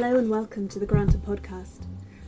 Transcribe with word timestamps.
Hello 0.00 0.16
and 0.16 0.30
welcome 0.30 0.68
to 0.68 0.78
the 0.78 0.86
Granta 0.86 1.18
podcast. 1.18 1.84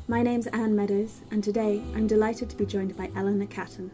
My 0.09 0.25
name's 0.25 0.49
Anne 0.49 0.75
Meadows, 0.75 1.21
and 1.31 1.43
today 1.45 1.81
I'm 1.95 2.09
delighted 2.09 2.51
to 2.51 2.57
be 2.57 2.67
joined 2.67 2.97
by 2.97 3.13
Eleanor 3.15 3.47
Catton. 3.47 3.93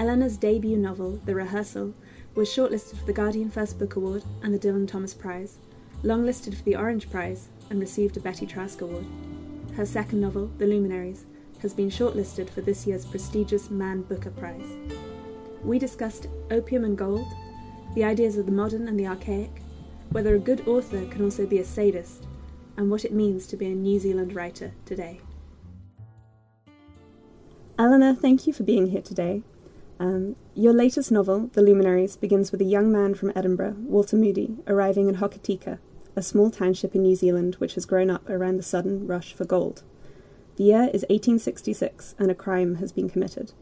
Eleanor's 0.00 0.36
debut 0.36 0.76
novel, 0.76 1.20
The 1.24 1.32
Rehearsal, 1.36 1.94
was 2.34 2.48
shortlisted 2.48 2.98
for 2.98 3.06
the 3.06 3.12
Guardian 3.12 3.52
First 3.52 3.78
Book 3.78 3.94
Award 3.94 4.24
and 4.42 4.52
the 4.52 4.58
Dylan 4.58 4.88
Thomas 4.88 5.14
Prize, 5.14 5.58
longlisted 6.02 6.56
for 6.56 6.64
the 6.64 6.74
Orange 6.74 7.08
Prize, 7.08 7.50
and 7.70 7.78
received 7.78 8.16
a 8.16 8.20
Betty 8.20 8.46
Trask 8.46 8.80
Award. 8.80 9.06
Her 9.76 9.86
second 9.86 10.20
novel, 10.20 10.50
The 10.58 10.66
Luminaries, 10.66 11.24
has 11.60 11.72
been 11.72 11.88
shortlisted 11.88 12.50
for 12.50 12.62
this 12.62 12.84
year's 12.84 13.04
prestigious 13.04 13.70
Man 13.70 14.02
Booker 14.02 14.30
Prize. 14.30 14.72
We 15.62 15.78
discussed 15.78 16.26
opium 16.50 16.82
and 16.82 16.98
gold, 16.98 17.28
the 17.94 18.02
ideas 18.02 18.36
of 18.36 18.46
the 18.46 18.50
modern 18.50 18.88
and 18.88 18.98
the 18.98 19.06
archaic, 19.06 19.62
whether 20.10 20.34
a 20.34 20.40
good 20.40 20.66
author 20.66 21.06
can 21.06 21.22
also 21.22 21.46
be 21.46 21.60
a 21.60 21.64
sadist, 21.64 22.26
and 22.76 22.90
what 22.90 23.04
it 23.04 23.12
means 23.12 23.46
to 23.46 23.56
be 23.56 23.66
a 23.66 23.74
New 23.74 23.98
Zealand 23.98 24.34
writer 24.34 24.72
today. 24.84 25.20
Eleanor, 27.78 28.14
thank 28.14 28.46
you 28.46 28.52
for 28.52 28.62
being 28.62 28.88
here 28.88 29.02
today. 29.02 29.42
Um, 29.98 30.36
your 30.54 30.72
latest 30.72 31.12
novel, 31.12 31.48
The 31.52 31.62
Luminaries, 31.62 32.16
begins 32.16 32.52
with 32.52 32.60
a 32.60 32.64
young 32.64 32.90
man 32.90 33.14
from 33.14 33.32
Edinburgh, 33.34 33.76
Walter 33.78 34.16
Moody, 34.16 34.56
arriving 34.66 35.08
in 35.08 35.16
Hokitika, 35.16 35.78
a 36.16 36.22
small 36.22 36.50
township 36.50 36.94
in 36.94 37.02
New 37.02 37.16
Zealand 37.16 37.54
which 37.56 37.74
has 37.74 37.86
grown 37.86 38.10
up 38.10 38.28
around 38.28 38.56
the 38.56 38.62
sudden 38.62 39.06
rush 39.06 39.32
for 39.32 39.44
gold. 39.44 39.82
The 40.56 40.64
year 40.64 40.82
is 40.92 41.02
1866, 41.08 42.14
and 42.18 42.30
a 42.30 42.34
crime 42.34 42.76
has 42.76 42.92
been 42.92 43.08
committed. 43.08 43.52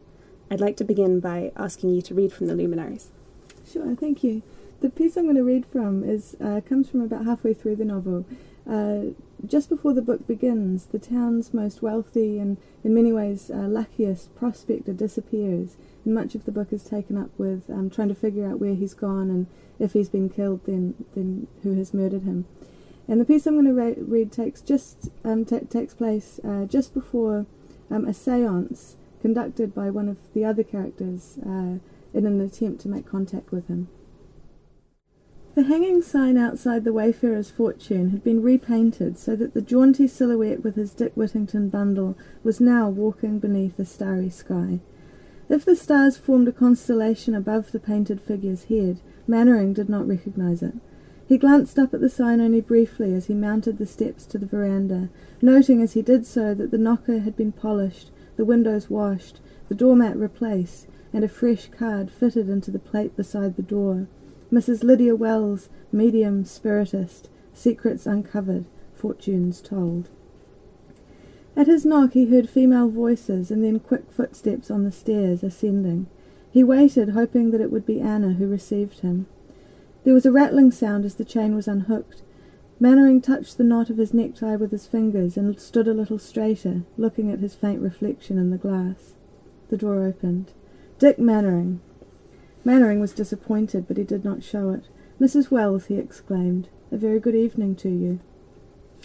I'd 0.49 0.59
like 0.59 0.75
to 0.77 0.83
begin 0.83 1.19
by 1.19 1.51
asking 1.55 1.91
you 1.91 2.01
to 2.01 2.13
read 2.13 2.33
from 2.33 2.47
The 2.47 2.55
Luminaries. 2.55 3.11
Sure, 3.65 3.95
thank 3.95 4.23
you. 4.23 4.41
The 4.81 4.89
piece 4.89 5.15
I'm 5.15 5.25
going 5.25 5.35
to 5.35 5.43
read 5.43 5.65
from 5.65 6.03
is 6.03 6.35
uh, 6.43 6.59
comes 6.67 6.89
from 6.89 7.01
about 7.01 7.25
halfway 7.25 7.53
through 7.53 7.77
the 7.77 7.85
novel. 7.85 8.25
Uh, 8.69 9.13
just 9.45 9.69
before 9.69 9.93
the 9.93 10.01
book 10.01 10.27
begins, 10.27 10.85
the 10.85 10.99
town's 10.99 11.53
most 11.53 11.81
wealthy 11.81 12.37
and, 12.37 12.57
in 12.83 12.93
many 12.93 13.11
ways, 13.11 13.49
uh, 13.49 13.67
luckiest 13.67 14.35
prospector 14.35 14.93
disappears 14.93 15.77
and 16.05 16.13
much 16.13 16.35
of 16.35 16.45
the 16.45 16.51
book 16.51 16.71
is 16.71 16.83
taken 16.83 17.17
up 17.17 17.29
with 17.37 17.69
um, 17.69 17.89
trying 17.89 18.09
to 18.09 18.15
figure 18.15 18.47
out 18.47 18.59
where 18.59 18.75
he's 18.75 18.93
gone 18.93 19.29
and 19.29 19.47
if 19.79 19.93
he's 19.93 20.09
been 20.09 20.29
killed, 20.29 20.61
then 20.65 20.93
then 21.15 21.47
who 21.63 21.73
has 21.73 21.93
murdered 21.93 22.23
him. 22.23 22.45
And 23.07 23.19
the 23.19 23.25
piece 23.25 23.47
I'm 23.47 23.55
going 23.55 23.65
to 23.65 23.73
re- 23.73 23.95
read 23.97 24.31
takes 24.31 24.61
just 24.61 25.09
um, 25.25 25.43
t- 25.43 25.59
takes 25.61 25.93
place 25.93 26.39
uh, 26.43 26.65
just 26.65 26.93
before 26.93 27.45
um, 27.89 28.05
a 28.05 28.11
séance 28.11 28.95
conducted 29.21 29.73
by 29.73 29.89
one 29.89 30.07
of 30.07 30.17
the 30.33 30.45
other 30.45 30.63
characters 30.63 31.37
uh, 31.43 31.77
in 32.13 32.25
an 32.25 32.39
attempt 32.41 32.81
to 32.81 32.89
make 32.89 33.07
contact 33.07 33.51
with 33.51 33.67
him. 33.67 33.87
The 35.53 35.63
hanging 35.63 36.01
sign 36.01 36.37
outside 36.37 36.85
the 36.85 36.93
Wayfarer's 36.93 37.49
Fortune 37.49 38.11
had 38.11 38.23
been 38.23 38.41
repainted 38.41 39.17
so 39.17 39.35
that 39.35 39.53
the 39.53 39.61
jaunty 39.61 40.07
silhouette 40.07 40.63
with 40.63 40.75
his 40.75 40.93
Dick 40.93 41.11
Whittington 41.13 41.67
bundle 41.67 42.15
was 42.41 42.61
now 42.61 42.89
walking 42.89 43.37
beneath 43.37 43.77
a 43.77 43.83
starry 43.83 44.29
sky. 44.29 44.79
If 45.49 45.65
the 45.65 45.75
stars 45.75 46.15
formed 46.15 46.47
a 46.47 46.53
constellation 46.53 47.35
above 47.35 47.73
the 47.73 47.81
painted 47.81 48.21
figure's 48.21 48.63
head, 48.65 49.01
Mannering 49.27 49.73
did 49.73 49.89
not 49.89 50.07
recognize 50.07 50.63
it. 50.63 50.75
He 51.27 51.37
glanced 51.37 51.77
up 51.77 51.93
at 51.93 51.99
the 51.99 52.09
sign 52.09 52.39
only 52.39 52.61
briefly 52.61 53.13
as 53.13 53.25
he 53.25 53.33
mounted 53.33 53.77
the 53.77 53.85
steps 53.85 54.25
to 54.27 54.37
the 54.37 54.45
veranda, 54.45 55.09
noting 55.41 55.81
as 55.81 55.91
he 55.91 56.01
did 56.01 56.25
so 56.25 56.53
that 56.53 56.71
the 56.71 56.77
knocker 56.77 57.19
had 57.19 57.35
been 57.35 57.51
polished, 57.51 58.09
the 58.37 58.45
windows 58.45 58.89
washed, 58.89 59.41
the 59.67 59.75
doormat 59.75 60.15
replaced, 60.15 60.87
and 61.11 61.25
a 61.25 61.27
fresh 61.27 61.69
card 61.77 62.09
fitted 62.09 62.47
into 62.47 62.71
the 62.71 62.79
plate 62.79 63.17
beside 63.17 63.57
the 63.57 63.61
door. 63.61 64.07
Mrs. 64.51 64.83
Lydia 64.83 65.15
Wells, 65.15 65.69
medium 65.91 66.43
spiritist, 66.43 67.29
secrets 67.53 68.05
uncovered, 68.05 68.65
fortunes 68.93 69.61
told. 69.61 70.09
At 71.55 71.67
his 71.67 71.85
knock 71.85 72.13
he 72.13 72.25
heard 72.25 72.49
female 72.49 72.89
voices 72.89 73.51
and 73.51 73.63
then 73.63 73.79
quick 73.79 74.11
footsteps 74.11 74.71
on 74.71 74.83
the 74.83 74.91
stairs 74.91 75.43
ascending. 75.43 76.07
He 76.49 76.63
waited, 76.63 77.09
hoping 77.09 77.51
that 77.51 77.61
it 77.61 77.71
would 77.71 77.85
be 77.85 78.01
Anna 78.01 78.33
who 78.33 78.47
received 78.47 78.99
him. 78.99 79.25
There 80.03 80.13
was 80.13 80.25
a 80.25 80.31
rattling 80.31 80.71
sound 80.71 81.05
as 81.05 81.15
the 81.15 81.25
chain 81.25 81.55
was 81.55 81.67
unhooked. 81.67 82.23
Mannering 82.79 83.21
touched 83.21 83.57
the 83.57 83.63
knot 83.63 83.89
of 83.89 83.97
his 83.97 84.13
necktie 84.13 84.55
with 84.55 84.71
his 84.71 84.87
fingers 84.87 85.37
and 85.37 85.59
stood 85.59 85.87
a 85.87 85.93
little 85.93 86.17
straighter, 86.17 86.81
looking 86.97 87.31
at 87.31 87.39
his 87.39 87.53
faint 87.53 87.81
reflection 87.81 88.37
in 88.37 88.49
the 88.49 88.57
glass. 88.57 89.13
The 89.69 89.77
door 89.77 90.03
opened. 90.03 90.51
Dick 90.99 91.19
Mannering. 91.19 91.79
Mannering 92.63 92.99
was 92.99 93.13
disappointed, 93.13 93.87
but 93.87 93.97
he 93.97 94.03
did 94.03 94.23
not 94.23 94.43
show 94.43 94.69
it. 94.69 94.87
Mrs. 95.19 95.51
Wells, 95.51 95.85
he 95.85 95.95
exclaimed, 95.95 96.69
a 96.91 96.97
very 96.97 97.19
good 97.19 97.35
evening 97.35 97.75
to 97.75 97.89
you. 97.89 98.19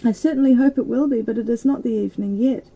I 0.03 0.11
certainly 0.11 0.53
hope 0.53 0.77
it 0.77 0.85
will 0.85 1.07
be, 1.07 1.21
but 1.21 1.37
it 1.37 1.49
is 1.49 1.65
not 1.65 1.83
the 1.83 1.93
evening 1.93 2.37
yet. 2.37 2.69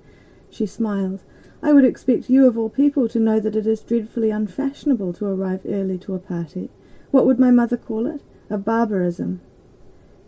She 0.50 0.66
smiled. 0.66 1.24
I 1.62 1.72
would 1.72 1.86
expect 1.86 2.30
you 2.30 2.48
of 2.48 2.58
all 2.58 2.70
people 2.70 3.08
to 3.10 3.20
know 3.20 3.40
that 3.40 3.56
it 3.56 3.68
is 3.68 3.82
dreadfully 3.82 4.32
unfashionable 4.32 5.14
to 5.14 5.28
arrive 5.28 5.62
early 5.68 6.00
to 6.00 6.16
a 6.16 6.20
party. 6.20 6.70
What 7.12 7.26
would 7.28 7.40
my 7.40 7.52
mother 7.52 7.78
call 7.78 8.08
it? 8.08 8.22
A 8.50 8.58
barbarism. 8.58 9.42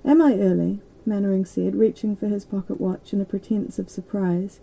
Am 0.05 0.21
I 0.21 0.37
early? 0.37 0.81
Mannering 1.05 1.45
said, 1.45 1.75
reaching 1.75 2.15
for 2.15 2.27
his 2.27 2.45
pocket 2.45 2.79
watch 2.79 3.13
in 3.13 3.19
a 3.19 3.25
pretence 3.25 3.79
of 3.79 3.89
surprise. 3.89 4.59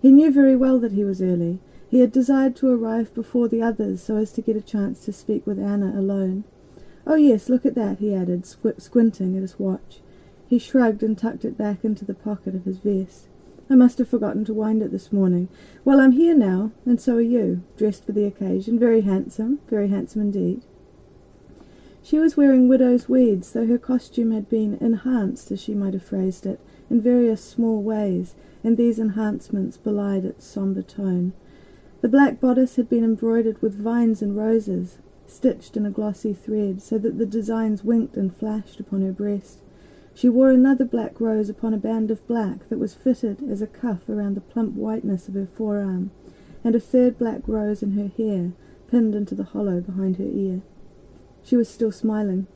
He 0.00 0.10
knew 0.10 0.30
very 0.30 0.56
well 0.56 0.78
that 0.80 0.92
he 0.92 1.04
was 1.04 1.20
early. 1.20 1.58
He 1.94 2.00
had 2.00 2.10
desired 2.10 2.56
to 2.56 2.66
arrive 2.66 3.14
before 3.14 3.46
the 3.46 3.62
others 3.62 4.02
so 4.02 4.16
as 4.16 4.32
to 4.32 4.42
get 4.42 4.56
a 4.56 4.60
chance 4.60 5.04
to 5.04 5.12
speak 5.12 5.46
with 5.46 5.60
Anna 5.60 5.96
alone. 5.96 6.42
Oh 7.06 7.14
yes, 7.14 7.48
look 7.48 7.64
at 7.64 7.76
that, 7.76 8.00
he 8.00 8.12
added, 8.12 8.42
squ- 8.42 8.80
squinting 8.80 9.36
at 9.36 9.42
his 9.42 9.60
watch. 9.60 10.00
He 10.48 10.58
shrugged 10.58 11.04
and 11.04 11.16
tucked 11.16 11.44
it 11.44 11.56
back 11.56 11.84
into 11.84 12.04
the 12.04 12.12
pocket 12.12 12.56
of 12.56 12.64
his 12.64 12.78
vest. 12.78 13.28
I 13.70 13.76
must 13.76 13.98
have 13.98 14.08
forgotten 14.08 14.44
to 14.46 14.52
wind 14.52 14.82
it 14.82 14.90
this 14.90 15.12
morning. 15.12 15.46
Well, 15.84 16.00
I'm 16.00 16.10
here 16.10 16.36
now, 16.36 16.72
and 16.84 17.00
so 17.00 17.14
are 17.14 17.20
you, 17.20 17.62
dressed 17.76 18.06
for 18.06 18.10
the 18.10 18.24
occasion, 18.24 18.76
very 18.76 19.02
handsome, 19.02 19.60
very 19.70 19.86
handsome 19.86 20.22
indeed. 20.22 20.62
She 22.02 22.18
was 22.18 22.36
wearing 22.36 22.66
widow's 22.66 23.08
weeds, 23.08 23.52
though 23.52 23.68
her 23.68 23.78
costume 23.78 24.32
had 24.32 24.48
been 24.48 24.78
enhanced, 24.80 25.52
as 25.52 25.62
she 25.62 25.74
might 25.74 25.94
have 25.94 26.02
phrased 26.02 26.44
it, 26.44 26.58
in 26.90 27.00
various 27.00 27.44
small 27.44 27.80
ways, 27.80 28.34
and 28.64 28.76
these 28.76 28.98
enhancements 28.98 29.76
belied 29.76 30.24
its 30.24 30.44
sombre 30.44 30.82
tone. 30.82 31.34
The 32.04 32.10
black 32.10 32.38
bodice 32.38 32.76
had 32.76 32.90
been 32.90 33.02
embroidered 33.02 33.62
with 33.62 33.80
vines 33.80 34.20
and 34.20 34.36
roses, 34.36 34.98
stitched 35.26 35.74
in 35.74 35.86
a 35.86 35.90
glossy 35.90 36.34
thread, 36.34 36.82
so 36.82 36.98
that 36.98 37.16
the 37.16 37.24
designs 37.24 37.82
winked 37.82 38.14
and 38.18 38.36
flashed 38.36 38.78
upon 38.78 39.00
her 39.00 39.10
breast. 39.10 39.62
She 40.12 40.28
wore 40.28 40.50
another 40.50 40.84
black 40.84 41.18
rose 41.18 41.48
upon 41.48 41.72
a 41.72 41.78
band 41.78 42.10
of 42.10 42.26
black 42.26 42.68
that 42.68 42.78
was 42.78 42.92
fitted 42.92 43.42
as 43.48 43.62
a 43.62 43.66
cuff 43.66 44.06
around 44.06 44.34
the 44.34 44.42
plump 44.42 44.74
whiteness 44.74 45.28
of 45.28 45.34
her 45.34 45.46
forearm, 45.46 46.10
and 46.62 46.74
a 46.74 46.78
third 46.78 47.16
black 47.16 47.48
rose 47.48 47.82
in 47.82 47.92
her 47.92 48.08
hair, 48.08 48.52
pinned 48.90 49.14
into 49.14 49.34
the 49.34 49.44
hollow 49.44 49.80
behind 49.80 50.16
her 50.16 50.28
ear. 50.30 50.60
She 51.42 51.56
was 51.56 51.70
still 51.70 51.90
smiling. 51.90 52.46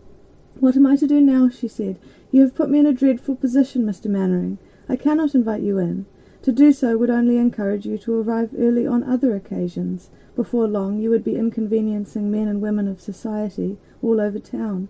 What 0.60 0.76
am 0.76 0.84
I 0.84 0.97
to 0.97 1.06
do 1.06 1.22
now? 1.22 1.48
she 1.48 1.69
said. 1.69 1.98
You 2.30 2.42
have 2.42 2.54
put 2.54 2.69
me 2.69 2.80
in 2.80 2.86
a 2.86 2.92
dreadful 2.92 3.36
position, 3.36 3.86
Mr. 3.86 4.10
Mannering. 4.10 4.59
I 4.91 4.97
cannot 4.97 5.34
invite 5.34 5.62
you 5.62 5.78
in. 5.78 6.04
To 6.43 6.53
do 6.53 6.72
so 6.72 6.97
would 6.97 7.10
only 7.10 7.37
encourage 7.37 7.84
you 7.84 7.99
to 7.99 8.21
arrive 8.21 8.50
early 8.56 8.87
on 8.87 9.03
other 9.03 9.34
occasions. 9.34 10.10
Before 10.37 10.69
long 10.69 10.99
you 10.99 11.10
would 11.10 11.25
be 11.25 11.37
inconveniencing 11.37 12.31
men 12.31 12.47
and 12.47 12.60
women 12.60 12.87
of 12.87 13.00
society 13.00 13.76
all 14.03 14.21
over 14.21 14.38
town. 14.38 14.88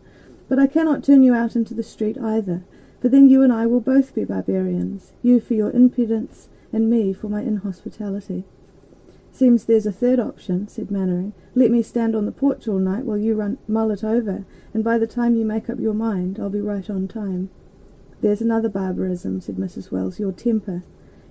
But 0.48 0.58
I 0.58 0.66
cannot 0.66 1.02
turn 1.02 1.22
you 1.22 1.34
out 1.34 1.56
into 1.56 1.74
the 1.74 1.82
street 1.82 2.18
either, 2.18 2.64
for 3.00 3.08
then 3.08 3.28
you 3.28 3.42
and 3.42 3.52
I 3.52 3.66
will 3.66 3.80
both 3.80 4.14
be 4.14 4.24
barbarians, 4.24 5.12
you 5.22 5.40
for 5.40 5.54
your 5.54 5.70
impudence, 5.70 6.48
and 6.72 6.90
me 6.90 7.12
for 7.12 7.28
my 7.28 7.42
inhospitality. 7.42 8.44
Seems 9.32 9.64
there's 9.64 9.86
a 9.86 9.92
third 9.92 10.18
option, 10.18 10.68
said 10.68 10.90
Mannering. 10.90 11.32
Let 11.54 11.70
me 11.70 11.82
stand 11.82 12.16
on 12.16 12.26
the 12.26 12.32
porch 12.32 12.66
all 12.66 12.78
night 12.78 13.04
while 13.04 13.18
you 13.18 13.34
run 13.34 13.58
mull 13.68 13.90
it 13.90 14.02
over, 14.02 14.44
and 14.74 14.82
by 14.82 14.98
the 14.98 15.06
time 15.06 15.36
you 15.36 15.44
make 15.44 15.70
up 15.70 15.78
your 15.78 15.94
mind, 15.94 16.38
I'll 16.38 16.50
be 16.50 16.60
right 16.60 16.88
on 16.90 17.08
time. 17.08 17.50
There's 18.20 18.40
another 18.40 18.68
barbarism, 18.68 19.40
said 19.40 19.56
Mrs. 19.56 19.90
Wells, 19.92 20.18
your 20.18 20.32
temper. 20.32 20.82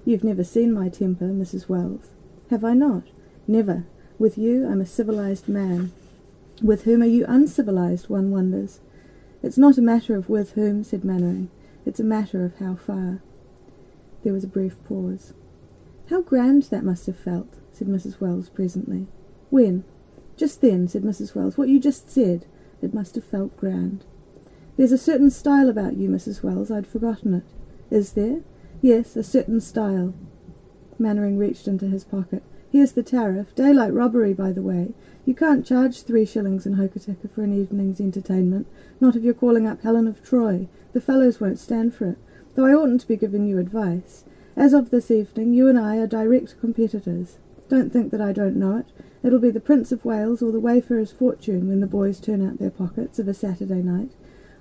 You've 0.08 0.24
never 0.24 0.46
seen 0.46 0.72
my 0.72 0.88
temper, 0.88 1.26
Mrs. 1.26 1.68
Wells. 1.68 2.12
Have 2.50 2.64
I 2.64 2.74
not? 2.74 3.04
Never. 3.46 3.86
With 4.18 4.38
you 4.38 4.66
I'm 4.66 4.80
a 4.80 4.86
civilized 4.86 5.50
man. 5.50 5.92
With 6.64 6.84
whom 6.84 7.04
are 7.04 7.06
you 7.06 7.26
uncivilized, 7.28 8.08
one 8.08 8.32
wonders. 8.32 8.80
It's 9.44 9.58
not 9.58 9.78
a 9.78 9.82
matter 9.82 10.16
of 10.16 10.30
with 10.30 10.54
whom, 10.54 10.86
said 10.86 11.04
Mannering. 11.04 11.50
It's 11.86 12.00
a 12.00 12.06
matter 12.06 12.46
of 12.46 12.56
how 12.56 12.76
far. 12.76 13.22
There 14.24 14.32
was 14.32 14.46
a 14.46 14.48
brief 14.48 14.82
pause. 14.86 15.34
How 16.10 16.22
grand 16.22 16.64
that 16.64 16.86
must 16.86 17.06
have 17.08 17.20
felt, 17.20 17.56
said 17.74 17.90
Mrs. 17.90 18.22
Wells 18.22 18.48
presently. 18.48 19.08
When? 19.50 19.84
Just 20.38 20.62
then, 20.62 20.88
said 20.88 21.04
Mrs. 21.04 21.36
Wells. 21.36 21.58
What 21.58 21.68
you 21.68 21.82
just 21.82 22.10
said. 22.10 22.46
It 22.82 22.94
must 22.94 23.16
have 23.16 23.26
felt 23.26 23.58
grand. 23.58 24.06
There's 24.78 24.94
a 24.94 24.98
certain 24.98 25.32
style 25.32 25.68
about 25.68 25.98
you, 25.98 26.08
Mrs. 26.08 26.44
Wells. 26.44 26.72
I'd 26.72 26.88
forgotten 26.88 27.34
it. 27.34 27.44
Is 27.94 28.14
there? 28.14 28.40
Yes, 28.82 29.16
a 29.16 29.24
certain 29.24 29.60
style. 29.60 30.14
Mannering 31.00 31.40
reached 31.40 31.68
into 31.68 31.88
his 31.88 32.04
pocket. 32.04 32.44
Here's 32.70 32.92
the 32.92 33.02
tariff. 33.02 33.56
Daylight 33.56 33.92
robbery, 33.92 34.34
by 34.34 34.52
the 34.52 34.62
way. 34.62 34.94
You 35.26 35.34
can't 35.34 35.66
charge 35.66 36.04
three 36.04 36.26
shillings 36.26 36.68
in 36.68 36.76
Hokitika 36.76 37.32
for 37.32 37.42
an 37.42 37.54
evening's 37.54 38.00
entertainment, 38.00 38.68
not 39.02 39.16
if 39.16 39.24
you're 39.24 39.34
calling 39.34 39.66
up 39.66 39.82
Helen 39.82 40.08
of 40.08 40.24
Troy. 40.24 40.68
The 40.94 41.02
fellows 41.02 41.42
won't 41.42 41.60
stand 41.60 41.96
for 41.96 42.10
it. 42.10 42.18
though 42.54 42.66
I 42.66 42.74
oughtn't 42.74 43.02
to 43.02 43.08
be 43.08 43.18
giving 43.18 43.48
you 43.48 43.58
advice. 43.58 44.26
As 44.56 44.74
of 44.74 44.92
this 44.92 45.10
evening, 45.10 45.54
you 45.54 45.68
and 45.68 45.80
I 45.80 45.98
are 45.98 46.08
direct 46.08 46.60
competitors. 46.60 47.40
Don't 47.70 47.92
think 47.92 48.12
that 48.12 48.22
I 48.22 48.32
don't 48.32 48.56
know 48.56 48.78
it. 48.78 48.88
It'll 49.24 49.40
be 49.40 49.52
the 49.52 49.60
Prince 49.60 49.92
of 49.92 50.06
Wales 50.06 50.44
or 50.44 50.52
the 50.52 50.60
Wayfarer's 50.60 51.12
Fortune 51.12 51.68
when 51.68 51.80
the 51.80 51.88
boys 51.88 52.20
turn 52.20 52.48
out 52.48 52.60
their 52.60 52.72
pockets 52.72 53.18
of 53.18 53.28
a 53.28 53.34
Saturday 53.34 53.82
night. 53.82 54.12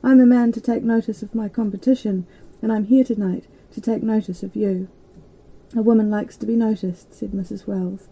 I'm 0.02 0.20
a 0.20 0.26
man 0.26 0.52
to 0.52 0.60
take 0.60 0.82
notice 0.82 1.22
of 1.22 1.34
my 1.34 1.48
competition, 1.50 2.26
and 2.62 2.72
I'm 2.72 2.84
here 2.84 3.04
tonight 3.04 3.44
to 3.72 3.80
take 3.80 4.02
notice 4.02 4.42
of 4.42 4.56
you. 4.56 4.88
A 5.74 5.82
woman 5.82 6.10
likes 6.10 6.36
to 6.36 6.46
be 6.46 6.56
noticed, 6.56 7.14
said 7.14 7.32
Mrs. 7.32 7.66
Wells. 7.66 8.08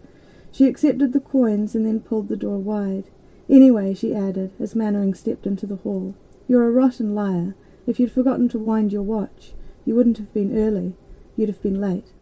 She 0.51 0.67
accepted 0.67 1.13
the 1.13 1.19
coins 1.19 1.75
and 1.75 1.85
then 1.85 1.99
pulled 1.99 2.27
the 2.27 2.37
door 2.37 2.57
wide. 2.57 3.05
Anyway, 3.49 3.93
she 3.93 4.13
added, 4.13 4.51
as 4.59 4.75
Mannering 4.75 5.13
stepped 5.13 5.45
into 5.45 5.65
the 5.65 5.77
hall, 5.77 6.15
you're 6.47 6.67
a 6.67 6.71
rotten 6.71 7.13
liar. 7.13 7.55
If 7.87 7.99
you'd 7.99 8.11
forgotten 8.11 8.49
to 8.49 8.59
wind 8.59 8.91
your 8.91 9.03
watch, 9.03 9.53
you 9.85 9.95
wouldn't 9.95 10.17
have 10.17 10.33
been 10.33 10.57
early 10.57 10.95
you'd 11.35 11.49
have 11.49 11.61
been 11.61 11.79
late. 11.79 12.13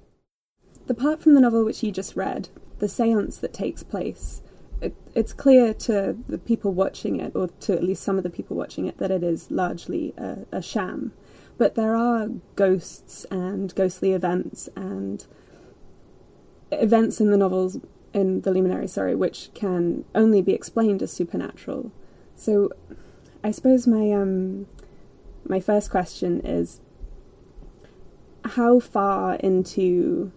The 0.87 0.93
part 0.93 1.21
from 1.21 1.35
the 1.35 1.41
novel 1.41 1.63
which 1.63 1.83
you 1.83 1.91
just 1.91 2.15
read, 2.15 2.49
the 2.79 2.89
seance 2.89 3.37
that 3.37 3.53
takes 3.53 3.83
place, 3.83 4.41
it, 4.81 4.95
it's 5.15 5.31
clear 5.31 5.73
to 5.73 6.17
the 6.27 6.37
people 6.37 6.73
watching 6.73 7.19
it, 7.19 7.33
or 7.35 7.47
to 7.47 7.73
at 7.73 7.83
least 7.83 8.03
some 8.03 8.17
of 8.17 8.23
the 8.23 8.29
people 8.29 8.57
watching 8.57 8.85
it, 8.85 8.97
that 8.97 9.11
it 9.11 9.23
is 9.23 9.49
largely 9.49 10.13
a, 10.17 10.39
a 10.51 10.61
sham. 10.61 11.13
But 11.57 11.75
there 11.75 11.95
are 11.95 12.29
ghosts 12.55 13.25
and 13.25 13.73
ghostly 13.75 14.13
events 14.13 14.69
and 14.75 15.25
events 16.71 17.21
in 17.21 17.29
the 17.29 17.37
novels, 17.37 17.77
in 18.13 18.41
the 18.41 18.51
Luminary, 18.51 18.87
sorry, 18.87 19.15
which 19.15 19.49
can 19.53 20.05
only 20.15 20.41
be 20.41 20.53
explained 20.53 21.01
as 21.01 21.11
supernatural. 21.11 21.91
So, 22.35 22.71
I 23.43 23.51
suppose 23.51 23.85
my 23.85 24.11
um, 24.11 24.67
my 25.47 25.59
first 25.59 25.91
question 25.91 26.41
is 26.41 26.79
how 28.45 28.79
far 28.79 29.35
into 29.35 30.31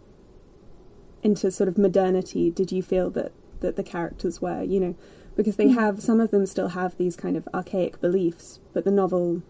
into 1.22 1.50
sort 1.50 1.68
of 1.68 1.76
modernity 1.76 2.50
did 2.50 2.70
you 2.70 2.82
feel 2.82 3.10
that 3.10 3.32
that 3.60 3.76
the 3.76 3.82
characters 3.82 4.40
were 4.40 4.62
you 4.62 4.78
know 4.78 4.94
because 5.36 5.56
they 5.56 5.68
hmm. 5.68 5.74
have 5.74 6.02
some 6.02 6.20
of 6.20 6.30
them 6.30 6.46
still 6.46 6.68
have 6.68 6.96
these 6.96 7.16
kind 7.16 7.36
of 7.36 7.48
archaic 7.52 8.00
beliefs 8.00 8.60
but 8.72 8.84
the 8.84 8.90
novel 8.90 9.42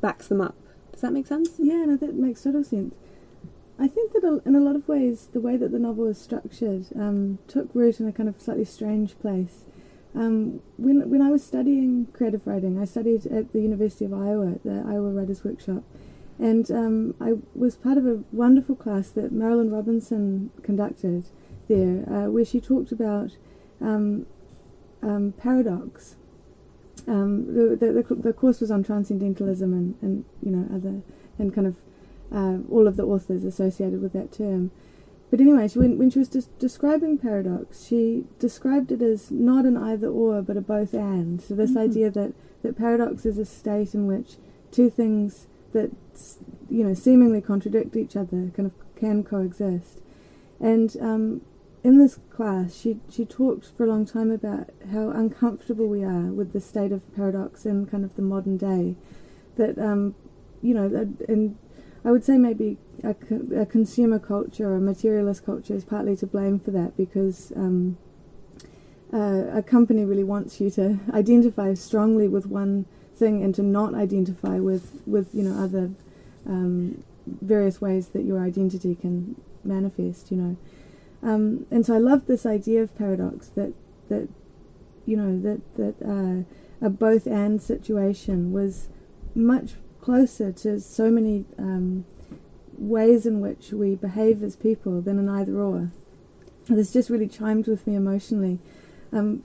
backs 0.00 0.28
them 0.28 0.40
up 0.40 0.54
does 0.98 1.02
that 1.02 1.12
make 1.12 1.28
sense? 1.28 1.50
Yeah 1.58 1.84
no 1.84 1.96
that 1.96 2.14
makes 2.16 2.42
total 2.42 2.64
sense. 2.64 2.96
I 3.78 3.86
think 3.86 4.12
that 4.14 4.42
in 4.44 4.56
a 4.56 4.60
lot 4.60 4.74
of 4.74 4.88
ways 4.88 5.28
the 5.32 5.38
way 5.38 5.56
that 5.56 5.70
the 5.70 5.78
novel 5.78 6.06
is 6.08 6.20
structured 6.20 6.86
um, 6.96 7.38
took 7.46 7.72
root 7.72 8.00
in 8.00 8.08
a 8.08 8.12
kind 8.12 8.28
of 8.28 8.42
slightly 8.42 8.64
strange 8.64 9.16
place. 9.20 9.64
Um, 10.12 10.60
when 10.76 11.08
when 11.08 11.22
I 11.22 11.30
was 11.30 11.44
studying 11.44 12.08
creative 12.12 12.44
writing, 12.48 12.80
I 12.80 12.84
studied 12.84 13.26
at 13.26 13.52
the 13.52 13.60
University 13.60 14.06
of 14.06 14.12
Iowa, 14.12 14.58
the 14.64 14.82
Iowa 14.84 15.10
Writers 15.10 15.44
Workshop, 15.44 15.84
and 16.40 16.68
um, 16.72 17.14
I 17.20 17.34
was 17.54 17.76
part 17.76 17.96
of 17.96 18.04
a 18.04 18.24
wonderful 18.32 18.74
class 18.74 19.10
that 19.10 19.32
Marilynne 19.32 19.72
Robinson 19.72 20.50
conducted 20.62 21.26
there, 21.68 22.04
uh, 22.12 22.28
where 22.28 22.44
she 22.44 22.60
talked 22.60 22.90
about 22.90 23.36
um, 23.80 24.26
um, 25.00 25.34
paradox. 25.38 26.16
Um, 27.06 27.54
the, 27.54 27.76
the, 27.76 28.14
the, 28.14 28.32
course 28.32 28.60
was 28.60 28.70
on 28.70 28.82
transcendentalism 28.82 29.72
and, 29.72 29.94
and 30.02 30.24
you 30.42 30.50
know 30.50 30.74
other 30.74 31.02
and 31.38 31.54
kind 31.54 31.66
of 31.66 31.76
uh, 32.32 32.58
all 32.70 32.86
of 32.86 32.96
the 32.96 33.04
authors 33.04 33.44
associated 33.44 34.02
with 34.02 34.12
that 34.12 34.32
term. 34.32 34.70
But 35.30 35.40
anyway, 35.40 35.68
she, 35.68 35.78
when, 35.78 35.98
when 35.98 36.10
she 36.10 36.18
was 36.18 36.28
des- 36.28 36.50
describing 36.58 37.18
paradox, 37.18 37.86
she 37.86 38.24
described 38.38 38.90
it 38.92 39.02
as 39.02 39.30
not 39.30 39.66
an 39.66 39.76
either 39.76 40.08
or, 40.08 40.40
but 40.40 40.56
a 40.56 40.60
both 40.60 40.94
and. 40.94 41.40
So 41.40 41.54
this 41.54 41.70
mm-hmm. 41.70 41.78
idea 41.78 42.10
that, 42.10 42.32
that 42.62 42.78
paradox 42.78 43.26
is 43.26 43.36
a 43.38 43.44
state 43.44 43.94
in 43.94 44.06
which 44.06 44.36
two 44.70 44.90
things 44.90 45.46
that 45.72 45.90
you 46.70 46.82
know 46.82 46.94
seemingly 46.94 47.40
contradict 47.40 47.94
each 47.94 48.16
other 48.16 48.50
kind 48.56 48.66
of 48.66 48.72
can 48.96 49.22
coexist. 49.22 50.00
And 50.60 50.96
um, 51.00 51.42
in 51.84 51.98
this 51.98 52.18
class, 52.30 52.76
she 52.76 52.98
she 53.10 53.24
talked 53.24 53.66
for 53.76 53.84
a 53.84 53.88
long 53.88 54.04
time 54.06 54.30
about 54.30 54.70
how 54.92 55.10
uncomfortable 55.10 55.86
we 55.86 56.02
are 56.02 56.32
with 56.32 56.52
the 56.52 56.60
state 56.60 56.92
of 56.92 57.14
paradox 57.14 57.64
in 57.64 57.86
kind 57.86 58.04
of 58.04 58.16
the 58.16 58.22
modern 58.22 58.56
day. 58.56 58.96
That 59.56 59.78
um, 59.78 60.14
you 60.62 60.74
know, 60.74 60.86
and 61.28 61.56
I 62.04 62.10
would 62.10 62.24
say 62.24 62.36
maybe 62.36 62.78
a, 63.02 63.14
a, 63.56 63.66
consumer 63.66 64.18
culture 64.18 64.68
or 64.70 64.76
a 64.76 64.80
materialist 64.80 65.44
culture 65.44 65.74
is 65.74 65.84
partly 65.84 66.16
to 66.16 66.26
blame 66.26 66.58
for 66.58 66.70
that 66.72 66.96
because. 66.96 67.52
Um, 67.56 67.98
uh, 69.10 69.46
a 69.54 69.62
company 69.62 70.04
really 70.04 70.22
wants 70.22 70.60
you 70.60 70.68
to 70.68 70.98
identify 71.14 71.72
strongly 71.72 72.28
with 72.28 72.44
one 72.44 72.84
thing 73.14 73.42
and 73.42 73.54
to 73.54 73.62
not 73.62 73.94
identify 73.94 74.58
with 74.58 75.00
with 75.06 75.34
you 75.34 75.42
know 75.42 75.58
other 75.62 75.90
um, 76.46 77.02
various 77.26 77.80
ways 77.80 78.08
that 78.08 78.22
your 78.24 78.38
identity 78.38 78.94
can 78.94 79.34
manifest 79.64 80.30
you 80.30 80.36
know 80.36 80.56
um, 81.22 81.66
and 81.70 81.84
so 81.84 81.94
I 81.94 81.98
love 81.98 82.26
this 82.26 82.46
idea 82.46 82.82
of 82.82 82.96
paradox 82.96 83.48
that 83.48 83.72
that 84.08 84.28
you 85.06 85.16
know 85.16 85.40
that 85.40 85.76
that 85.76 86.06
uh, 86.06 86.86
a 86.86 86.90
both 86.90 87.26
and 87.26 87.60
situation 87.60 88.52
was 88.52 88.88
much 89.34 89.72
closer 90.00 90.52
to 90.52 90.80
so 90.80 91.10
many 91.10 91.44
um, 91.58 92.04
ways 92.78 93.26
in 93.26 93.40
which 93.40 93.72
we 93.72 93.94
behave 93.94 94.42
as 94.42 94.56
people 94.56 95.00
than 95.00 95.18
an 95.18 95.28
either 95.28 95.58
or. 95.58 95.90
This 96.66 96.92
just 96.92 97.10
really 97.10 97.28
chimed 97.28 97.66
with 97.66 97.86
me 97.86 97.96
emotionally, 97.96 98.58
um, 99.12 99.42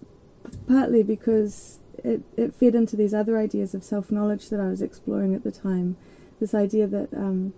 partly 0.67 1.03
because 1.03 1.79
it, 2.03 2.21
it 2.35 2.53
fed 2.53 2.75
into 2.75 2.95
these 2.95 3.13
other 3.13 3.37
ideas 3.37 3.73
of 3.73 3.83
self 3.83 4.11
knowledge 4.11 4.49
that 4.49 4.59
I 4.59 4.67
was 4.67 4.81
exploring 4.81 5.33
at 5.33 5.43
the 5.43 5.51
time. 5.51 5.95
This 6.39 6.53
idea 6.53 6.85
that, 6.87 7.13
um, 7.13 7.53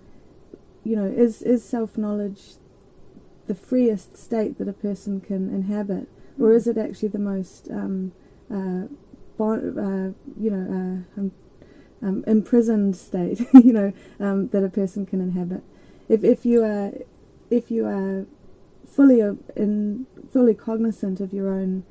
you 0.83 0.95
know, 0.95 1.05
is, 1.05 1.41
is 1.41 1.63
self 1.63 1.97
knowledge 1.97 2.41
the 3.47 3.55
freest 3.55 4.17
state 4.17 4.57
that 4.57 4.67
a 4.67 4.73
person 4.73 5.21
can 5.21 5.49
inhabit, 5.49 6.07
or 6.39 6.53
is 6.53 6.67
it 6.67 6.77
actually 6.77 7.09
the 7.09 7.19
most, 7.19 7.69
um, 7.69 8.11
uh, 8.51 8.87
bon- 9.37 9.77
uh, 9.77 10.13
you 10.39 10.51
know, 10.51 11.03
uh, 11.17 11.19
um, 11.19 11.31
um, 12.01 12.23
imprisoned 12.27 12.95
state, 12.95 13.39
you 13.53 13.73
know, 13.73 13.93
um, 14.19 14.47
that 14.49 14.63
a 14.63 14.69
person 14.69 15.05
can 15.05 15.21
inhabit? 15.21 15.63
If 16.09 16.23
if 16.23 16.45
you 16.45 16.63
are 16.63 16.91
if 17.49 17.71
you 17.71 17.85
are 17.85 18.25
fully 18.87 19.21
in 19.55 20.05
fully 20.31 20.53
cognizant 20.53 21.19
of 21.19 21.33
your 21.33 21.49
own 21.49 21.83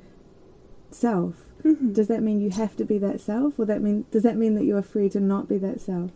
self, 0.91 1.45
Mm-hmm. 1.65 1.93
Does 1.93 2.07
that 2.09 2.21
mean 2.21 2.41
you 2.41 2.51
have 2.51 2.75
to 2.77 2.85
be 2.85 2.99
that 2.99 3.19
self, 3.19 3.57
or 3.57 3.65
that 3.65 3.81
mean 3.81 4.05
does 4.11 4.21
that 4.21 4.37
mean 4.37 4.53
that 4.53 4.65
you 4.65 4.77
are 4.77 4.83
free 4.83 5.09
to 5.09 5.19
not 5.19 5.49
be 5.49 5.57
that 5.57 5.81
self? 5.81 6.11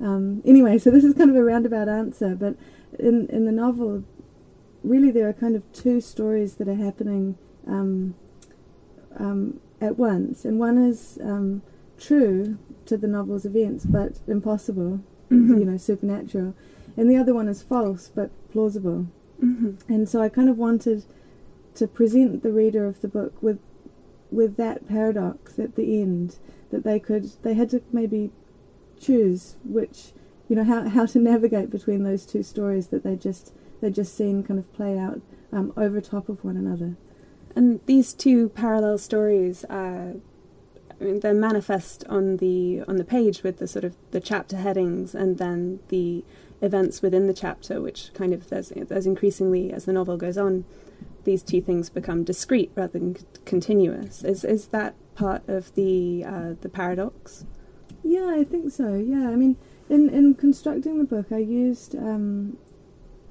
Um, 0.00 0.40
anyway, 0.44 0.78
so 0.78 0.90
this 0.92 1.02
is 1.02 1.14
kind 1.14 1.30
of 1.30 1.34
a 1.34 1.42
roundabout 1.42 1.88
answer, 1.88 2.36
but 2.36 2.54
in 2.96 3.26
in 3.26 3.44
the 3.44 3.50
novel, 3.50 4.04
really 4.82 5.10
there 5.10 5.28
are 5.28 5.32
kind 5.32 5.56
of 5.56 5.70
two 5.72 6.00
stories 6.00 6.54
that 6.54 6.68
are 6.68 6.74
happening 6.74 7.36
um, 7.66 8.14
um, 9.18 9.60
at 9.80 9.98
once, 9.98 10.44
and 10.44 10.58
one 10.58 10.78
is 10.78 11.18
um, 11.22 11.62
true 11.98 12.58
to 12.86 12.96
the 12.96 13.08
novel's 13.08 13.44
events 13.44 13.84
but 13.84 14.18
impossible, 14.26 15.00
mm-hmm. 15.30 15.58
you 15.58 15.64
know, 15.64 15.76
supernatural, 15.76 16.54
and 16.96 17.10
the 17.10 17.16
other 17.16 17.34
one 17.34 17.48
is 17.48 17.62
false 17.62 18.10
but 18.14 18.30
plausible. 18.50 19.06
Mm-hmm. 19.42 19.92
And 19.92 20.08
so 20.08 20.20
I 20.20 20.28
kind 20.28 20.48
of 20.48 20.58
wanted 20.58 21.04
to 21.74 21.86
present 21.86 22.42
the 22.42 22.52
reader 22.52 22.86
of 22.86 23.00
the 23.00 23.08
book 23.08 23.40
with 23.40 23.60
with 24.30 24.56
that 24.56 24.86
paradox 24.88 25.58
at 25.58 25.76
the 25.76 26.00
end 26.00 26.36
that 26.70 26.84
they 26.84 26.98
could 26.98 27.30
they 27.42 27.54
had 27.54 27.70
to 27.70 27.82
maybe 27.92 28.30
choose 29.00 29.56
which 29.64 30.12
you 30.48 30.56
know 30.56 30.64
how 30.64 30.88
how 30.88 31.06
to 31.06 31.18
navigate 31.18 31.70
between 31.70 32.02
those 32.02 32.26
two 32.26 32.42
stories 32.42 32.88
that 32.88 33.04
they 33.04 33.16
just 33.16 33.52
they 33.80 33.90
just 33.90 34.16
seen 34.16 34.42
kind 34.42 34.58
of 34.58 34.72
play 34.72 34.98
out 34.98 35.20
um, 35.52 35.72
over 35.76 36.00
top 36.00 36.28
of 36.28 36.44
one 36.44 36.56
another. 36.56 36.96
And 37.56 37.80
these 37.86 38.12
two 38.12 38.50
parallel 38.50 38.98
stories, 38.98 39.64
I 41.00 41.04
mean, 41.04 41.20
they're 41.20 41.34
manifest 41.34 42.04
on 42.08 42.38
the 42.38 42.82
on 42.88 42.96
the 42.96 43.04
page 43.04 43.42
with 43.42 43.58
the 43.58 43.66
sort 43.66 43.84
of 43.84 43.96
the 44.10 44.20
chapter 44.20 44.56
headings, 44.56 45.14
and 45.14 45.38
then 45.38 45.80
the 45.88 46.24
events 46.60 47.02
within 47.02 47.26
the 47.26 47.34
chapter, 47.34 47.80
which 47.80 48.12
kind 48.14 48.32
of 48.32 48.48
there's 48.48 48.72
there's 48.88 49.06
increasingly 49.06 49.72
as 49.72 49.84
the 49.84 49.92
novel 49.92 50.16
goes 50.16 50.36
on, 50.36 50.64
these 51.24 51.42
two 51.42 51.60
things 51.60 51.90
become 51.90 52.24
discrete 52.24 52.72
rather 52.74 52.98
than 52.98 53.16
c- 53.16 53.24
continuous. 53.44 54.24
Is 54.24 54.44
is 54.44 54.68
that 54.68 54.94
part 55.14 55.48
of 55.48 55.74
the 55.74 56.24
uh, 56.26 56.54
the 56.60 56.68
paradox? 56.68 57.44
Yeah, 58.02 58.34
I 58.34 58.44
think 58.44 58.72
so. 58.72 58.94
Yeah, 58.94 59.30
I 59.30 59.36
mean, 59.36 59.56
in 59.88 60.08
in 60.08 60.34
constructing 60.34 60.98
the 60.98 61.04
book, 61.04 61.26
I 61.30 61.38
used 61.38 61.94
um, 61.94 62.56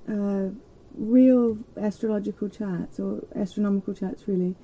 uh, 0.09 0.49
real 0.95 1.57
astrological 1.79 2.49
charts 2.49 2.99
or 2.99 3.23
astronomical 3.35 3.93
charts, 3.93 4.27
really. 4.27 4.55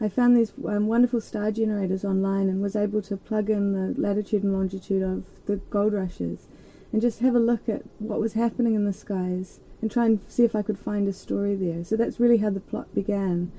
I 0.00 0.08
found 0.08 0.34
these 0.34 0.52
um, 0.66 0.86
wonderful 0.86 1.20
star 1.20 1.50
generators 1.50 2.04
online 2.04 2.48
and 2.48 2.62
was 2.62 2.74
able 2.74 3.02
to 3.02 3.16
plug 3.18 3.50
in 3.50 3.72
the 3.72 4.00
latitude 4.00 4.42
and 4.42 4.52
longitude 4.52 5.02
of 5.02 5.24
the 5.46 5.56
gold 5.56 5.92
rushes 5.92 6.46
and 6.92 7.02
just 7.02 7.20
have 7.20 7.34
a 7.34 7.40
look 7.40 7.68
at 7.68 7.82
what 7.98 8.18
was 8.18 8.32
happening 8.32 8.74
in 8.74 8.84
the 8.84 8.92
skies 8.92 9.60
and 9.82 9.90
try 9.90 10.06
and 10.06 10.20
see 10.28 10.44
if 10.44 10.56
I 10.56 10.62
could 10.62 10.78
find 10.78 11.06
a 11.06 11.12
story 11.12 11.54
there. 11.54 11.84
So 11.84 11.96
that's 11.96 12.18
really 12.18 12.38
how 12.38 12.50
the 12.50 12.60
plot 12.60 12.94
began. 12.94 13.52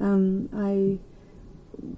Um, 0.00 0.48
I, 0.52 0.98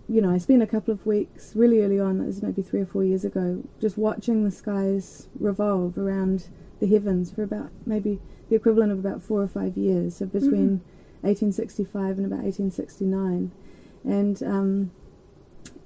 you 0.08 0.20
know, 0.20 0.30
I 0.30 0.38
spent 0.38 0.62
a 0.62 0.66
couple 0.66 0.92
of 0.92 1.06
weeks 1.06 1.56
really 1.56 1.82
early 1.82 1.98
on, 1.98 2.18
this 2.18 2.36
is 2.36 2.42
maybe 2.42 2.62
three 2.62 2.80
or 2.80 2.86
four 2.86 3.02
years 3.02 3.24
ago, 3.24 3.62
just 3.80 3.96
watching 3.96 4.44
the 4.44 4.50
skies 4.50 5.28
revolve 5.40 5.96
around 5.96 6.48
the 6.80 6.86
heavens 6.86 7.30
for 7.30 7.42
about 7.42 7.70
maybe 7.86 8.20
the 8.48 8.56
equivalent 8.56 8.92
of 8.92 8.98
about 8.98 9.22
four 9.22 9.42
or 9.42 9.48
five 9.48 9.76
years, 9.76 10.16
so 10.16 10.26
between 10.26 10.80
mm-hmm. 10.80 11.26
1865 11.26 12.18
and 12.18 12.26
about 12.26 12.44
1869, 12.44 13.50
and 14.04 14.42
um, 14.42 14.90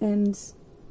and 0.00 0.38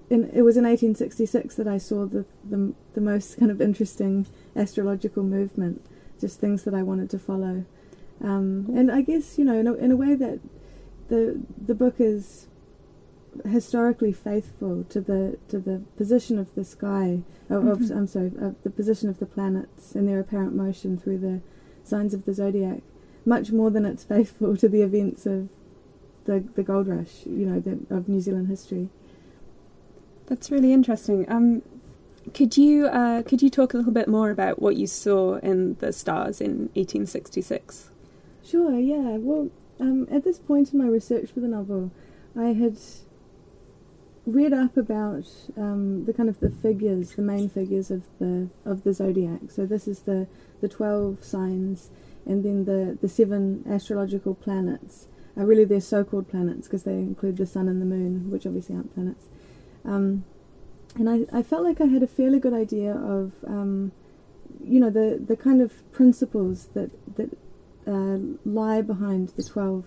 in, 0.10 0.30
it 0.34 0.42
was 0.42 0.58
in 0.58 0.64
1866 0.64 1.56
that 1.56 1.68
I 1.68 1.78
saw 1.78 2.06
the, 2.06 2.26
the 2.50 2.74
the 2.94 3.02
most 3.02 3.38
kind 3.38 3.52
of 3.52 3.62
interesting 3.62 4.26
astrological 4.56 5.24
movement, 5.24 5.86
just 6.20 6.40
things 6.40 6.64
that 6.64 6.74
I 6.74 6.82
wanted 6.82 7.10
to 7.12 7.20
follow, 7.20 7.66
um, 8.24 8.66
and 8.76 8.92
I 8.92 9.02
guess 9.02 9.38
you 9.38 9.46
know 9.46 9.60
in 9.60 9.68
a, 9.68 9.74
in 9.76 9.92
a 9.92 9.96
way 9.96 10.16
that 10.16 10.40
the 11.10 11.40
the 11.66 11.76
book 11.76 11.96
is 12.00 12.48
historically 13.48 14.12
faithful 14.12 14.84
to 14.86 15.02
the 15.02 15.38
to 15.50 15.60
the 15.60 15.84
position 15.98 16.40
of 16.40 16.54
the 16.56 16.64
sky, 16.64 17.22
of, 17.50 17.64
mm-hmm. 17.64 17.98
I'm 17.98 18.08
sorry, 18.08 18.32
of 18.40 18.62
the 18.64 18.70
position 18.70 19.10
of 19.10 19.20
the 19.20 19.26
planets 19.26 19.96
and 19.96 20.08
their 20.08 20.20
apparent 20.20 20.56
motion 20.56 20.98
through 20.98 21.20
the 21.20 21.42
signs 21.84 22.14
of 22.14 22.26
the 22.26 22.34
zodiac, 22.34 22.82
much 23.26 23.52
more 23.52 23.70
than 23.70 23.86
it's 23.86 24.04
faithful 24.04 24.58
to 24.58 24.70
the 24.70 24.82
events 24.82 25.26
of 25.26 25.50
the 26.26 26.44
the 26.56 26.64
gold 26.64 26.88
rush, 26.88 27.26
you 27.26 27.46
know, 27.46 27.60
the, 27.60 27.80
of 27.96 28.08
New 28.08 28.22
Zealand 28.22 28.48
history. 28.48 28.90
That's 30.28 30.52
really 30.52 30.74
interesting. 30.74 31.26
Um, 31.30 31.64
could 32.34 32.58
you 32.58 32.88
uh, 32.88 33.24
could 33.24 33.42
you 33.42 33.50
talk 33.50 33.74
a 33.74 33.78
little 33.78 33.92
bit 33.92 34.08
more 34.08 34.30
about 34.30 34.62
what 34.62 34.76
you 34.76 34.88
saw 34.88 35.36
in 35.38 35.76
the 35.76 35.92
stars 35.92 36.40
in 36.40 36.70
1866? 36.74 37.90
Sure. 38.44 38.80
Yeah. 38.80 39.18
Well, 39.18 39.50
um, 39.80 40.08
at 40.12 40.24
this 40.24 40.40
point 40.40 40.74
in 40.74 40.80
my 40.80 40.88
research 40.88 41.32
for 41.32 41.40
the 41.40 41.48
novel, 41.48 41.92
I 42.38 42.54
had 42.54 42.78
read 44.26 44.54
up 44.54 44.78
about 44.78 45.28
um, 45.58 46.06
the 46.06 46.14
kind 46.14 46.30
of 46.30 46.40
the 46.40 46.50
figures, 46.50 47.16
the 47.16 47.22
main 47.22 47.50
figures 47.50 47.90
of 47.92 48.04
the 48.20 48.50
of 48.66 48.84
the 48.84 48.94
zodiac. 48.94 49.50
So 49.50 49.66
this 49.66 49.88
is 49.88 50.02
the 50.02 50.28
the 50.62 50.68
twelve 50.68 51.24
signs, 51.24 51.90
and 52.26 52.44
then 52.44 52.66
the 52.66 52.98
the 53.02 53.10
seven 53.10 53.64
astrological 53.68 54.36
planets. 54.36 55.08
Uh, 55.38 55.44
really, 55.44 55.64
they're 55.64 55.80
so-called 55.80 56.28
planets 56.28 56.68
because 56.68 56.84
they 56.84 56.94
include 56.94 57.38
the 57.38 57.46
sun 57.46 57.70
and 57.70 57.82
the 57.82 57.86
moon, 57.86 58.30
which 58.30 58.46
obviously 58.46 58.76
aren't 58.76 58.94
planets. 58.94 59.28
Um, 59.86 60.26
and 60.96 61.10
I, 61.10 61.40
I 61.40 61.44
felt 61.44 61.64
like 61.64 61.80
I 61.80 61.86
had 61.86 62.04
a 62.04 62.08
fairly 62.08 62.40
good 62.40 62.54
idea 62.54 62.94
of, 62.94 63.34
um, 63.48 63.92
you 64.64 64.80
know, 64.80 64.90
the 64.90 65.24
the 65.26 65.38
kind 65.38 65.62
of 65.62 65.90
principles 65.92 66.70
that 66.74 66.92
that 67.16 67.38
uh, 67.88 68.18
lie 68.44 68.82
behind 68.82 69.30
the 69.30 69.44
twelve 69.44 69.86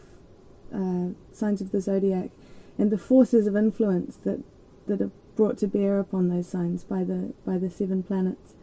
uh, 0.74 1.08
signs 1.32 1.60
of 1.60 1.70
the 1.70 1.80
zodiac 1.80 2.30
and 2.79 2.91
the 2.91 2.99
forces 2.99 3.47
of 3.47 3.57
influence 3.57 4.17
that 4.25 4.43
that 4.87 5.00
are 5.00 5.11
brought 5.37 5.59
to 5.59 5.67
bear 5.67 5.99
upon 5.99 6.29
those 6.29 6.49
signs 6.49 6.85
by 6.85 7.05
the 7.05 7.33
by 7.47 7.59
the 7.59 7.71
seven 7.71 8.02
planets. 8.02 8.55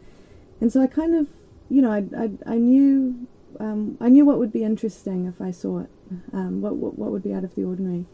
And 0.60 0.72
so 0.72 0.82
I 0.82 0.86
kind 0.86 1.14
of, 1.14 1.28
you 1.68 1.82
know, 1.82 1.90
I 1.90 2.04
I, 2.16 2.30
I 2.46 2.56
knew 2.56 3.26
um, 3.58 3.96
I 4.00 4.08
knew 4.08 4.24
what 4.24 4.38
would 4.38 4.52
be 4.52 4.64
interesting 4.64 5.26
if 5.26 5.40
I 5.40 5.50
saw 5.50 5.80
it, 5.80 5.90
um, 6.32 6.60
what, 6.60 6.76
what 6.76 6.98
what 6.98 7.10
would 7.10 7.22
be 7.22 7.32
out 7.32 7.44
of 7.44 7.54
the 7.54 7.64
ordinary. 7.64 8.06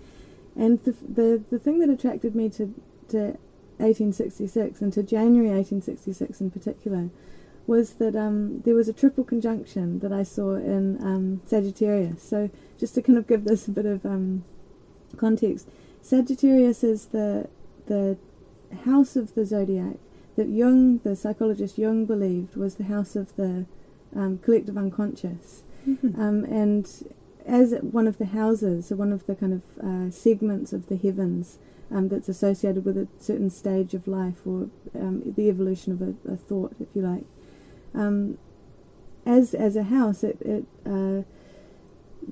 And 0.54 0.82
the 0.84 0.92
the 0.92 1.42
the 1.50 1.58
thing 1.58 1.78
that 1.80 1.90
attracted 1.90 2.34
me 2.34 2.48
to 2.50 2.74
to 3.08 3.38
1866 3.78 4.80
and 4.80 4.92
to 4.92 5.02
January 5.02 5.50
1866 5.50 6.40
in 6.40 6.50
particular 6.50 7.10
was 7.66 7.94
that 7.94 8.14
um, 8.16 8.62
there 8.64 8.74
was 8.74 8.88
a 8.88 8.92
triple 8.92 9.24
conjunction 9.24 9.98
that 9.98 10.12
I 10.12 10.22
saw 10.22 10.54
in 10.54 10.96
um, 11.02 11.40
Sagittarius. 11.46 12.22
So 12.22 12.48
just 12.78 12.94
to 12.94 13.02
kind 13.02 13.18
of 13.18 13.26
give 13.26 13.44
this 13.44 13.66
a 13.66 13.72
bit 13.72 13.86
of 13.86 14.06
um, 14.06 14.44
context, 15.16 15.68
Sagittarius 16.06 16.84
is 16.84 17.06
the 17.06 17.48
the 17.86 18.16
house 18.84 19.16
of 19.16 19.34
the 19.34 19.44
zodiac 19.44 19.96
that 20.36 20.48
Jung, 20.48 20.98
the 20.98 21.16
psychologist 21.16 21.78
Jung, 21.78 22.06
believed 22.06 22.54
was 22.54 22.76
the 22.76 22.84
house 22.84 23.16
of 23.16 23.34
the 23.34 23.66
um, 24.14 24.38
collective 24.38 24.78
unconscious, 24.78 25.64
mm-hmm. 25.86 26.20
um, 26.20 26.44
and 26.44 26.88
as 27.44 27.74
one 27.80 28.06
of 28.06 28.18
the 28.18 28.26
houses, 28.26 28.86
so 28.86 28.94
one 28.94 29.12
of 29.12 29.26
the 29.26 29.34
kind 29.34 29.52
of 29.52 29.84
uh, 29.84 30.10
segments 30.12 30.72
of 30.72 30.86
the 30.86 30.96
heavens 30.96 31.58
um, 31.90 32.08
that's 32.08 32.28
associated 32.28 32.84
with 32.84 32.96
a 32.96 33.08
certain 33.18 33.50
stage 33.50 33.92
of 33.92 34.06
life 34.06 34.46
or 34.46 34.68
um, 34.94 35.22
the 35.36 35.48
evolution 35.48 35.92
of 35.92 36.02
a, 36.02 36.32
a, 36.32 36.36
thought, 36.36 36.72
if 36.78 36.86
you 36.94 37.02
like. 37.02 37.24
Um, 37.94 38.38
as 39.24 39.54
as 39.54 39.74
a 39.74 39.84
house, 39.84 40.22
it, 40.22 40.40
it 40.40 40.66
uh, 40.84 41.22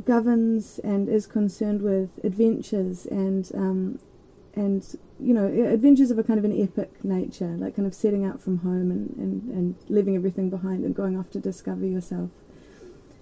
governs 0.05 0.79
and 0.81 1.09
is 1.09 1.27
concerned 1.27 1.83
with 1.83 2.11
adventures 2.25 3.07
and 3.07 3.51
um, 3.55 3.99
and 4.55 4.97
you 5.21 5.35
know 5.35 5.47
adventures 5.47 6.11
of 6.11 6.19
a 6.19 6.25
kind 6.25 6.39
of 6.39 6.45
an 6.45 6.61
epic 6.61 7.05
nature, 7.05 7.57
like 7.59 7.77
kind 7.77 7.87
of 7.87 7.95
setting 7.95 8.25
out 8.25 8.41
from 8.41 8.59
home 8.59 8.91
and, 8.91 9.15
and, 9.17 9.43
and 9.51 9.75
leaving 9.89 10.17
everything 10.17 10.51
behind 10.51 10.85
and 10.85 10.95
going 10.95 11.19
off 11.19 11.31
to 11.31 11.41
discover 11.41 11.85
yourself. 11.85 12.31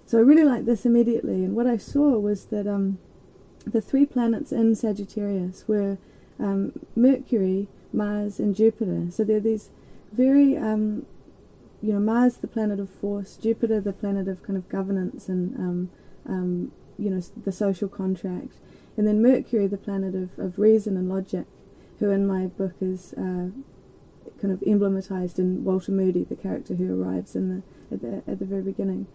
So 0.05 0.17
I 0.17 0.21
really 0.21 0.43
liked 0.43 0.65
this 0.65 0.85
immediately, 0.85 1.43
and 1.43 1.55
what 1.55 1.67
I 1.67 1.77
saw 1.77 2.17
was 2.17 2.45
that 2.45 2.67
um, 2.67 2.99
the 3.65 3.81
three 3.81 4.05
planets 4.05 4.51
in 4.51 4.75
Sagittarius 4.75 5.65
were 5.67 5.97
um, 6.39 6.73
Mercury, 6.95 7.67
Mars, 7.91 8.39
and 8.39 8.55
Jupiter. 8.55 9.07
So 9.11 9.23
they're 9.23 9.39
these 9.39 9.69
very 10.11 10.57
um, 10.57 11.05
you 11.81 11.93
know 11.93 11.99
Mars, 11.99 12.37
the 12.37 12.47
planet 12.47 12.79
of 12.79 12.89
force, 12.89 13.37
Jupiter, 13.37 13.79
the 13.79 13.93
planet 13.93 14.27
of 14.27 14.43
kind 14.43 14.57
of 14.57 14.69
governance 14.69 15.29
and 15.29 15.89
um, 16.27 16.71
you 16.97 17.09
know, 17.09 17.21
the 17.43 17.51
social 17.51 17.87
contract. 17.87 18.53
And 18.97 19.07
then 19.07 19.21
Mercury, 19.21 19.67
the 19.67 19.77
planet 19.77 20.15
of, 20.15 20.37
of 20.37 20.59
reason 20.59 20.97
and 20.97 21.09
logic, 21.09 21.45
who 21.99 22.11
in 22.11 22.27
my 22.27 22.47
book 22.47 22.73
is 22.81 23.13
uh, 23.13 23.49
kind 24.41 24.53
of 24.53 24.59
emblematized 24.61 25.39
in 25.39 25.63
Walter 25.63 25.91
Moody, 25.91 26.23
the 26.23 26.35
character 26.35 26.75
who 26.75 27.01
arrives 27.01 27.35
in 27.35 27.49
the 27.49 27.63
at 27.93 28.01
the, 28.01 28.31
at 28.31 28.39
the 28.39 28.45
very 28.45 28.61
beginning. 28.61 29.07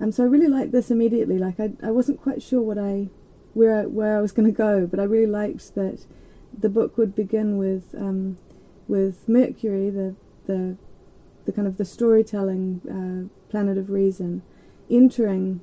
Um, 0.00 0.12
so 0.12 0.24
I 0.24 0.26
really 0.26 0.48
liked 0.48 0.72
this 0.72 0.90
immediately. 0.90 1.38
Like 1.38 1.58
I, 1.58 1.72
I 1.82 1.90
wasn't 1.90 2.20
quite 2.20 2.42
sure 2.42 2.60
what 2.60 2.78
I, 2.78 3.08
where 3.54 3.80
I, 3.80 3.86
where 3.86 4.18
I 4.18 4.20
was 4.20 4.32
going 4.32 4.50
to 4.50 4.56
go, 4.56 4.86
but 4.86 5.00
I 5.00 5.04
really 5.04 5.30
liked 5.30 5.74
that 5.74 6.04
the 6.58 6.68
book 6.68 6.98
would 6.98 7.14
begin 7.14 7.56
with 7.56 7.94
um, 7.94 8.38
with 8.88 9.28
Mercury, 9.28 9.90
the 9.90 10.14
the 10.46 10.76
the 11.44 11.52
kind 11.52 11.66
of 11.66 11.76
the 11.76 11.84
storytelling 11.84 12.80
uh, 12.88 13.50
planet 13.50 13.78
of 13.78 13.90
reason, 13.90 14.42
entering 14.90 15.60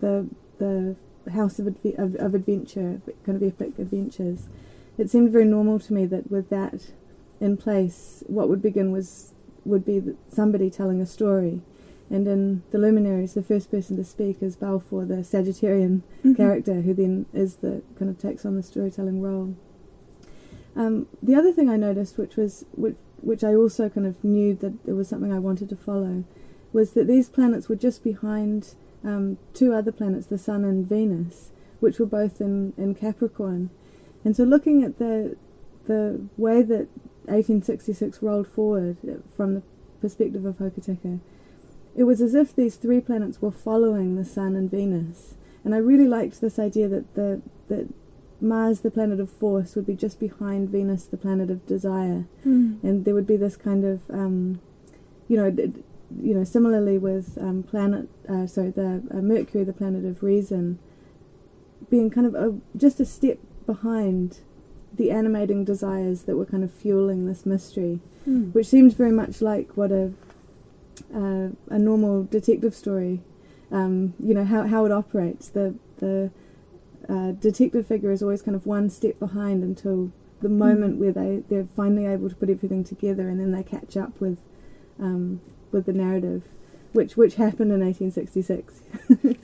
the 0.00 0.28
the 0.58 0.96
house 1.32 1.58
of, 1.58 1.66
adve- 1.66 1.98
of, 1.98 2.14
of 2.16 2.34
adventure, 2.34 3.00
kind 3.24 3.36
of 3.36 3.42
epic 3.42 3.78
adventures, 3.78 4.48
it 4.98 5.10
seemed 5.10 5.30
very 5.30 5.44
normal 5.44 5.78
to 5.80 5.92
me 5.92 6.06
that 6.06 6.30
with 6.30 6.50
that 6.50 6.92
in 7.40 7.56
place, 7.56 8.22
what 8.26 8.48
would 8.48 8.62
begin 8.62 8.92
was 8.92 9.32
would 9.64 9.84
be 9.84 10.02
somebody 10.28 10.70
telling 10.70 11.00
a 11.00 11.06
story. 11.06 11.62
And 12.10 12.28
in 12.28 12.62
the 12.70 12.78
luminaries, 12.78 13.32
the 13.32 13.42
first 13.42 13.70
person 13.70 13.96
to 13.96 14.04
speak 14.04 14.42
is 14.42 14.56
Balfour, 14.56 15.06
the 15.06 15.16
Sagittarian 15.24 16.02
mm-hmm. 16.18 16.34
character, 16.34 16.82
who 16.82 16.92
then 16.92 17.26
is 17.32 17.56
the 17.56 17.82
kind 17.98 18.10
of 18.10 18.18
takes 18.18 18.44
on 18.44 18.56
the 18.56 18.62
storytelling 18.62 19.22
role. 19.22 19.56
Um, 20.76 21.06
the 21.22 21.34
other 21.34 21.50
thing 21.50 21.70
I 21.70 21.76
noticed, 21.76 22.18
which 22.18 22.36
was 22.36 22.66
which, 22.72 22.96
which 23.22 23.42
I 23.42 23.54
also 23.54 23.88
kind 23.88 24.06
of 24.06 24.22
knew 24.22 24.54
that 24.56 24.74
it 24.86 24.92
was 24.92 25.08
something 25.08 25.32
I 25.32 25.38
wanted 25.38 25.70
to 25.70 25.76
follow, 25.76 26.24
was 26.74 26.90
that 26.90 27.06
these 27.06 27.28
planets 27.30 27.68
were 27.68 27.76
just 27.76 28.02
behind 28.04 28.74
um, 29.04 29.38
two 29.54 29.72
other 29.72 29.92
planets, 29.92 30.26
the 30.26 30.36
Sun 30.36 30.64
and 30.64 30.86
Venus, 30.86 31.52
which 31.80 31.98
were 31.98 32.06
both 32.06 32.40
in, 32.40 32.74
in 32.76 32.94
Capricorn. 32.94 33.70
And 34.24 34.36
so 34.36 34.44
looking 34.44 34.82
at 34.82 34.98
the 34.98 35.36
the 35.86 36.26
way 36.38 36.62
that 36.62 36.88
1866 37.26 38.22
rolled 38.22 38.48
forward 38.48 38.96
from 39.36 39.54
the 39.54 39.62
perspective 40.00 40.46
of 40.46 40.56
Hokitika, 40.56 41.20
it 41.94 42.04
was 42.04 42.22
as 42.22 42.34
if 42.34 42.56
these 42.56 42.76
three 42.76 43.00
planets 43.00 43.40
were 43.42 43.50
following 43.50 44.16
the 44.16 44.24
Sun 44.24 44.56
and 44.56 44.70
Venus. 44.70 45.34
And 45.62 45.74
I 45.74 45.78
really 45.78 46.08
liked 46.08 46.40
this 46.40 46.58
idea 46.58 46.88
that 46.88 47.14
the 47.14 47.42
that 47.68 47.88
Mars, 48.40 48.80
the 48.80 48.90
planet 48.90 49.20
of 49.20 49.30
force, 49.30 49.74
would 49.74 49.86
be 49.86 49.94
just 49.94 50.18
behind 50.18 50.70
Venus, 50.70 51.04
the 51.04 51.16
planet 51.16 51.50
of 51.50 51.66
desire, 51.66 52.24
mm. 52.44 52.82
and 52.82 53.04
there 53.04 53.14
would 53.14 53.26
be 53.26 53.36
this 53.36 53.56
kind 53.56 53.84
of, 53.84 54.00
um, 54.10 54.60
you 55.28 55.36
know, 55.36 55.50
you 56.22 56.34
know, 56.34 56.44
similarly 56.44 56.98
with 56.98 57.38
um, 57.40 57.62
planet, 57.62 58.08
uh, 58.28 58.46
sorry, 58.46 58.70
the 58.70 59.02
uh, 59.10 59.16
Mercury, 59.16 59.64
the 59.64 59.72
planet 59.72 60.04
of 60.04 60.22
reason, 60.22 60.78
being 61.90 62.10
kind 62.10 62.26
of 62.26 62.34
a, 62.34 62.54
just 62.76 63.00
a 63.00 63.04
step 63.04 63.38
behind 63.66 64.40
the 64.92 65.10
animating 65.10 65.64
desires 65.64 66.22
that 66.22 66.36
were 66.36 66.46
kind 66.46 66.62
of 66.62 66.72
fueling 66.72 67.26
this 67.26 67.44
mystery, 67.44 68.00
mm. 68.28 68.52
which 68.54 68.66
seems 68.66 68.94
very 68.94 69.10
much 69.12 69.40
like 69.40 69.76
what 69.76 69.90
a 69.90 70.12
uh, 71.12 71.48
a 71.68 71.78
normal 71.78 72.24
detective 72.24 72.74
story, 72.74 73.20
um, 73.72 74.14
you 74.22 74.34
know, 74.34 74.44
how 74.44 74.66
how 74.66 74.84
it 74.84 74.92
operates. 74.92 75.48
The 75.48 75.74
the 75.98 76.30
uh, 77.08 77.32
detective 77.32 77.86
figure 77.86 78.12
is 78.12 78.22
always 78.22 78.42
kind 78.42 78.54
of 78.54 78.66
one 78.66 78.88
step 78.90 79.18
behind 79.18 79.62
until 79.62 80.12
the 80.40 80.48
hmm. 80.48 80.58
moment 80.58 80.96
mm. 80.96 80.98
where 80.98 81.12
they 81.12 81.42
they're 81.48 81.68
finally 81.76 82.06
able 82.06 82.28
to 82.28 82.36
put 82.36 82.50
everything 82.50 82.84
together, 82.84 83.28
and 83.28 83.40
then 83.40 83.52
they 83.52 83.62
catch 83.62 83.96
up 83.96 84.20
with 84.20 84.38
um, 85.00 85.40
with 85.74 85.84
the 85.84 85.92
narrative, 85.92 86.42
which 86.92 87.16
which 87.16 87.34
happened 87.34 87.70
in 87.70 87.80
1866. 87.80 88.80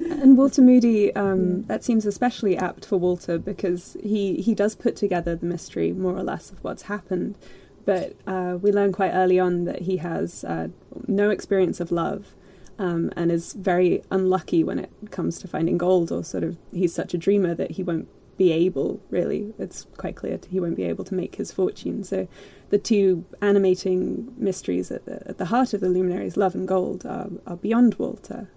and 0.22 0.38
Walter 0.38 0.62
Moody, 0.62 1.14
um, 1.14 1.56
yeah. 1.56 1.62
that 1.66 1.84
seems 1.84 2.06
especially 2.06 2.56
apt 2.56 2.86
for 2.86 2.96
Walter 2.96 3.36
because 3.36 3.96
he 4.02 4.40
he 4.40 4.54
does 4.54 4.74
put 4.74 4.96
together 4.96 5.36
the 5.36 5.44
mystery 5.44 5.92
more 5.92 6.16
or 6.16 6.22
less 6.22 6.50
of 6.50 6.64
what's 6.64 6.84
happened, 6.84 7.36
but 7.84 8.16
uh, 8.26 8.56
we 8.62 8.72
learn 8.72 8.92
quite 8.92 9.10
early 9.10 9.38
on 9.38 9.64
that 9.64 9.82
he 9.82 9.98
has 9.98 10.44
uh, 10.44 10.68
no 11.06 11.28
experience 11.28 11.80
of 11.80 11.92
love. 11.92 12.34
Um, 12.78 13.12
and 13.14 13.30
is 13.30 13.52
very 13.52 14.02
unlucky 14.10 14.64
when 14.64 14.78
it 14.78 14.90
comes 15.10 15.38
to 15.40 15.46
finding 15.46 15.76
gold, 15.76 16.10
or 16.10 16.24
sort 16.24 16.42
of 16.42 16.56
he's 16.72 16.94
such 16.94 17.12
a 17.12 17.18
dreamer 17.18 17.54
that 17.54 17.72
he 17.72 17.82
won't 17.82 18.08
be 18.40 18.52
able, 18.52 19.02
really. 19.10 19.52
It's 19.58 19.86
quite 19.98 20.16
clear 20.16 20.40
he 20.50 20.58
won't 20.60 20.78
be 20.82 20.84
able 20.84 21.04
to 21.04 21.14
make 21.14 21.36
his 21.36 21.52
fortune. 21.52 22.02
So 22.04 22.26
the 22.70 22.78
two 22.78 23.26
animating 23.42 24.32
mysteries 24.38 24.90
at 24.90 25.04
the, 25.04 25.16
at 25.28 25.36
the 25.36 25.44
heart 25.52 25.74
of 25.74 25.82
the 25.82 25.90
luminaries, 25.90 26.38
love 26.38 26.54
and 26.54 26.66
gold, 26.66 27.04
are, 27.04 27.28
are 27.46 27.56
beyond 27.56 27.96
Walter. 27.96 28.48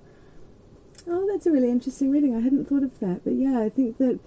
Oh, 1.06 1.28
that's 1.30 1.46
a 1.46 1.52
really 1.52 1.70
interesting 1.70 2.12
reading. 2.12 2.34
I 2.34 2.40
hadn't 2.40 2.70
thought 2.70 2.84
of 2.84 2.98
that, 3.02 3.25
but 3.25 3.34
yeah, 3.34 3.60
I 3.60 3.68
think 3.68 3.98
that, 3.98 4.22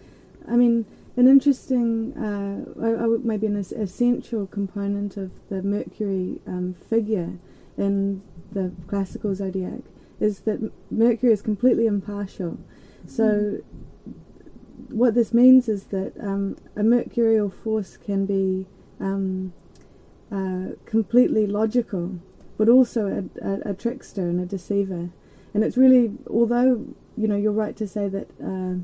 I 0.47 0.57
mean, 0.57 0.85
an 1.17 1.27
interesting, 1.27 2.13
uh, 2.29 3.17
maybe 3.25 3.47
an 3.47 3.57
essential 3.57 4.47
component 4.47 5.17
of 5.17 5.31
the 5.49 5.63
Mercury 5.63 6.39
um, 6.47 6.75
figure 6.75 7.39
in 7.79 8.21
the 8.53 8.73
classical 8.89 9.35
zodiac 9.35 9.81
is 10.21 10.41
that 10.41 10.71
Mercury 10.91 11.33
is 11.33 11.41
completely 11.41 11.87
impartial. 11.87 12.59
So, 13.07 13.25
mm. 13.25 13.63
What 14.97 15.15
this 15.15 15.35
means 15.35 15.69
is 15.69 15.85
that 15.85 16.15
um, 16.19 16.57
a 16.75 16.83
mercurial 16.83 17.51
force 17.51 17.99
can 17.99 18.25
be 18.25 18.67
um, 18.99 19.53
uh, 20.33 20.69
completely 20.87 21.47
logical, 21.47 22.19
but 22.57 22.69
also 22.69 23.07
a, 23.07 23.47
a, 23.47 23.71
a, 23.71 23.75
trickster 23.75 24.23
and 24.23 24.41
a 24.41 24.47
deceiver. 24.47 25.11
And 25.53 25.63
it's 25.63 25.77
really, 25.77 26.13
although 26.31 26.87
you 27.15 27.29
know, 27.29 27.37
you're 27.37 27.53
right 27.53 27.77
to 27.77 27.87
say 27.87 28.09
that 28.09 28.31
uh, 28.43 28.81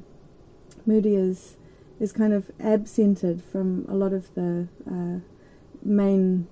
Moody 0.84 1.16
is 1.16 1.56
is 1.98 2.12
kind 2.12 2.32
of 2.34 2.50
absented 2.60 3.42
from 3.42 3.86
a 3.88 3.94
lot 3.94 4.12
of 4.12 4.34
the 4.34 4.68
uh, 4.90 5.20
main 5.82 6.46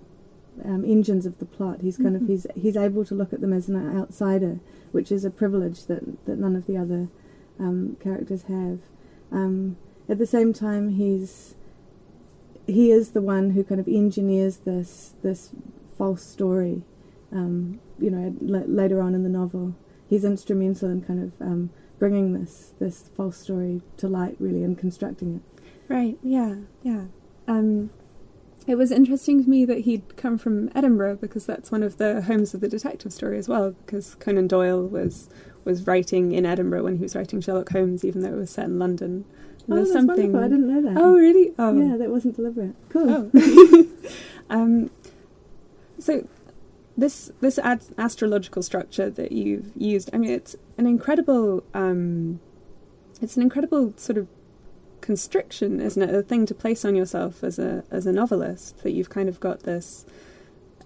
um, 0.64 0.84
engines 0.86 1.26
of 1.26 1.38
the 1.38 1.44
plot. 1.44 1.80
He's 1.82 1.98
kind 1.98 2.14
mm-hmm. 2.14 2.24
of 2.24 2.28
he's 2.30 2.46
he's 2.54 2.76
able 2.78 3.04
to 3.04 3.14
look 3.14 3.34
at 3.34 3.42
them 3.42 3.52
as 3.52 3.68
an 3.68 3.98
outsider, 3.98 4.60
which 4.92 5.12
is 5.12 5.24
a 5.24 5.30
privilege 5.30 5.84
that 5.86 6.24
that 6.24 6.38
none 6.38 6.56
of 6.56 6.66
the 6.66 6.78
other 6.78 7.08
um, 7.58 7.98
characters 8.00 8.44
have. 8.44 8.78
Um, 9.32 9.76
at 10.08 10.18
the 10.18 10.26
same 10.26 10.52
time, 10.52 10.90
he's 10.90 11.54
he 12.66 12.90
is 12.90 13.10
the 13.10 13.20
one 13.20 13.50
who 13.50 13.64
kind 13.64 13.80
of 13.80 13.88
engineers 13.88 14.58
this 14.58 15.14
this 15.22 15.50
false 15.96 16.22
story. 16.22 16.82
Um, 17.32 17.80
you 17.98 18.10
know, 18.10 18.34
l- 18.42 18.66
later 18.66 19.00
on 19.00 19.14
in 19.14 19.22
the 19.22 19.28
novel, 19.28 19.74
he's 20.08 20.24
instrumental 20.24 20.90
in 20.90 21.02
kind 21.02 21.22
of 21.22 21.46
um, 21.46 21.70
bringing 21.98 22.32
this 22.32 22.74
this 22.80 23.10
false 23.16 23.36
story 23.36 23.82
to 23.98 24.08
light, 24.08 24.36
really, 24.38 24.64
and 24.64 24.76
constructing 24.76 25.36
it. 25.36 25.62
Right. 25.88 26.18
Yeah. 26.22 26.56
Yeah. 26.82 27.04
Um, 27.46 27.90
it 28.66 28.76
was 28.76 28.92
interesting 28.92 29.42
to 29.42 29.50
me 29.50 29.64
that 29.64 29.80
he'd 29.80 30.16
come 30.16 30.38
from 30.38 30.70
Edinburgh 30.74 31.16
because 31.16 31.46
that's 31.46 31.72
one 31.72 31.82
of 31.82 31.96
the 31.96 32.22
homes 32.22 32.54
of 32.54 32.60
the 32.60 32.68
detective 32.68 33.12
story 33.12 33.38
as 33.38 33.48
well. 33.48 33.72
Because 33.72 34.14
Conan 34.16 34.46
Doyle 34.46 34.86
was 34.86 35.28
was 35.64 35.86
writing 35.86 36.32
in 36.32 36.46
Edinburgh 36.46 36.84
when 36.84 36.96
he 36.96 37.02
was 37.02 37.14
writing 37.14 37.40
Sherlock 37.40 37.70
Holmes, 37.70 38.04
even 38.04 38.22
though 38.22 38.32
it 38.32 38.36
was 38.36 38.50
set 38.50 38.66
in 38.66 38.78
London. 38.78 39.24
Oh, 39.68 39.76
that's 39.76 39.92
something. 39.92 40.32
Wonderful. 40.32 40.44
I 40.44 40.48
didn't 40.48 40.66
know 40.68 40.94
that. 40.94 41.00
Oh, 41.00 41.14
really? 41.14 41.52
Oh, 41.58 41.78
yeah, 41.78 41.96
that 41.96 42.10
wasn't 42.10 42.36
deliberate. 42.36 42.74
Cool. 42.88 43.30
Oh. 43.34 43.86
um, 44.50 44.90
so 45.98 46.26
this 46.96 47.30
this 47.40 47.58
ad- 47.58 47.84
astrological 47.98 48.62
structure 48.62 49.10
that 49.10 49.32
you've 49.32 49.70
used, 49.76 50.10
I 50.12 50.18
mean, 50.18 50.30
it's 50.30 50.56
an 50.78 50.86
incredible. 50.86 51.64
Um, 51.74 52.40
it's 53.20 53.36
an 53.36 53.42
incredible 53.42 53.92
sort 53.96 54.16
of 54.16 54.28
constriction, 55.00 55.80
isn't 55.80 56.02
it? 56.02 56.14
A 56.14 56.22
thing 56.22 56.46
to 56.46 56.54
place 56.54 56.84
on 56.84 56.94
yourself 56.94 57.44
as 57.44 57.58
a 57.58 57.84
as 57.90 58.06
a 58.06 58.12
novelist 58.12 58.82
that 58.82 58.92
you've 58.92 59.10
kind 59.10 59.28
of 59.28 59.40
got 59.40 59.64
this 59.64 60.06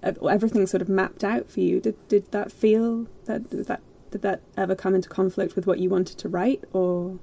everything 0.03 0.67
sort 0.67 0.83
of 0.83 0.89
mapped 0.89 1.25
out 1.25 1.49
for 1.49 1.61
you. 1.61 1.81
Did 1.81 1.97
did 2.09 2.31
that 2.33 2.53
feel 2.53 3.07
that 3.25 3.51
that 3.67 3.81
did 4.15 4.23
that 4.23 4.43
ever 4.57 4.77
come 4.77 4.95
into 4.95 5.09
conflict 5.09 5.57
with 5.57 5.67
what 5.67 5.81
you 5.81 5.91
wanted 5.91 6.19
to 6.19 6.29
write, 6.29 6.63
or? 6.73 7.19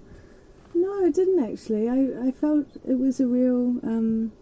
No, 0.74 1.06
it 1.06 1.14
didn't 1.14 1.42
actually. 1.42 1.88
I, 1.88 2.28
I 2.28 2.32
felt 2.32 2.68
it 2.86 3.00
was 3.00 3.22
a 3.22 3.28
real. 3.28 3.80
Um, 3.82 4.34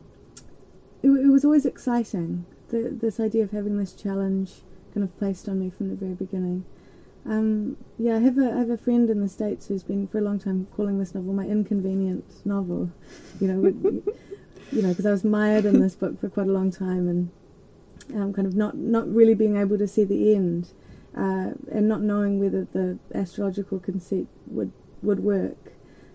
it, 1.03 1.09
it 1.09 1.27
was 1.27 1.45
always 1.45 1.67
exciting. 1.67 2.47
The, 2.69 2.89
this 2.91 3.19
idea 3.19 3.43
of 3.43 3.51
having 3.51 3.77
this 3.77 3.93
challenge 3.93 4.61
kind 4.95 5.03
of 5.03 5.15
placed 5.19 5.47
on 5.47 5.59
me 5.59 5.69
from 5.69 5.89
the 5.89 5.95
very 5.95 6.15
beginning. 6.15 6.65
Um, 7.23 7.77
yeah, 7.99 8.15
I 8.15 8.19
have 8.21 8.39
a 8.39 8.51
I 8.51 8.57
have 8.57 8.71
a 8.71 8.77
friend 8.79 9.11
in 9.11 9.21
the 9.21 9.29
states 9.29 9.67
who's 9.67 9.83
been 9.83 10.07
for 10.07 10.17
a 10.17 10.21
long 10.21 10.39
time 10.39 10.65
calling 10.75 10.97
this 10.97 11.13
novel 11.13 11.33
my 11.33 11.45
inconvenient 11.45 12.43
novel. 12.47 12.89
You 13.39 13.47
know, 13.47 13.63
you 14.71 14.81
know, 14.81 14.89
because 14.89 15.05
I 15.05 15.11
was 15.11 15.23
mired 15.23 15.65
in 15.65 15.81
this 15.81 15.93
book 15.93 16.19
for 16.19 16.29
quite 16.29 16.47
a 16.47 16.51
long 16.51 16.71
time 16.71 17.07
and 17.07 17.29
um, 18.15 18.33
kind 18.33 18.47
of 18.47 18.55
not 18.55 18.75
not 18.75 19.07
really 19.07 19.35
being 19.35 19.55
able 19.55 19.77
to 19.77 19.87
see 19.87 20.03
the 20.03 20.33
end 20.33 20.71
uh, 21.15 21.51
and 21.71 21.87
not 21.87 22.01
knowing 22.01 22.39
whether 22.39 22.65
the 22.71 22.97
astrological 23.13 23.79
conceit 23.79 24.27
would 24.47 24.71
would 25.01 25.21
work 25.21 25.73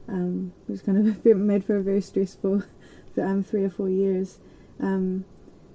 um, 0.08 0.52
which 0.66 0.84
kind 0.84 1.08
of 1.08 1.24
made 1.36 1.64
for 1.64 1.76
a 1.76 1.82
very 1.82 2.00
stressful 2.00 2.62
um, 3.20 3.42
three 3.42 3.64
or 3.64 3.70
four 3.70 3.88
years. 3.88 4.38
Um, 4.80 5.24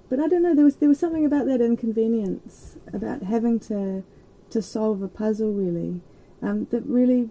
but 0.08 0.18
I 0.18 0.26
don't 0.26 0.42
know. 0.42 0.54
There 0.54 0.64
was 0.64 0.76
there 0.76 0.88
was 0.88 0.98
something 0.98 1.24
about 1.24 1.46
that 1.46 1.60
inconvenience, 1.60 2.76
about 2.92 3.22
having 3.22 3.60
to 3.60 4.02
to 4.50 4.62
solve 4.62 5.02
a 5.02 5.08
puzzle 5.08 5.52
really, 5.52 6.00
um, 6.42 6.66
that 6.70 6.84
really 6.84 7.30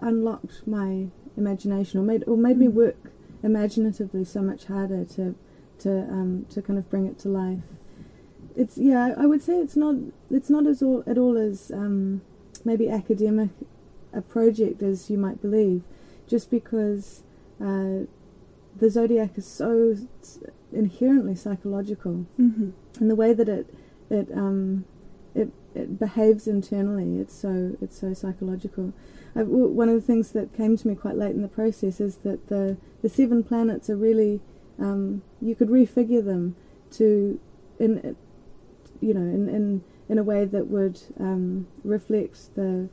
unlocked 0.00 0.66
my 0.66 1.08
imagination, 1.36 1.98
or 1.98 2.04
made 2.04 2.24
or 2.26 2.36
made 2.36 2.58
me 2.58 2.66
hmm. 2.66 2.76
work 2.76 3.12
imaginatively 3.42 4.24
so 4.24 4.40
much 4.40 4.66
harder 4.66 5.04
to 5.04 5.34
to 5.80 5.90
um, 5.90 6.46
to 6.50 6.62
kind 6.62 6.78
of 6.78 6.88
bring 6.88 7.06
it 7.06 7.18
to 7.20 7.28
life. 7.28 7.64
It's 8.56 8.76
yeah, 8.76 9.14
I 9.16 9.26
would 9.26 9.42
say 9.42 9.58
it's 9.58 9.76
not 9.76 9.96
it's 10.30 10.50
not 10.50 10.66
as 10.66 10.82
all 10.82 11.02
at 11.06 11.18
all 11.18 11.36
as 11.36 11.70
um, 11.70 12.22
maybe 12.64 12.88
academic 12.88 13.50
a 14.12 14.20
project 14.20 14.82
as 14.82 15.08
you 15.08 15.16
might 15.16 15.40
believe 15.40 15.82
just 16.26 16.50
because 16.50 17.22
uh, 17.60 18.04
the 18.76 18.90
zodiac 18.90 19.36
is 19.36 19.46
so 19.46 19.96
inherently 20.72 21.34
psychological, 21.34 22.26
mm-hmm. 22.40 22.70
and 22.98 23.10
the 23.10 23.14
way 23.14 23.32
that 23.32 23.48
it 23.48 23.66
it 24.10 24.28
um, 24.34 24.84
it 25.34 25.50
it 25.74 25.98
behaves 25.98 26.46
internally, 26.46 27.18
it's 27.18 27.34
so 27.34 27.76
it's 27.80 27.98
so 27.98 28.14
psychological. 28.14 28.92
I, 29.34 29.42
one 29.42 29.88
of 29.88 29.94
the 29.94 30.00
things 30.00 30.32
that 30.32 30.54
came 30.54 30.76
to 30.76 30.88
me 30.88 30.94
quite 30.94 31.16
late 31.16 31.34
in 31.34 31.42
the 31.42 31.48
process 31.48 32.00
is 32.00 32.16
that 32.16 32.48
the 32.48 32.76
the 33.02 33.08
seven 33.08 33.42
planets 33.42 33.88
are 33.88 33.96
really 33.96 34.40
um, 34.78 35.22
you 35.40 35.54
could 35.54 35.68
refigure 35.68 36.24
them 36.24 36.56
to 36.92 37.40
in 37.78 38.16
you 39.02 39.12
know 39.12 39.20
in 39.20 39.48
in 39.48 39.84
in 40.08 40.18
a 40.18 40.22
way 40.22 40.44
that 40.44 40.68
would 40.68 41.00
um, 41.18 41.66
reflect 41.84 42.54
the 42.54 42.88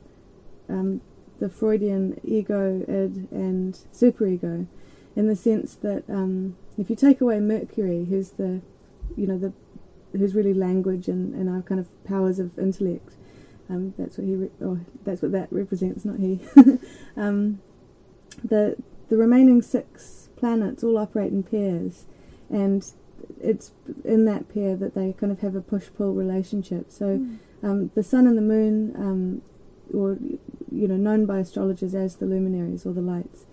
um, 0.68 1.00
the 1.40 1.48
Freudian 1.48 2.20
ego, 2.22 2.84
id, 2.86 3.28
and 3.32 3.74
superego, 3.92 4.66
in 5.16 5.26
the 5.26 5.34
sense 5.34 5.74
that 5.76 6.04
um, 6.08 6.56
if 6.78 6.88
you 6.90 6.96
take 6.96 7.20
away 7.20 7.40
Mercury, 7.40 8.06
who's 8.08 8.30
the, 8.32 8.60
you 9.16 9.26
know, 9.26 9.38
the, 9.38 9.52
who's 10.12 10.34
really 10.34 10.54
language 10.54 11.08
and, 11.08 11.34
and 11.34 11.48
our 11.48 11.62
kind 11.62 11.80
of 11.80 12.04
powers 12.04 12.38
of 12.38 12.58
intellect, 12.58 13.14
um, 13.68 13.94
that's 13.98 14.18
what 14.18 14.26
he, 14.26 14.34
re- 14.34 14.50
or 14.60 14.80
that's 15.04 15.22
what 15.22 15.32
that 15.32 15.48
represents, 15.50 16.04
not 16.04 16.18
he. 16.18 16.40
um, 17.16 17.60
the 18.44 18.76
the 19.08 19.16
remaining 19.16 19.60
six 19.60 20.28
planets 20.36 20.84
all 20.84 20.96
operate 20.98 21.32
in 21.32 21.42
pairs, 21.42 22.04
and 22.48 22.92
it's 23.40 23.72
in 24.04 24.24
that 24.24 24.52
pair 24.52 24.76
that 24.76 24.94
they 24.94 25.12
kind 25.12 25.32
of 25.32 25.40
have 25.40 25.54
a 25.54 25.60
push 25.60 25.88
pull 25.96 26.14
relationship. 26.14 26.90
So 26.90 27.18
mm. 27.18 27.38
um, 27.62 27.90
the 27.94 28.02
sun 28.02 28.26
and 28.26 28.36
the 28.36 28.42
moon, 28.42 28.94
um, 28.96 29.42
or 29.92 30.18
you 30.70 30.88
know, 30.88 30.96
known 30.96 31.26
by 31.26 31.38
astrologers 31.38 31.94
as 31.94 32.16
the 32.16 32.26
luminaries 32.26 32.86
or 32.86 32.92
the 32.92 33.00
lights, 33.00 33.46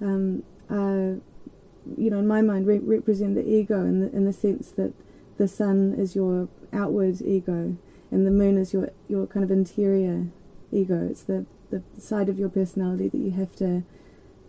um, 0.00 0.42
are, 0.70 1.18
you 1.96 2.10
know, 2.10 2.18
in 2.18 2.26
my 2.26 2.40
mind, 2.40 2.66
re- 2.66 2.78
represent 2.78 3.34
the 3.34 3.46
ego 3.46 3.80
in 3.82 4.00
the 4.00 4.10
in 4.14 4.24
the 4.24 4.32
sense 4.32 4.70
that 4.72 4.92
the 5.36 5.48
sun 5.48 5.94
is 5.98 6.14
your 6.14 6.48
outward 6.72 7.20
ego, 7.22 7.76
and 8.10 8.26
the 8.26 8.30
moon 8.30 8.58
is 8.58 8.72
your 8.72 8.90
your 9.08 9.26
kind 9.26 9.44
of 9.44 9.50
interior 9.50 10.26
ego. 10.72 11.06
It's 11.10 11.22
the 11.22 11.46
the 11.70 11.82
side 11.98 12.28
of 12.28 12.38
your 12.38 12.48
personality 12.48 13.08
that 13.08 13.18
you 13.18 13.32
have 13.32 13.54
to, 13.56 13.82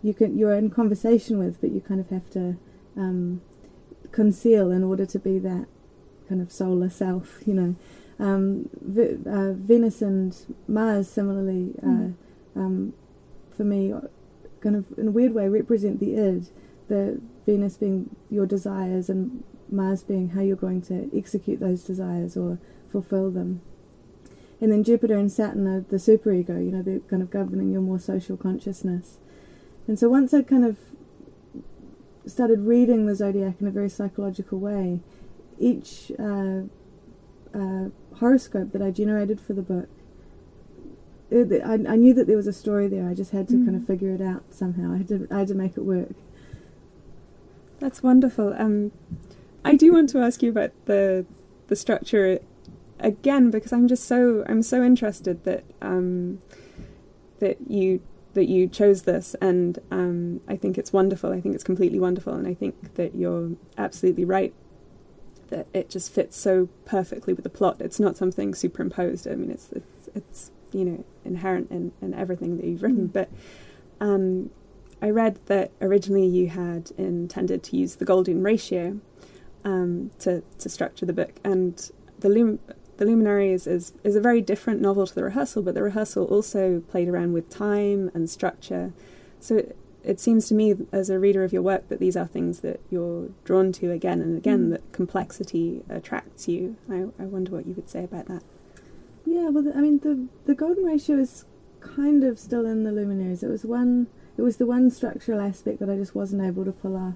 you 0.02 0.14
can 0.14 0.38
you're 0.38 0.54
in 0.54 0.70
conversation 0.70 1.38
with, 1.38 1.60
but 1.60 1.70
you 1.70 1.80
kind 1.80 2.00
of 2.00 2.10
have 2.10 2.30
to 2.30 2.56
um, 2.96 3.42
conceal 4.16 4.72
in 4.72 4.82
order 4.82 5.04
to 5.04 5.18
be 5.18 5.38
that 5.38 5.66
kind 6.26 6.40
of 6.40 6.50
solar 6.50 6.88
self, 6.88 7.40
you 7.46 7.52
know. 7.52 7.76
Um, 8.18 8.70
v- 8.80 9.18
uh, 9.30 9.52
Venus 9.52 10.00
and 10.00 10.34
Mars, 10.66 11.06
similarly, 11.10 11.74
mm. 11.82 12.14
uh, 12.56 12.58
um, 12.58 12.94
for 13.54 13.64
me, 13.64 13.92
kind 14.62 14.74
of 14.74 14.86
in 14.98 15.08
a 15.08 15.10
weird 15.10 15.34
way, 15.34 15.48
represent 15.48 16.00
the 16.00 16.14
id. 16.16 16.48
The 16.88 17.20
Venus 17.44 17.76
being 17.76 18.16
your 18.30 18.46
desires, 18.46 19.10
and 19.10 19.44
Mars 19.70 20.02
being 20.02 20.30
how 20.30 20.40
you're 20.40 20.56
going 20.56 20.80
to 20.82 21.10
execute 21.14 21.60
those 21.60 21.84
desires 21.84 22.38
or 22.38 22.58
fulfill 22.90 23.30
them. 23.30 23.60
And 24.62 24.72
then 24.72 24.82
Jupiter 24.82 25.18
and 25.18 25.30
Saturn 25.30 25.66
are 25.68 25.80
the 25.82 25.98
superego, 25.98 26.64
you 26.64 26.72
know, 26.72 26.80
they're 26.80 27.00
kind 27.00 27.20
of 27.20 27.30
governing 27.30 27.70
your 27.70 27.82
more 27.82 27.98
social 27.98 28.38
consciousness. 28.38 29.18
And 29.86 29.98
so 29.98 30.08
once 30.08 30.32
I 30.32 30.40
kind 30.40 30.64
of 30.64 30.78
started 32.26 32.60
reading 32.60 33.06
the 33.06 33.14
zodiac 33.14 33.56
in 33.60 33.66
a 33.66 33.70
very 33.70 33.88
psychological 33.88 34.58
way, 34.58 35.00
each 35.58 36.12
uh, 36.18 36.62
uh, 37.54 37.88
horoscope 38.16 38.72
that 38.72 38.82
I 38.82 38.90
generated 38.90 39.40
for 39.40 39.52
the 39.52 39.62
book, 39.62 39.88
it, 41.30 41.62
I, 41.64 41.74
I, 41.74 41.96
knew 41.96 42.14
that 42.14 42.26
there 42.26 42.36
was 42.36 42.46
a 42.46 42.52
story 42.52 42.88
there. 42.88 43.08
I 43.08 43.14
just 43.14 43.32
had 43.32 43.48
to 43.48 43.54
mm. 43.54 43.64
kind 43.64 43.76
of 43.76 43.82
mm. 43.82 43.86
figure 43.86 44.14
it 44.14 44.20
out 44.20 44.44
somehow. 44.50 44.92
I 44.92 44.98
had 44.98 45.08
to, 45.08 45.28
I 45.30 45.38
had 45.40 45.48
to 45.48 45.54
make 45.54 45.76
it 45.76 45.82
work. 45.82 46.14
That's 47.80 48.02
wonderful. 48.02 48.54
Um, 48.56 48.92
I 49.64 49.74
do 49.74 49.92
want 49.92 50.08
to 50.10 50.18
ask 50.20 50.42
you 50.42 50.50
about 50.50 50.70
the 50.86 51.26
the 51.66 51.74
structure 51.74 52.38
again 53.00 53.50
because 53.50 53.72
I'm 53.72 53.88
just 53.88 54.04
so 54.04 54.44
I'm 54.48 54.62
so 54.62 54.82
interested 54.84 55.42
that 55.44 55.64
um, 55.82 56.38
that 57.40 57.56
you 57.68 58.00
that 58.36 58.48
you 58.48 58.68
chose 58.68 59.02
this, 59.02 59.34
and 59.40 59.78
um, 59.90 60.42
I 60.46 60.56
think 60.56 60.76
it's 60.76 60.92
wonderful. 60.92 61.32
I 61.32 61.40
think 61.40 61.54
it's 61.54 61.64
completely 61.64 61.98
wonderful, 61.98 62.34
and 62.34 62.46
I 62.46 62.52
think 62.52 62.94
that 62.94 63.14
you're 63.14 63.52
absolutely 63.76 64.26
right 64.26 64.54
that 65.48 65.66
it 65.72 65.88
just 65.88 66.12
fits 66.12 66.36
so 66.36 66.68
perfectly 66.84 67.32
with 67.32 67.44
the 67.44 67.50
plot. 67.50 67.80
It's 67.80 67.98
not 67.98 68.16
something 68.16 68.54
superimposed. 68.54 69.26
I 69.26 69.34
mean, 69.36 69.50
it's 69.50 69.72
it's, 69.72 70.08
it's 70.14 70.50
you 70.70 70.84
know 70.84 71.04
inherent 71.24 71.70
in, 71.70 71.92
in 72.02 72.12
everything 72.12 72.58
that 72.58 72.66
you've 72.66 72.82
written. 72.82 73.08
Mm. 73.08 73.12
But 73.12 73.30
um, 74.00 74.50
I 75.00 75.08
read 75.08 75.38
that 75.46 75.70
originally 75.80 76.26
you 76.26 76.48
had 76.48 76.90
intended 76.98 77.62
to 77.64 77.76
use 77.76 77.96
the 77.96 78.04
golden 78.04 78.42
ratio 78.42 79.00
um, 79.64 80.10
to 80.18 80.42
to 80.58 80.68
structure 80.68 81.06
the 81.06 81.14
book, 81.14 81.40
and 81.42 81.90
the 82.18 82.28
lum- 82.28 82.60
the 82.98 83.04
Luminaries 83.04 83.66
is, 83.66 83.92
is 84.04 84.16
a 84.16 84.20
very 84.20 84.40
different 84.40 84.80
novel 84.80 85.06
to 85.06 85.14
the 85.14 85.24
rehearsal, 85.24 85.62
but 85.62 85.74
the 85.74 85.82
rehearsal 85.82 86.24
also 86.24 86.80
played 86.80 87.08
around 87.08 87.32
with 87.32 87.50
time 87.50 88.10
and 88.14 88.28
structure. 88.28 88.92
So 89.40 89.56
it, 89.56 89.76
it 90.02 90.20
seems 90.20 90.48
to 90.48 90.54
me, 90.54 90.74
as 90.92 91.10
a 91.10 91.18
reader 91.18 91.44
of 91.44 91.52
your 91.52 91.62
work, 91.62 91.88
that 91.88 91.98
these 91.98 92.16
are 92.16 92.26
things 92.26 92.60
that 92.60 92.80
you're 92.90 93.30
drawn 93.44 93.72
to 93.72 93.90
again 93.90 94.20
and 94.20 94.36
again, 94.36 94.68
mm. 94.68 94.70
that 94.70 94.92
complexity 94.92 95.82
attracts 95.88 96.48
you. 96.48 96.76
I, 96.90 97.06
I 97.18 97.26
wonder 97.26 97.52
what 97.52 97.66
you 97.66 97.74
would 97.74 97.90
say 97.90 98.04
about 98.04 98.26
that. 98.26 98.42
Yeah, 99.24 99.48
well, 99.48 99.72
I 99.74 99.80
mean, 99.80 99.98
the, 99.98 100.28
the 100.46 100.54
golden 100.54 100.84
ratio 100.84 101.18
is 101.18 101.44
kind 101.80 102.24
of 102.24 102.38
still 102.38 102.64
in 102.64 102.84
the 102.84 102.92
Luminaries. 102.92 103.42
It 103.42 103.48
was 103.48 103.64
one, 103.64 104.06
it 104.36 104.42
was 104.42 104.56
the 104.58 104.66
one 104.66 104.90
structural 104.90 105.40
aspect 105.40 105.80
that 105.80 105.90
I 105.90 105.96
just 105.96 106.14
wasn't 106.14 106.42
able 106.42 106.64
to 106.64 106.72
pull 106.72 106.96
off. 106.96 107.14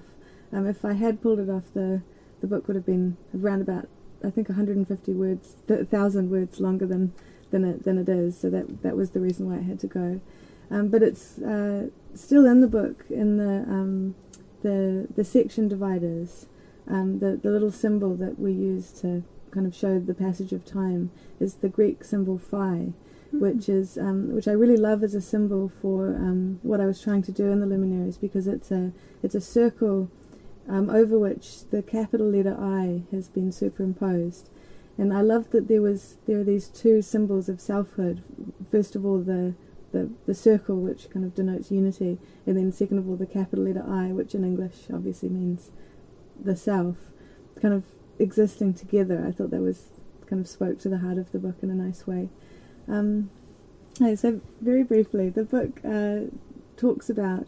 Um, 0.51 0.67
if 0.67 0.83
I 0.83 0.93
had 0.93 1.21
pulled 1.21 1.39
it 1.39 1.49
off, 1.49 1.73
the 1.73 2.01
the 2.41 2.47
book 2.47 2.67
would 2.67 2.75
have 2.75 2.85
been 2.85 3.17
around 3.39 3.61
about 3.61 3.87
I 4.23 4.29
think 4.29 4.49
150 4.49 5.13
words, 5.13 5.55
a 5.69 5.85
thousand 5.85 6.29
words 6.29 6.59
longer 6.59 6.85
than 6.85 7.13
than 7.51 7.65
it 7.65 7.83
than 7.83 7.97
it 7.97 8.09
is. 8.09 8.39
So 8.39 8.49
that 8.49 8.81
that 8.83 8.95
was 8.95 9.11
the 9.11 9.19
reason 9.19 9.49
why 9.49 9.57
I 9.57 9.61
had 9.61 9.79
to 9.81 9.87
go. 9.87 10.21
Um, 10.69 10.87
but 10.87 11.03
it's 11.03 11.37
uh, 11.39 11.89
still 12.15 12.45
in 12.45 12.61
the 12.61 12.67
book 12.67 13.05
in 13.09 13.37
the 13.37 13.65
um, 13.71 14.15
the 14.61 15.07
the 15.15 15.23
section 15.23 15.67
dividers. 15.67 16.47
Um, 16.87 17.19
the 17.19 17.39
the 17.41 17.51
little 17.51 17.71
symbol 17.71 18.15
that 18.15 18.39
we 18.39 18.51
use 18.51 18.91
to 19.01 19.23
kind 19.51 19.67
of 19.67 19.75
show 19.75 19.99
the 19.99 20.13
passage 20.13 20.53
of 20.53 20.65
time 20.65 21.11
is 21.39 21.55
the 21.55 21.69
Greek 21.69 22.03
symbol 22.03 22.37
phi, 22.37 22.57
mm-hmm. 22.57 23.39
which 23.39 23.69
is 23.69 23.97
um, 23.97 24.33
which 24.33 24.47
I 24.47 24.51
really 24.51 24.77
love 24.77 25.03
as 25.03 25.13
a 25.13 25.21
symbol 25.21 25.69
for 25.81 26.07
um, 26.15 26.59
what 26.63 26.79
I 26.79 26.85
was 26.85 27.01
trying 27.01 27.21
to 27.23 27.31
do 27.31 27.51
in 27.51 27.59
the 27.59 27.65
luminaries 27.65 28.17
because 28.17 28.47
it's 28.47 28.71
a 28.71 28.91
it's 29.21 29.35
a 29.35 29.41
circle 29.41 30.09
um, 30.71 30.89
over 30.89 31.19
which 31.19 31.69
the 31.69 31.83
capital 31.83 32.27
letter 32.29 32.55
I 32.57 33.03
has 33.11 33.27
been 33.27 33.51
superimposed. 33.51 34.49
And 34.97 35.13
I 35.13 35.19
love 35.19 35.51
that 35.51 35.67
there 35.67 35.81
was 35.81 36.15
there 36.27 36.39
are 36.39 36.45
these 36.45 36.67
two 36.69 37.01
symbols 37.01 37.49
of 37.49 37.59
selfhood. 37.59 38.23
First 38.71 38.95
of 38.95 39.05
all, 39.05 39.19
the, 39.19 39.53
the 39.91 40.09
the 40.25 40.33
circle, 40.33 40.77
which 40.77 41.09
kind 41.09 41.25
of 41.25 41.35
denotes 41.35 41.71
unity, 41.71 42.19
and 42.45 42.55
then 42.55 42.71
second 42.71 42.99
of 42.99 43.09
all, 43.09 43.17
the 43.17 43.25
capital 43.25 43.65
letter 43.65 43.83
I, 43.85 44.13
which 44.13 44.33
in 44.33 44.45
English 44.45 44.87
obviously 44.93 45.27
means 45.27 45.71
the 46.41 46.55
self, 46.55 46.95
kind 47.61 47.73
of 47.73 47.83
existing 48.17 48.73
together. 48.73 49.25
I 49.27 49.31
thought 49.31 49.51
that 49.51 49.61
was 49.61 49.89
kind 50.25 50.39
of 50.41 50.47
spoke 50.47 50.79
to 50.79 50.89
the 50.89 50.99
heart 50.99 51.17
of 51.17 51.33
the 51.33 51.39
book 51.39 51.55
in 51.61 51.69
a 51.69 51.75
nice 51.75 52.07
way. 52.07 52.29
Um, 52.87 53.29
so 54.15 54.39
very 54.61 54.83
briefly, 54.83 55.27
the 55.27 55.43
book 55.43 55.81
uh, 55.83 56.31
talks 56.77 57.09
about 57.09 57.47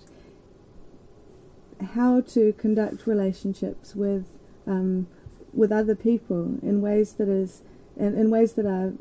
how 1.84 2.22
to 2.22 2.54
conduct 2.54 3.08
relationships 3.08 3.96
with 3.96 4.26
um, 4.66 5.08
with 5.54 5.72
other 5.72 5.96
people 5.96 6.58
in 6.62 6.82
ways 6.82 7.14
that 7.14 7.28
is 7.28 7.62
in, 7.98 8.16
in 8.16 8.30
ways 8.30 8.54
that 8.54 8.66
are 8.66 8.94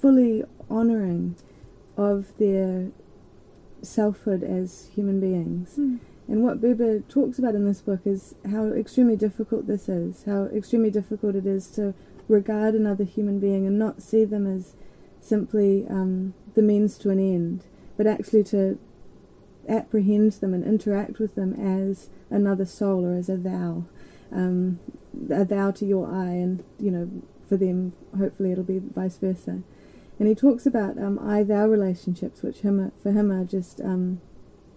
fully 0.00 0.44
honoring 0.70 1.36
of 1.96 2.36
their 2.38 2.88
selfhood 3.82 4.42
as 4.42 4.88
human 4.94 5.20
beings. 5.20 5.76
Mm. 5.78 5.98
And 6.26 6.42
what 6.42 6.60
Buber 6.60 7.06
talks 7.08 7.38
about 7.38 7.54
in 7.54 7.66
this 7.66 7.82
book 7.82 8.00
is 8.06 8.34
how 8.50 8.68
extremely 8.68 9.16
difficult 9.16 9.66
this 9.66 9.88
is, 9.88 10.24
how 10.24 10.44
extremely 10.44 10.90
difficult 10.90 11.34
it 11.34 11.46
is 11.46 11.68
to 11.72 11.92
regard 12.28 12.74
another 12.74 13.04
human 13.04 13.38
being 13.38 13.66
and 13.66 13.78
not 13.78 14.00
see 14.00 14.24
them 14.24 14.46
as 14.46 14.74
simply 15.20 15.86
um, 15.88 16.32
the 16.54 16.62
means 16.62 16.96
to 16.98 17.10
an 17.10 17.18
end, 17.18 17.64
but 17.96 18.06
actually 18.06 18.42
to 18.44 18.78
apprehend 19.68 20.32
them 20.32 20.54
and 20.54 20.64
interact 20.64 21.18
with 21.18 21.34
them 21.34 21.54
as 21.54 22.08
another 22.30 22.64
soul 22.64 23.04
or 23.04 23.14
as 23.14 23.28
a 23.28 23.36
thou, 23.36 23.84
um, 24.32 24.80
a 25.30 25.44
thou 25.44 25.70
to 25.70 25.86
your 25.86 26.06
eye, 26.06 26.32
and 26.32 26.64
you 26.78 26.90
know, 26.90 27.10
for 27.48 27.56
them, 27.56 27.92
hopefully, 28.16 28.52
it'll 28.52 28.64
be 28.64 28.78
vice 28.78 29.16
versa. 29.18 29.62
And 30.18 30.28
he 30.28 30.34
talks 30.34 30.64
about 30.66 30.96
um, 30.98 31.18
I 31.18 31.42
thou 31.42 31.66
relationships, 31.66 32.42
which 32.42 32.58
him 32.58 32.80
are, 32.80 32.92
for 33.02 33.12
him 33.12 33.30
are 33.30 33.44
just 33.44 33.80
um, 33.80 34.20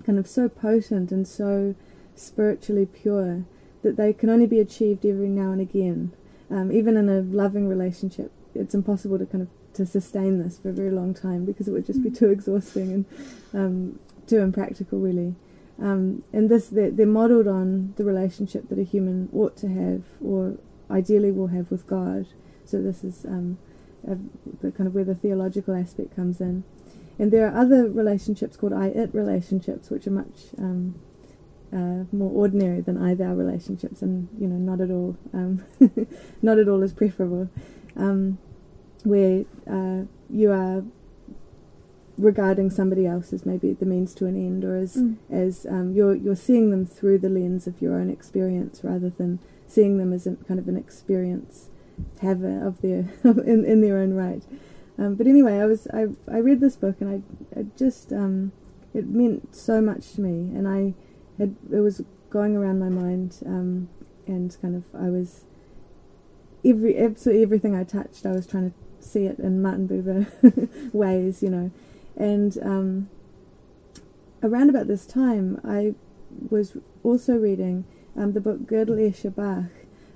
kind 0.06 0.18
of 0.18 0.28
so 0.28 0.50
potent 0.50 1.12
and 1.12 1.28
so 1.28 1.76
spiritually 2.16 2.86
pure 2.86 3.44
that 3.84 3.98
they 3.98 4.14
can 4.14 4.30
only 4.30 4.48
be 4.48 4.60
achieved 4.60 5.06
every 5.06 5.30
now 5.30 5.52
and 5.52 5.62
again. 5.62 6.12
Um, 6.50 6.72
even 6.72 6.98
in 6.98 7.10
a 7.10 7.22
loving 7.22 7.68
relationship, 7.68 8.32
it's 8.56 8.74
impossible 8.74 9.20
to 9.20 9.26
kind 9.26 9.44
of 9.44 9.50
to 9.74 9.86
sustain 9.86 10.42
this 10.42 10.58
for 10.58 10.70
a 10.70 10.74
very 10.74 10.90
long 10.90 11.14
time 11.14 11.46
because 11.46 11.68
it 11.68 11.72
would 11.72 11.86
just 11.86 12.02
be 12.02 12.10
mm. 12.10 12.18
too 12.18 12.30
exhausting 12.30 12.92
and 12.92 13.06
um, 13.54 14.00
too 14.28 14.40
impractical, 14.40 15.00
really. 15.00 15.36
Um, 15.80 16.24
and 16.34 16.50
this 16.50 16.70
they're, 16.70 16.90
they're 16.92 17.06
modelled 17.06 17.48
on 17.48 17.94
the 17.98 18.04
relationship 18.04 18.70
that 18.70 18.80
a 18.80 18.84
human 18.84 19.30
ought 19.34 19.56
to 19.58 19.68
have, 19.68 20.04
or 20.24 20.58
ideally 20.90 21.32
will 21.32 21.48
have 21.48 21.70
with 21.72 21.88
God. 21.88 22.28
So 22.66 22.82
this 22.82 23.04
is 23.04 23.26
um, 23.26 23.58
a, 24.08 24.18
the 24.62 24.72
kind 24.72 24.88
of 24.88 24.96
where 24.96 25.04
the 25.04 25.16
theological 25.16 25.76
aspect 25.76 26.16
comes 26.16 26.42
in. 26.42 26.64
And 27.20 27.32
there 27.32 27.48
are 27.48 27.58
other 27.60 27.90
relationships 27.90 28.58
called 28.58 28.74
I-it 28.74 29.14
relationships, 29.14 29.90
which 29.90 30.06
are 30.08 30.12
much 30.12 30.48
um, 30.58 31.00
uh, 31.74 32.06
more 32.12 32.32
ordinary 32.32 32.82
than 32.82 32.98
I-thou 32.98 33.34
relationships, 33.34 34.02
and 34.02 34.30
you 34.40 34.48
know, 34.48 34.56
not 34.56 34.82
at 34.82 34.92
all, 34.92 35.18
um, 35.34 35.64
not 36.42 36.60
at 36.60 36.68
all 36.68 36.84
as 36.84 36.94
preferable. 36.94 37.50
Um, 37.96 38.38
where 39.04 39.46
uh, 39.70 40.06
you 40.30 40.52
are 40.52 40.84
regarding 42.18 42.70
somebody 42.70 43.06
else 43.06 43.32
as 43.32 43.46
maybe 43.46 43.74
the 43.74 43.86
means 43.86 44.14
to 44.16 44.26
an 44.26 44.36
end, 44.36 44.64
or 44.64 44.76
as 44.76 44.98
mm. 44.98 45.18
as 45.30 45.66
um, 45.70 45.94
you're 45.94 46.16
you're 46.16 46.36
seeing 46.36 46.72
them 46.72 46.86
through 46.86 47.20
the 47.20 47.30
lens 47.30 47.68
of 47.68 47.82
your 47.82 48.00
own 48.00 48.10
experience 48.10 48.82
rather 48.84 49.10
than 49.10 49.40
seeing 49.68 49.98
them 49.98 50.14
as 50.14 50.26
a, 50.26 50.36
kind 50.48 50.60
of 50.60 50.68
an 50.68 50.78
experience 50.78 51.70
haver 52.22 52.66
of 52.66 52.82
their 52.82 53.10
in 53.24 53.66
in 53.66 53.82
their 53.82 53.98
own 53.98 54.14
right. 54.14 54.44
Um, 54.98 55.16
but 55.16 55.28
anyway, 55.28 55.60
I 55.60 55.66
was 55.66 55.88
I 55.94 56.08
I 56.32 56.38
read 56.40 56.60
this 56.60 56.76
book 56.76 57.02
and 57.02 57.24
I, 57.56 57.60
I 57.60 57.66
just 57.78 58.12
um, 58.12 58.52
it 58.94 59.08
meant 59.08 59.56
so 59.56 59.82
much 59.82 60.14
to 60.14 60.22
me, 60.22 60.56
and 60.58 60.68
I 60.68 60.94
had 61.38 61.56
it 61.72 61.80
was 61.80 62.02
going 62.30 62.56
around 62.56 62.80
my 62.80 62.90
mind, 62.90 63.38
um, 63.46 63.90
and 64.26 64.56
kind 64.62 64.76
of 64.76 64.84
I 65.00 65.10
was 65.10 65.46
every 66.66 66.98
absolutely 66.98 67.44
everything 67.44 67.76
I 67.76 67.84
touched, 67.84 68.26
I 68.26 68.32
was 68.32 68.48
trying 68.48 68.72
to 68.72 69.06
see 69.06 69.26
it 69.26 69.40
in 69.40 69.62
Martin 69.62 69.88
Buber 69.88 70.94
ways, 70.94 71.44
you 71.44 71.50
know. 71.50 71.72
And 72.18 72.58
um, 72.64 73.10
around 74.42 74.70
about 74.70 74.88
this 74.88 75.06
time, 75.06 75.62
I 75.64 75.94
was 76.50 76.78
also 77.04 77.36
reading 77.36 77.86
um, 78.16 78.34
the 78.34 78.42
book 78.42 78.62
Gödel 78.62 78.98
Escher 78.98 79.34
Bach, 79.34 79.72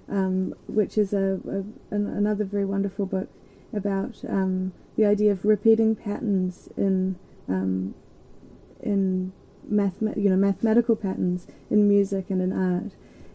um, 0.09 0.55
which 0.67 0.97
is 0.97 1.13
a, 1.13 1.39
a 1.47 1.93
an, 1.93 2.07
another 2.07 2.43
very 2.43 2.65
wonderful 2.65 3.05
book 3.05 3.29
about 3.71 4.23
um, 4.27 4.73
the 4.97 5.05
idea 5.05 5.31
of 5.31 5.45
repeating 5.45 5.95
patterns 5.95 6.67
in 6.75 7.17
um, 7.47 7.93
in 8.81 9.31
math, 9.67 10.01
you 10.01 10.29
know, 10.29 10.35
mathematical 10.35 10.95
patterns 10.95 11.47
in 11.69 11.87
music 11.87 12.29
and 12.29 12.41
in 12.41 12.51
art. 12.51 12.93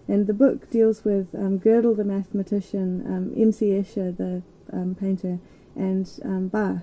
And 0.09 0.27
the 0.27 0.35
book 0.35 0.71
deals 0.71 1.05
with 1.05 1.35
um, 1.35 1.59
Gödel, 1.59 1.97
the 1.97 2.05
mathematician, 2.05 3.05
um, 3.07 3.33
M.C. 3.41 3.67
Escher, 3.71 4.17
the 4.17 4.43
um, 4.73 4.95
painter, 4.95 5.39
and 5.75 6.09
um, 6.25 6.49
Bach, 6.49 6.83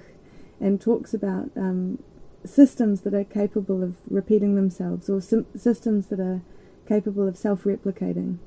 and 0.59 0.79
talks 0.79 1.13
about 1.13 1.49
um, 1.55 2.01
systems 2.45 3.01
that 3.01 3.13
are 3.13 3.23
capable 3.23 3.83
of 3.83 3.97
repeating 4.09 4.55
themselves 4.55 5.09
or 5.09 5.21
sim- 5.21 5.45
systems 5.55 6.07
that 6.07 6.19
are 6.19 6.41
capable 6.87 7.27
of 7.27 7.37
self-replicating. 7.37 8.37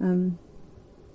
Um, 0.00 0.38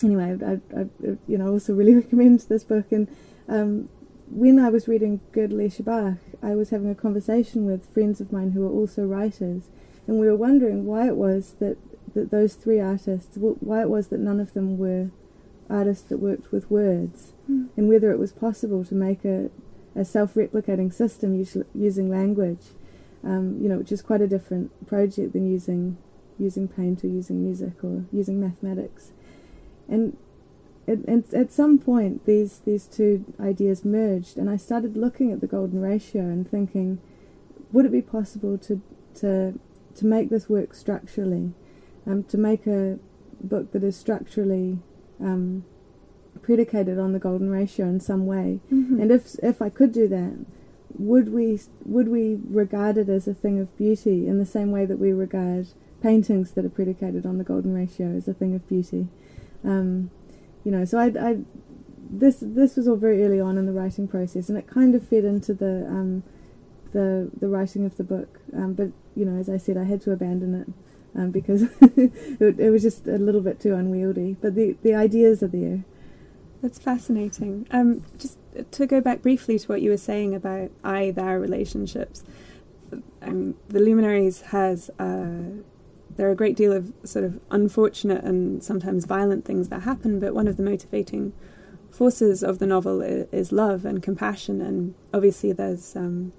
anyway, 0.04 0.38
I, 0.46 0.80
I, 0.80 0.86
you 1.28 1.38
know 1.38 1.50
also 1.50 1.74
really 1.74 1.96
recommend 2.04 2.42
this 2.42 2.64
book. 2.64 2.92
And 2.92 3.08
um, 3.48 3.90
when 4.30 4.60
I 4.60 4.70
was 4.70 4.88
reading 4.88 5.22
Gödel 5.32 5.66
Escher 5.66 5.86
Bach, 5.86 6.18
I 6.42 6.56
was 6.56 6.70
having 6.70 6.90
a 6.90 6.96
conversation 6.96 7.66
with 7.66 7.92
friends 7.94 8.22
of 8.22 8.32
mine 8.32 8.52
who 8.52 8.66
are 8.66 8.72
also 8.72 9.04
writers, 9.04 9.70
and 10.06 10.20
we 10.20 10.28
were 10.28 10.36
wondering 10.36 10.86
why 10.86 11.08
it 11.08 11.16
was 11.16 11.56
that 11.60 11.78
that 12.14 12.32
those 12.32 12.56
three 12.56 12.80
artists, 12.80 13.38
why 13.38 13.82
it 13.82 13.90
was 13.90 14.08
that 14.08 14.20
none 14.20 14.40
of 14.40 14.54
them 14.54 14.78
were 14.78 15.12
artists 15.70 16.04
that 16.06 16.18
worked 16.18 16.52
with 16.52 16.72
words, 16.72 17.34
mm. 17.50 17.68
and 17.76 17.88
whether 17.88 18.12
it 18.12 18.20
was 18.20 18.32
possible 18.32 18.84
to 18.86 18.96
make 18.96 19.26
a, 19.26 19.50
a 19.98 20.06
self-replicating 20.06 20.94
system 20.94 21.36
using 21.76 22.10
language, 22.10 22.66
um, 23.24 23.58
you 23.62 23.68
know, 23.68 23.78
which 23.78 23.92
is 23.92 24.02
quite 24.02 24.22
a 24.22 24.28
different 24.28 24.72
project 24.88 25.34
than 25.34 25.52
using 25.52 25.98
using 26.40 26.68
paint 26.68 27.04
or 27.04 27.08
using 27.08 27.44
music 27.44 27.84
or 27.84 28.06
using 28.12 28.40
mathematics, 28.40 29.12
and. 29.88 30.16
It, 30.90 31.06
and 31.06 31.26
at 31.34 31.52
some 31.52 31.80
point, 31.80 32.26
these 32.26 32.60
these 32.60 32.86
two 32.88 33.26
ideas 33.42 33.84
merged, 33.84 34.38
and 34.38 34.50
I 34.50 34.56
started 34.56 34.96
looking 34.96 35.34
at 35.34 35.42
the 35.42 35.48
golden 35.48 35.82
ratio 35.82 36.22
and 36.22 36.50
thinking, 36.50 37.00
would 37.74 37.86
it 37.86 37.92
be 37.92 38.02
possible 38.02 38.58
to 38.60 38.82
to 39.16 39.60
to 39.96 40.06
make 40.06 40.30
this 40.30 40.48
work 40.48 40.74
structurally, 40.74 41.52
um, 42.06 42.24
to 42.24 42.38
make 42.38 42.66
a 42.68 43.00
book 43.42 43.72
that 43.74 43.84
is 43.84 43.98
structurally 43.98 44.78
um, 45.20 45.66
predicated 46.48 46.98
on 46.98 47.12
the 47.12 47.20
golden 47.20 47.50
ratio 47.50 47.86
in 47.88 48.00
some 48.00 48.26
way. 48.26 48.62
Mm-hmm. 48.72 49.02
And 49.02 49.12
if 49.12 49.36
if 49.44 49.62
I 49.62 49.70
could 49.70 49.92
do 49.92 50.08
that, 50.08 50.46
would 50.98 51.34
we 51.34 51.60
would 51.84 52.08
we 52.08 52.40
regard 52.50 52.98
it 52.98 53.10
as 53.10 53.28
a 53.28 53.34
thing 53.34 53.60
of 53.60 53.78
beauty 53.78 54.26
in 54.26 54.40
the 54.40 54.46
same 54.46 54.72
way 54.72 54.86
that 54.86 54.98
we 54.98 55.12
regard 55.12 55.68
paintings 56.02 56.52
that 56.52 56.64
are 56.64 56.70
predicated 56.70 57.26
on 57.26 57.38
the 57.38 57.44
golden 57.44 57.74
ratio 57.74 58.16
as 58.16 58.30
a 58.30 58.34
thing 58.34 58.56
of 58.56 58.66
beauty? 58.70 59.10
Um, 59.66 60.10
you 60.64 60.72
know, 60.72 60.86
so 60.86 60.98
I, 60.98 61.08
I 61.20 61.38
this 62.10 62.38
this 62.40 62.78
was 62.78 62.88
all 62.88 62.96
very 62.96 63.26
early 63.26 63.42
on 63.42 63.58
in 63.58 63.66
the 63.66 63.74
writing 63.74 64.08
process, 64.08 64.48
and 64.48 64.58
it 64.58 64.68
kind 64.68 64.96
of 64.96 65.06
fed 65.06 65.26
into 65.26 65.54
the 65.54 65.86
um, 65.86 66.24
the 66.94 67.30
the 67.38 67.50
writing 67.50 67.86
of 67.86 67.98
the 67.98 68.06
book. 68.06 68.40
Um, 68.56 68.72
but 68.74 68.92
you 69.18 69.26
know, 69.26 69.38
as 69.38 69.50
I 69.50 69.58
said, 69.58 69.76
I 69.76 69.84
had 69.84 70.00
to 70.04 70.14
abandon 70.14 70.56
it 70.56 70.70
um, 71.20 71.32
because 71.32 71.64
it, 71.82 72.58
it, 72.58 72.70
was 72.72 72.84
just 72.84 73.06
a 73.06 73.18
little 73.18 73.42
bit 73.42 73.60
too 73.60 73.74
unwieldy. 73.74 74.38
But 74.40 74.56
the, 74.56 74.78
the 74.82 74.96
ideas 74.96 75.44
are 75.44 75.48
there. 75.48 75.84
That's 76.68 76.80
fascinating. 76.80 77.66
Um, 77.72 78.04
just 78.18 78.38
to 78.72 78.86
go 78.86 79.00
back 79.00 79.22
briefly 79.22 79.58
to 79.58 79.68
what 79.68 79.82
you 79.82 79.90
were 79.90 79.96
saying 79.96 80.36
about 80.36 80.70
I 80.84 81.12
thou 81.12 81.36
relationships, 81.36 82.26
um, 83.22 83.56
the 83.70 83.80
Luminaries 83.80 84.42
has 84.42 84.90
uh, 85.00 85.62
there 86.18 86.28
are 86.28 86.32
a 86.32 86.36
great 86.36 86.58
deal 86.58 86.74
of 86.74 86.92
sort 87.06 87.24
of 87.24 87.40
unfortunate 87.52 88.22
and 88.26 88.62
sometimes 88.62 89.06
violent 89.06 89.46
things 89.46 89.70
that 89.70 89.84
happen, 89.84 90.20
but 90.20 90.36
one 90.36 90.46
of 90.46 90.58
the 90.58 90.64
motivating 90.64 91.32
forces 91.90 92.44
of 92.44 92.60
the 92.60 92.68
novel 92.68 93.00
is, 93.00 93.30
is 93.32 93.54
love 93.54 93.86
and 93.86 94.04
compassion, 94.04 94.60
and 94.60 94.94
obviously 95.14 95.54
there's 95.54 95.96
um, 95.96 96.34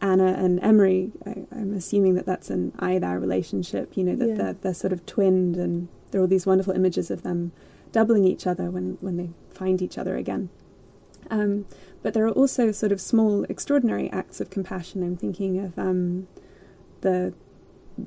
Anna 0.00 0.34
and 0.34 0.62
Emery, 0.62 1.10
I, 1.26 1.44
am 1.50 1.74
assuming 1.74 2.14
that 2.14 2.24
that's 2.24 2.50
an 2.50 2.72
I 2.78 3.00
thou 3.00 3.16
relationship, 3.16 3.96
you 3.96 4.04
know, 4.04 4.14
that 4.14 4.28
yeah. 4.28 4.34
they're, 4.36 4.52
they're 4.52 4.74
sort 4.74 4.92
of 4.92 5.04
twinned 5.06 5.56
and 5.56 5.88
there 6.12 6.20
are 6.20 6.22
all 6.22 6.28
these 6.28 6.46
wonderful 6.46 6.72
images 6.72 7.10
of 7.10 7.24
them 7.24 7.50
doubling 7.92 8.24
each 8.24 8.46
other 8.46 8.70
when, 8.70 8.98
when 9.00 9.16
they 9.16 9.30
find 9.50 9.80
each 9.82 9.98
other 9.98 10.16
again. 10.16 10.50
Um, 11.30 11.66
but 12.02 12.14
there 12.14 12.24
are 12.26 12.30
also 12.30 12.70
sort 12.72 12.92
of 12.92 13.00
small, 13.00 13.44
extraordinary 13.44 14.10
acts 14.10 14.40
of 14.40 14.50
compassion. 14.50 15.02
I'm 15.02 15.16
thinking 15.16 15.58
of 15.58 15.78
um, 15.78 16.28
the 17.00 17.34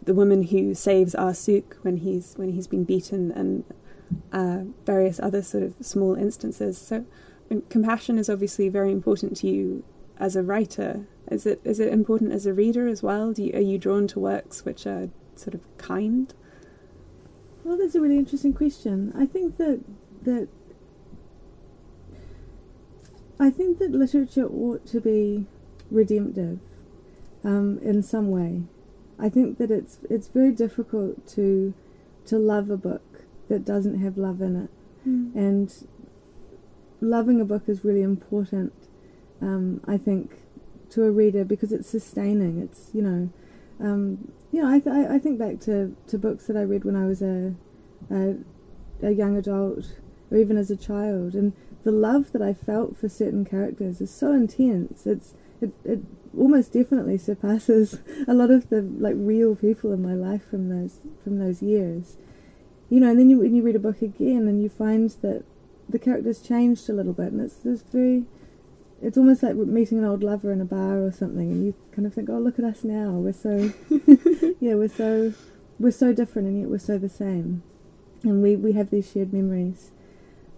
the 0.04 0.13
woman 0.13 0.44
who 0.44 0.76
saves 0.76 1.15
Arsuk 1.15 1.74
when 1.82 1.98
he's 1.98 2.36
when 2.36 2.52
he's 2.54 2.68
been 2.68 2.84
beaten, 2.84 3.32
and 3.32 3.65
uh, 4.32 4.72
various 4.86 5.20
other 5.20 5.42
sort 5.42 5.63
of 5.63 5.74
small 5.82 6.15
instances. 6.15 6.78
So, 6.78 7.06
compassion 7.70 8.18
is 8.18 8.30
obviously 8.30 8.70
very 8.70 8.92
important 8.92 9.36
to 9.38 9.48
you 9.48 9.84
as 10.18 10.36
a 10.36 10.44
writer 10.44 11.08
is 11.30 11.46
it 11.46 11.62
is 11.63 11.80
it 11.80 11.94
important 11.94 12.32
as 12.32 12.46
a 12.46 12.54
reader 12.54 12.88
as 12.88 13.04
well? 13.04 13.34
You, 13.34 13.54
are 13.54 13.62
you 13.62 13.78
drawn 13.78 14.08
to 14.08 14.20
works 14.20 14.65
which 14.65 14.88
are 14.88 15.10
sort 15.36 15.54
of 15.54 15.62
kind? 15.78 16.34
Well, 17.63 17.78
that's 17.78 17.95
a 17.95 18.02
really 18.02 18.17
interesting 18.17 18.54
question. 18.54 19.13
I 19.15 19.26
think 19.26 19.58
that 19.58 19.82
that 20.24 20.48
I 23.39 23.50
think 23.50 23.80
that 23.80 23.91
literature 23.91 24.48
ought 24.48 24.86
to 24.88 25.00
be 25.00 25.45
redemptive 25.89 26.60
um, 27.43 27.80
in 27.82 28.04
some 28.04 28.30
way. 28.30 28.63
I 29.17 29.30
think 29.30 29.58
that 29.58 29.72
it's 29.72 30.00
it's 30.10 30.28
very 30.28 30.52
difficult 30.52 31.28
to 31.30 31.74
to 32.26 32.38
love 32.38 32.69
a 32.69 32.78
book 32.78 33.24
that 33.48 33.65
doesn't 33.65 34.00
have 34.00 34.17
love 34.17 34.41
in 34.41 34.56
it, 34.56 34.69
mm. 35.08 35.36
and 35.36 35.88
loving 37.02 37.41
a 37.41 37.45
book 37.45 37.63
is 37.67 37.84
really 37.84 38.02
important. 38.02 38.74
Um, 39.41 39.82
I 39.88 39.98
think 39.98 40.39
to 40.91 41.04
a 41.04 41.12
reader 41.12 41.45
because 41.45 41.72
it's 41.72 41.88
sustaining. 41.88 42.60
It's 42.60 42.89
you 42.93 43.02
know, 43.02 43.30
um, 43.80 44.32
you 44.52 44.62
know, 44.62 44.70
I, 44.70 44.80
th- 44.80 45.10
I 45.10 45.20
think 45.20 45.39
back 45.39 45.60
to, 45.62 45.96
to 46.08 46.18
books 46.18 46.48
that 46.48 46.58
I 46.58 46.63
read 46.63 46.84
when 46.84 46.96
I 46.96 47.06
was 47.06 47.22
a, 47.22 47.54
a 48.10 48.36
a 49.02 49.12
young 49.12 49.38
adult 49.38 49.94
or 50.32 50.38
even 50.38 50.58
as 50.58 50.70
a 50.70 50.76
child, 50.76 51.34
and 51.34 51.54
the 51.84 51.92
love 51.92 52.32
that 52.34 52.42
I 52.42 52.54
felt 52.54 52.98
for 52.98 53.10
certain 53.10 53.46
characters 53.46 54.02
is 54.02 54.12
so 54.12 54.34
intense. 54.34 55.08
It's 55.08 55.34
it, 55.62 55.72
it 55.84 56.00
almost 56.38 56.74
definitely 56.74 57.18
surpasses 57.18 58.00
a 58.28 58.34
lot 58.34 58.52
of 58.52 58.70
the 58.70 58.82
like 58.82 59.15
real 59.18 59.56
people 59.56 59.92
in 59.92 60.02
my 60.02 60.13
life 60.13 60.48
from 60.50 60.70
those 60.70 61.00
from 61.24 61.39
those 61.39 61.62
years. 61.62 62.18
You 62.89 63.00
know, 63.00 63.10
and 63.10 63.20
then 63.20 63.30
you, 63.30 63.39
when 63.39 63.56
you 63.56 63.62
read 63.62 63.76
a 63.76 63.80
book 63.80 64.02
again 64.02 64.48
and 64.48 64.62
you 64.62 64.70
find 64.70 65.10
that 65.22 65.44
the 65.88 66.00
characters 66.00 66.42
changed 66.42 66.89
a 66.89 66.94
little 66.94 67.13
bit, 67.13 67.32
and 67.32 67.42
it's 67.42 67.56
this 67.56 67.82
very 67.82 68.26
it's 69.01 69.17
almost 69.17 69.43
like 69.43 69.55
meeting 69.55 69.97
an 69.97 70.05
old 70.05 70.23
lover 70.23 70.51
in 70.51 70.62
a 70.62 70.65
bar 70.65 71.01
or 71.01 71.12
something, 71.12 71.51
and 71.51 71.65
you 71.65 71.73
kind 71.91 72.05
of 72.05 72.13
think, 72.13 72.29
"Oh, 72.29 72.39
look 72.39 72.59
at 72.59 72.65
us 72.65 72.83
now. 72.83 73.12
We're 73.12 73.33
so, 73.33 73.71
yeah, 74.59 74.75
we're 74.75 74.89
so, 74.89 75.33
we're 75.79 75.91
so 75.91 76.13
different, 76.13 76.47
and 76.47 76.59
yet 76.59 76.69
we're 76.69 76.79
so 76.79 76.97
the 76.97 77.09
same, 77.09 77.63
and 78.23 78.41
we 78.41 78.55
we 78.55 78.73
have 78.73 78.89
these 78.89 79.12
shared 79.12 79.33
memories." 79.33 79.91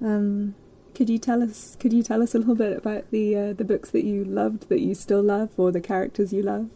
Um, 0.01 0.55
could 0.95 1.09
you 1.09 1.19
tell 1.19 1.41
us? 1.43 1.77
Could 1.79 1.93
you 1.93 2.03
tell 2.03 2.21
us 2.21 2.35
a 2.35 2.39
little 2.39 2.55
bit 2.55 2.77
about 2.77 3.11
the 3.11 3.35
uh, 3.35 3.53
the 3.53 3.63
books 3.63 3.91
that 3.91 4.03
you 4.03 4.23
loved, 4.23 4.69
that 4.69 4.81
you 4.81 4.95
still 4.95 5.21
love, 5.21 5.51
or 5.57 5.71
the 5.71 5.81
characters 5.81 6.33
you 6.33 6.41
love? 6.41 6.69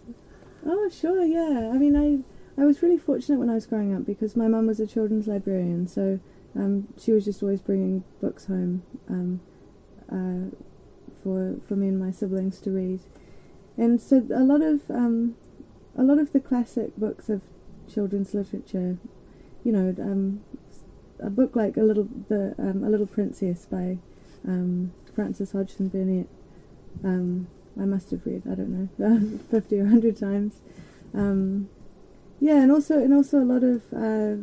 Oh, 0.66 0.90
sure, 0.90 1.24
yeah. 1.24 1.72
I 1.74 1.78
mean, 1.78 1.96
I 1.96 2.62
I 2.62 2.66
was 2.66 2.82
really 2.82 2.98
fortunate 2.98 3.40
when 3.40 3.50
I 3.50 3.56
was 3.56 3.66
growing 3.66 3.94
up 3.94 4.06
because 4.06 4.36
my 4.36 4.48
mum 4.48 4.68
was 4.68 4.80
a 4.80 4.88
children's 4.88 5.28
librarian, 5.28 5.88
so 5.88 6.20
um, 6.56 6.88
she 6.98 7.12
was 7.12 7.26
just 7.26 7.44
always 7.44 7.62
bringing 7.62 8.04
books 8.22 8.46
home. 8.46 8.84
Um, 9.10 9.42
uh, 10.12 10.56
for 11.26 11.56
for 11.68 11.76
me 11.76 11.88
and 11.88 12.00
my 12.00 12.12
siblings 12.12 12.60
to 12.62 12.70
read, 12.70 13.00
and 13.78 14.00
so 14.00 14.24
a 14.34 14.44
lot 14.44 14.62
of 14.62 14.82
um, 14.92 15.36
a 15.98 16.04
lot 16.04 16.20
of 16.20 16.32
the 16.34 16.40
classic 16.40 16.96
books 16.96 17.30
of 17.30 17.42
children's 17.92 18.36
literature, 18.36 18.98
you 19.64 19.72
know, 19.72 19.96
um, 20.00 20.44
a 21.20 21.32
book 21.32 21.56
like 21.56 21.78
a 21.78 21.82
little 21.82 22.08
the 22.30 22.54
um, 22.60 22.84
a 22.84 22.90
little 22.90 23.08
princess 23.08 23.66
by 23.66 23.98
um, 24.48 24.94
Frances 25.16 25.52
Hodgson 25.52 25.88
Burnett. 25.88 26.28
Um, 27.04 27.48
I 27.80 27.86
must 27.86 28.12
have 28.12 28.24
read 28.28 28.44
I 28.46 28.54
don't 28.54 28.70
know 28.70 29.40
fifty 29.52 29.80
or 29.80 29.88
hundred 29.88 30.18
times. 30.18 30.60
Um, 31.16 31.70
yeah, 32.40 32.62
and 32.62 32.72
also 32.72 33.00
and 33.00 33.16
also 33.16 33.40
a 33.40 33.50
lot 33.50 33.64
of 33.64 33.82
uh, 33.92 34.38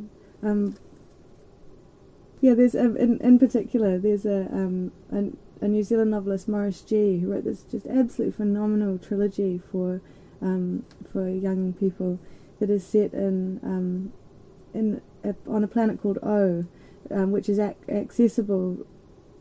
yeah. 2.40 2.55
There's 2.55 2.75
a, 2.75 2.97
in 2.97 3.21
in 3.21 3.38
particular 3.38 3.99
there's 3.99 4.27
a 4.27 4.49
an 4.51 5.37
a 5.62 5.68
New 5.68 5.85
Zealand 5.85 6.11
novelist, 6.11 6.48
Maurice 6.48 6.83
Gee, 6.83 7.20
who 7.20 7.33
wrote 7.33 7.44
this 7.44 7.62
just 7.62 7.87
absolutely 7.87 8.37
phenomenal 8.37 8.98
trilogy 8.98 9.59
for 9.59 10.03
um, 10.42 10.85
for 11.11 11.29
young 11.29 11.72
people 11.72 12.18
that 12.59 12.68
is 12.68 12.85
set 12.85 13.14
in 13.14 13.61
um, 13.62 14.12
in 14.75 15.01
a, 15.22 15.35
on 15.48 15.62
a 15.62 15.68
planet 15.68 16.03
called 16.03 16.18
O, 16.20 16.64
um, 17.12 17.31
which 17.31 17.48
is 17.48 17.61
ac- 17.61 17.77
accessible 17.88 18.85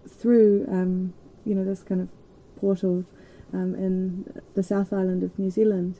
through 0.07 0.67
um, 0.69 1.13
you 1.43 1.55
know 1.55 1.65
this 1.65 1.81
kind 1.81 2.01
of 2.01 2.09
portal 2.59 3.03
um, 3.51 3.73
in 3.73 4.43
the 4.53 4.61
South 4.61 4.93
Island 4.93 5.23
of 5.23 5.37
New 5.39 5.49
Zealand. 5.49 5.99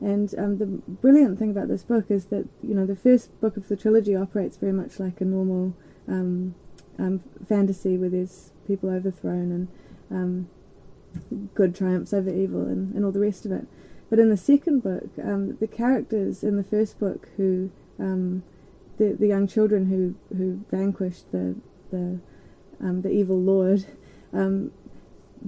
And 0.00 0.32
um, 0.38 0.58
the 0.58 0.66
brilliant 0.66 1.38
thing 1.38 1.50
about 1.50 1.68
this 1.68 1.82
book 1.82 2.06
is 2.08 2.26
that 2.26 2.48
you 2.62 2.74
know 2.74 2.86
the 2.86 2.96
first 2.96 3.38
book 3.42 3.58
of 3.58 3.68
the 3.68 3.76
trilogy 3.76 4.16
operates 4.16 4.56
very 4.56 4.72
much 4.72 4.98
like 4.98 5.20
a 5.20 5.26
normal 5.26 5.74
fantasy, 7.46 7.96
where 7.96 8.10
there's 8.10 8.52
people 8.66 8.90
overthrown 8.90 9.52
and 9.52 9.68
um, 10.10 10.48
good 11.54 11.74
triumphs 11.74 12.12
over 12.12 12.30
evil 12.30 12.62
and, 12.62 12.94
and 12.94 13.04
all 13.04 13.12
the 13.12 13.20
rest 13.20 13.46
of 13.46 13.52
it. 13.52 13.66
But 14.10 14.18
in 14.18 14.30
the 14.30 14.36
second 14.36 14.82
book, 14.82 15.10
um, 15.22 15.56
the 15.58 15.66
characters 15.66 16.42
in 16.42 16.56
the 16.56 16.64
first 16.64 16.98
book 16.98 17.28
who 17.36 17.70
um, 17.98 18.42
the 18.96 19.16
the 19.18 19.26
young 19.26 19.46
children 19.46 19.86
who 19.86 20.14
who 20.36 20.64
vanquished 20.70 21.30
the 21.30 21.56
the 21.90 22.18
um, 22.80 23.02
the 23.02 23.10
evil 23.10 23.40
lord. 23.40 23.86
Um, 24.32 24.72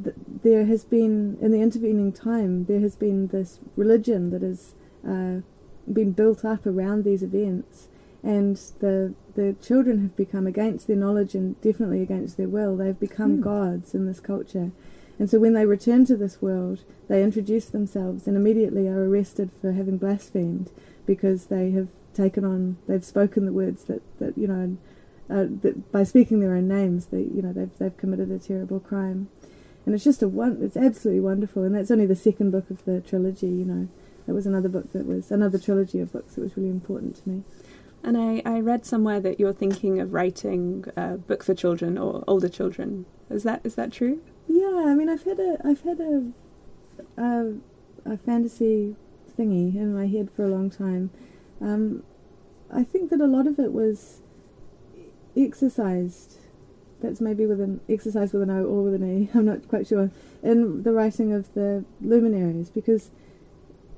th- 0.02 0.16
there 0.42 0.66
has 0.66 0.84
been 0.84 1.36
in 1.40 1.50
the 1.50 1.60
intervening 1.60 2.12
time 2.12 2.64
there 2.64 2.80
has 2.80 2.96
been 2.96 3.28
this 3.28 3.60
religion 3.76 4.30
that 4.30 4.42
has 4.42 4.74
uh, 5.06 5.40
been 5.90 6.12
built 6.12 6.44
up 6.44 6.66
around 6.66 7.04
these 7.04 7.22
events, 7.22 7.88
and 8.22 8.56
the 8.80 9.14
the 9.34 9.56
children 9.62 10.02
have 10.02 10.16
become 10.16 10.46
against 10.46 10.86
their 10.86 10.96
knowledge 10.96 11.34
and 11.34 11.60
definitely 11.60 12.02
against 12.02 12.36
their 12.36 12.48
will. 12.48 12.76
They've 12.76 12.98
become 12.98 13.38
mm. 13.38 13.42
gods 13.42 13.94
in 13.94 14.06
this 14.06 14.20
culture. 14.20 14.72
And 15.18 15.28
so 15.28 15.38
when 15.38 15.52
they 15.52 15.66
return 15.66 16.06
to 16.06 16.16
this 16.16 16.40
world, 16.40 16.80
they 17.08 17.22
introduce 17.22 17.66
themselves 17.66 18.26
and 18.26 18.36
immediately 18.36 18.88
are 18.88 19.04
arrested 19.04 19.50
for 19.60 19.72
having 19.72 19.98
blasphemed 19.98 20.70
because 21.06 21.46
they 21.46 21.70
have 21.72 21.88
taken 22.14 22.44
on, 22.44 22.78
they've 22.86 23.04
spoken 23.04 23.44
the 23.44 23.52
words 23.52 23.84
that, 23.84 24.02
that 24.18 24.36
you 24.36 24.46
know, 24.46 24.76
uh, 25.30 25.46
that 25.62 25.92
by 25.92 26.02
speaking 26.02 26.40
their 26.40 26.54
own 26.54 26.66
names, 26.66 27.06
they 27.06 27.20
you 27.20 27.40
know 27.40 27.52
they've 27.52 27.76
they've 27.78 27.96
committed 27.96 28.30
a 28.30 28.38
terrible 28.38 28.80
crime, 28.80 29.28
and 29.86 29.94
it's 29.94 30.04
just 30.04 30.22
a 30.22 30.28
one. 30.28 30.58
It's 30.60 30.76
absolutely 30.76 31.20
wonderful, 31.20 31.62
and 31.62 31.74
that's 31.74 31.90
only 31.90 32.06
the 32.06 32.16
second 32.16 32.50
book 32.50 32.68
of 32.68 32.84
the 32.84 33.00
trilogy. 33.00 33.46
You 33.46 33.64
know, 33.64 33.88
it 34.26 34.32
was 34.32 34.46
another 34.46 34.68
book 34.68 34.92
that 34.92 35.06
was 35.06 35.30
another 35.30 35.58
trilogy 35.58 36.00
of 36.00 36.12
books 36.12 36.34
that 36.34 36.40
was 36.40 36.56
really 36.56 36.70
important 36.70 37.22
to 37.22 37.28
me. 37.28 37.42
And 38.02 38.16
I, 38.16 38.42
I 38.46 38.60
read 38.60 38.86
somewhere 38.86 39.20
that 39.20 39.38
you're 39.38 39.52
thinking 39.52 40.00
of 40.00 40.12
writing 40.12 40.86
a 40.96 41.18
book 41.18 41.44
for 41.44 41.54
children 41.54 41.98
or 41.98 42.24
older 42.26 42.48
children. 42.48 43.04
Is 43.28 43.42
that 43.42 43.60
is 43.62 43.74
that 43.74 43.92
true? 43.92 44.22
Yeah, 44.48 44.84
I 44.86 44.94
mean, 44.94 45.08
I've 45.08 45.24
had 45.24 45.38
a 45.38 45.58
I've 45.64 45.82
had 45.82 46.00
a 46.00 46.32
a, 47.16 47.54
a 48.04 48.16
fantasy 48.16 48.96
thingy 49.38 49.74
in 49.74 49.94
my 49.94 50.06
head 50.06 50.30
for 50.34 50.44
a 50.44 50.48
long 50.48 50.70
time. 50.70 51.10
Um, 51.60 52.02
I 52.72 52.84
think 52.84 53.10
that 53.10 53.20
a 53.20 53.26
lot 53.26 53.46
of 53.46 53.58
it 53.58 53.72
was 53.72 54.22
exercised. 55.36 56.38
That's 57.00 57.20
maybe 57.20 57.46
with 57.46 57.60
an 57.60 57.80
exercise 57.88 58.32
with 58.32 58.42
an 58.42 58.50
O 58.50 58.64
or 58.64 58.82
with 58.82 58.94
an 58.94 59.22
E. 59.24 59.30
I'm 59.34 59.44
not 59.44 59.68
quite 59.68 59.86
sure. 59.86 60.10
In 60.42 60.82
the 60.82 60.92
writing 60.92 61.32
of 61.32 61.52
the 61.54 61.84
Luminaries, 62.00 62.70
because 62.70 63.10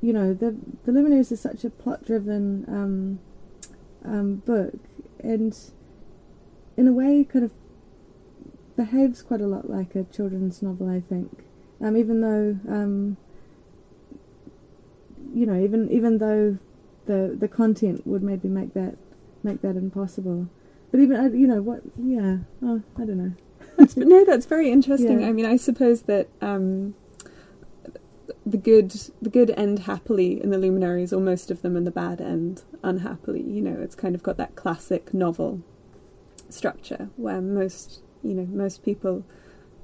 you 0.01 0.13
know 0.13 0.35
the 0.35 0.57
the 0.85 0.93
Luminaries 0.93 1.31
is 1.31 1.41
such 1.41 1.65
a 1.65 1.71
plot-driven 1.71 2.65
um, 2.69 3.21
um, 4.05 4.37
book, 4.37 4.75
and 5.21 5.57
in 6.77 6.89
a 6.89 6.93
way, 6.93 7.25
kind 7.25 7.45
of 7.45 7.53
behaves 8.77 9.23
quite 9.23 9.41
a 9.41 9.47
lot 9.47 9.69
like 9.69 9.95
a 9.95 10.05
children's 10.05 10.63
novel. 10.63 10.89
I 10.89 11.01
think, 11.01 11.45
um, 11.81 11.97
even 11.97 12.21
though 12.21 12.59
um, 12.73 13.17
you 15.35 15.47
know, 15.47 15.59
even 15.59 15.91
even 15.91 16.19
though 16.19 16.59
the 17.07 17.37
the 17.39 17.49
content 17.49 18.07
would 18.07 18.23
maybe 18.23 18.49
make 18.49 18.75
that 18.75 18.97
make 19.43 19.63
that 19.63 19.77
impossible. 19.77 20.49
But 20.91 21.01
even 21.01 21.17
uh, 21.17 21.31
you 21.31 21.47
know 21.47 21.63
what? 21.63 21.83
Yeah, 21.99 22.39
oh, 22.63 22.83
I 22.97 23.05
don't 23.05 23.19
know. 23.19 23.33
that's, 23.79 23.97
no, 23.97 24.25
that's 24.25 24.47
very 24.47 24.71
interesting. 24.71 25.21
Yeah. 25.21 25.29
I 25.29 25.33
mean, 25.33 25.47
I 25.47 25.57
suppose 25.57 26.03
that 26.03 26.29
um, 26.41 26.95
the 28.47 28.57
good 28.57 28.91
the 29.21 29.31
good 29.31 29.51
end 29.57 29.81
happily 29.81 30.43
in 30.43 30.51
the 30.51 30.59
luminaries, 30.59 31.13
or 31.13 31.21
most 31.21 31.51
of 31.51 31.63
them, 31.63 31.77
and 31.77 31.87
the 31.87 31.91
bad 31.91 32.21
end 32.21 32.63
unhappily. 32.83 33.43
You 33.43 33.63
know, 33.63 33.79
it's 33.81 33.95
kind 33.95 34.15
of 34.15 34.23
got 34.23 34.37
that 34.39 34.57
classic 34.57 35.13
novel 35.15 35.63
structure 36.49 37.09
where 37.17 37.41
most 37.41 38.01
you 38.23 38.35
know 38.35 38.47
most 38.47 38.85
people 38.85 39.25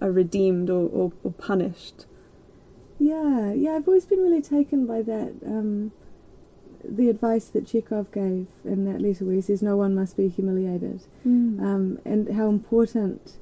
are 0.00 0.10
redeemed 0.12 0.70
or, 0.70 0.88
or, 0.88 1.12
or 1.24 1.32
punished. 1.32 2.06
Yeah, 2.98 3.52
yeah. 3.52 3.72
I've 3.76 3.88
always 3.88 4.06
been 4.06 4.20
really 4.20 4.42
taken 4.42 4.86
by 4.86 5.02
that. 5.02 5.34
Um, 5.44 5.92
the 6.84 7.08
advice 7.08 7.46
that 7.48 7.66
Chekhov 7.66 8.12
gave 8.12 8.46
in 8.64 8.84
that 8.84 9.00
letter 9.00 9.24
where 9.24 9.34
he 9.34 9.40
says 9.40 9.62
no 9.62 9.76
one 9.76 9.94
must 9.94 10.16
be 10.16 10.28
humiliated, 10.28 11.02
Mm. 11.26 11.60
um, 11.60 11.98
and 12.04 12.34
how 12.34 12.48
important 12.48 13.36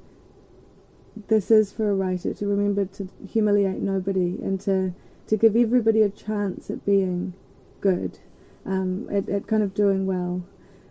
this 1.28 1.50
is 1.50 1.72
for 1.72 1.90
a 1.90 1.94
writer 1.94 2.34
to 2.34 2.46
remember 2.46 2.84
to 2.84 3.08
humiliate 3.26 3.80
nobody 3.80 4.38
and 4.42 4.60
to 4.60 4.94
to 5.26 5.36
give 5.36 5.56
everybody 5.56 6.02
a 6.02 6.08
chance 6.08 6.70
at 6.70 6.86
being 6.86 7.34
good, 7.80 8.20
um, 8.64 9.08
at, 9.10 9.28
at 9.28 9.46
kind 9.48 9.62
of 9.62 9.74
doing 9.74 10.06
well. 10.06 10.44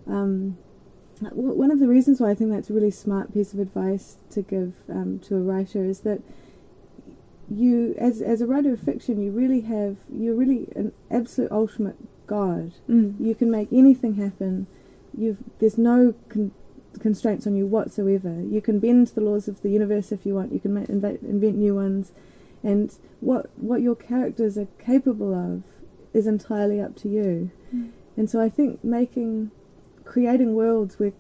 Um, 0.08 0.58
one 1.22 1.72
of 1.72 1.80
the 1.80 1.88
reasons 1.88 2.20
why 2.20 2.32
I 2.32 2.36
think 2.36 2.52
that's 2.52 2.70
a 2.70 2.74
really 2.74 2.92
smart 2.92 3.34
piece 3.34 3.54
of 3.54 3.60
advice 3.60 4.18
to 4.32 4.42
give 4.42 4.74
um, 4.90 5.20
to 5.20 5.38
a 5.38 5.40
writer 5.40 5.86
is 5.86 6.02
that 6.02 6.22
you, 7.50 7.96
as 7.98 8.22
as 8.22 8.42
a 8.42 8.46
writer 8.46 8.74
of 8.74 8.82
fiction, 8.82 9.22
you 9.22 9.32
really 9.32 9.62
have 9.62 9.98
you're 10.12 10.36
really 10.36 10.68
an 10.76 10.92
absolute 11.10 11.52
ultimate 11.52 11.96
god. 12.28 12.74
Mm. 12.90 13.16
You 13.20 13.36
can 13.36 13.50
make 13.50 13.72
anything 13.72 14.16
happen. 14.16 14.68
You've 15.18 15.38
there's 15.60 15.78
no 15.78 16.16
con- 16.28 16.52
constraints 17.00 17.48
on 17.48 17.56
you 17.56 17.66
whatsoever. 17.66 18.42
You 18.42 18.62
can 18.62 18.80
bend 18.80 19.08
the 19.08 19.22
laws 19.22 19.48
of 19.48 19.62
the 19.62 19.70
universe 19.70 20.12
if 20.12 20.26
you 20.26 20.36
want. 20.36 20.54
You 20.54 20.60
can 20.60 20.74
ma- 20.74 20.86
invent, 20.88 21.22
invent 21.22 21.58
new 21.58 21.76
ones, 21.76 22.12
and 22.64 22.94
what 23.20 23.50
what 23.58 23.82
your 23.82 23.96
characters 23.96 24.58
are 24.58 24.68
capable 24.80 25.34
of 25.34 25.64
is 26.14 26.28
entirely 26.28 26.80
up 26.80 26.96
to 26.98 27.10
you. 27.10 27.52
Mm. 27.74 27.92
And 28.18 28.30
so 28.30 28.42
I 28.42 28.50
think 28.50 28.84
making 28.84 29.52
creating 30.06 30.54
worlds 30.54 31.00
where 31.00 31.14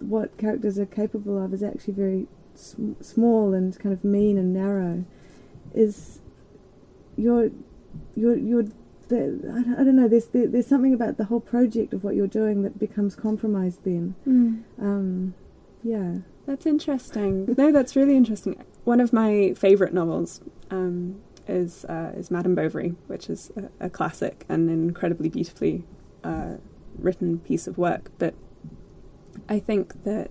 what 0.00 0.36
characters 0.36 0.78
are 0.78 0.86
capable 0.86 1.42
of 1.42 1.52
is 1.52 1.62
actually 1.62 1.94
very 1.94 2.26
sm- 2.54 2.92
small 3.00 3.54
and 3.54 3.78
kind 3.78 3.92
of 3.92 4.04
mean 4.04 4.38
and 4.38 4.52
narrow 4.52 5.04
is 5.74 6.20
you're 7.16 7.50
you're 8.14 8.36
you're 8.36 8.66
the, 9.12 9.74
I, 9.78 9.84
don't, 9.84 9.96
know 9.96 10.08
there's 10.08 10.26
there, 10.34 10.46
there's 10.48 10.66
something 10.66 10.94
about 10.94 11.16
the 11.16 11.24
whole 11.26 11.40
project 11.40 11.92
of 11.94 12.02
what 12.04 12.14
you're 12.16 12.26
doing 12.42 12.62
that 12.62 12.78
becomes 12.78 13.14
compromised 13.14 13.80
then 13.84 14.14
Mm. 14.26 14.62
um 14.80 15.34
yeah 15.82 16.10
That's 16.46 16.66
interesting. 16.66 17.32
No, 17.62 17.70
that's 17.72 17.94
really 17.94 18.16
interesting. 18.16 18.54
One 18.84 19.00
of 19.00 19.12
my 19.12 19.54
favourite 19.56 19.94
novels 19.94 20.40
um, 20.70 21.20
is 21.46 21.84
uh, 21.84 22.10
is 22.20 22.30
Madame 22.30 22.54
Bovary, 22.54 22.90
which 23.12 23.28
is 23.34 23.50
a, 23.56 23.86
a 23.86 23.90
classic 23.90 24.44
and 24.48 24.68
an 24.68 24.80
incredibly 24.90 25.28
beautifully 25.28 25.84
uh, 26.24 26.54
written 26.98 27.38
piece 27.48 27.66
of 27.70 27.78
work. 27.78 28.10
But 28.18 28.34
I 29.48 29.58
think 29.68 30.04
that 30.04 30.30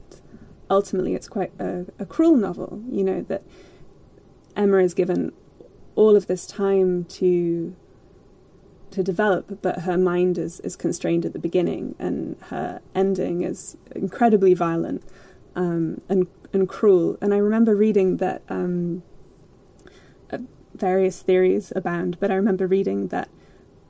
ultimately 0.69 1.13
it's 1.15 1.29
quite 1.29 1.51
a, 1.59 1.85
a 1.99 2.05
cruel 2.05 2.35
novel. 2.47 2.81
You 2.89 3.03
know 3.09 3.21
that 3.31 3.43
Emma 4.55 4.77
is 4.77 4.93
given 4.93 5.31
all 5.95 6.15
of 6.15 6.27
this 6.27 6.45
time 6.45 7.03
to 7.19 7.75
to 8.91 9.03
develop, 9.03 9.61
but 9.61 9.81
her 9.81 9.97
mind 9.97 10.37
is, 10.37 10.59
is 10.61 10.75
constrained 10.75 11.25
at 11.25 11.33
the 11.33 11.39
beginning, 11.39 11.95
and 11.99 12.35
her 12.49 12.81
ending 12.93 13.43
is 13.43 13.77
incredibly 13.95 14.53
violent 14.53 15.03
um, 15.55 16.01
and 16.09 16.27
and 16.53 16.67
cruel. 16.67 17.17
And 17.21 17.33
I 17.33 17.37
remember 17.37 17.75
reading 17.75 18.17
that 18.17 18.41
um, 18.49 19.03
uh, 20.31 20.39
various 20.75 21.21
theories 21.21 21.71
abound, 21.75 22.17
but 22.19 22.31
I 22.31 22.35
remember 22.35 22.67
reading 22.67 23.07
that 23.07 23.29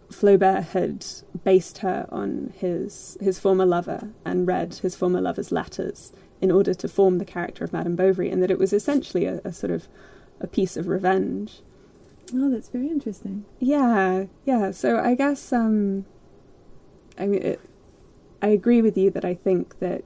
Flaubert 0.09 0.67
had 0.69 1.05
based 1.43 1.79
her 1.79 2.07
on 2.09 2.53
his 2.57 3.17
his 3.21 3.39
former 3.39 3.65
lover 3.65 4.09
and 4.25 4.47
read 4.47 4.75
his 4.75 4.95
former 4.95 5.21
lover's 5.21 5.51
letters 5.51 6.13
in 6.39 6.51
order 6.51 6.73
to 6.73 6.87
form 6.87 7.17
the 7.17 7.25
character 7.25 7.63
of 7.63 7.73
Madame 7.73 7.95
Bovary, 7.95 8.29
and 8.29 8.41
that 8.41 8.51
it 8.51 8.59
was 8.59 8.73
essentially 8.73 9.25
a, 9.25 9.41
a 9.43 9.53
sort 9.53 9.71
of 9.71 9.87
a 10.39 10.47
piece 10.47 10.75
of 10.75 10.87
revenge. 10.87 11.61
Oh 12.35 12.49
that's 12.49 12.69
very 12.69 12.87
interesting 12.87 13.45
Yeah, 13.59 14.25
yeah. 14.45 14.71
So 14.71 14.99
I 14.99 15.15
guess 15.15 15.51
um, 15.53 16.05
I 17.17 17.27
mean, 17.27 17.41
it, 17.41 17.61
I 18.41 18.47
agree 18.47 18.81
with 18.81 18.97
you 18.97 19.09
that 19.11 19.23
I 19.23 19.33
think 19.33 19.79
that 19.79 20.03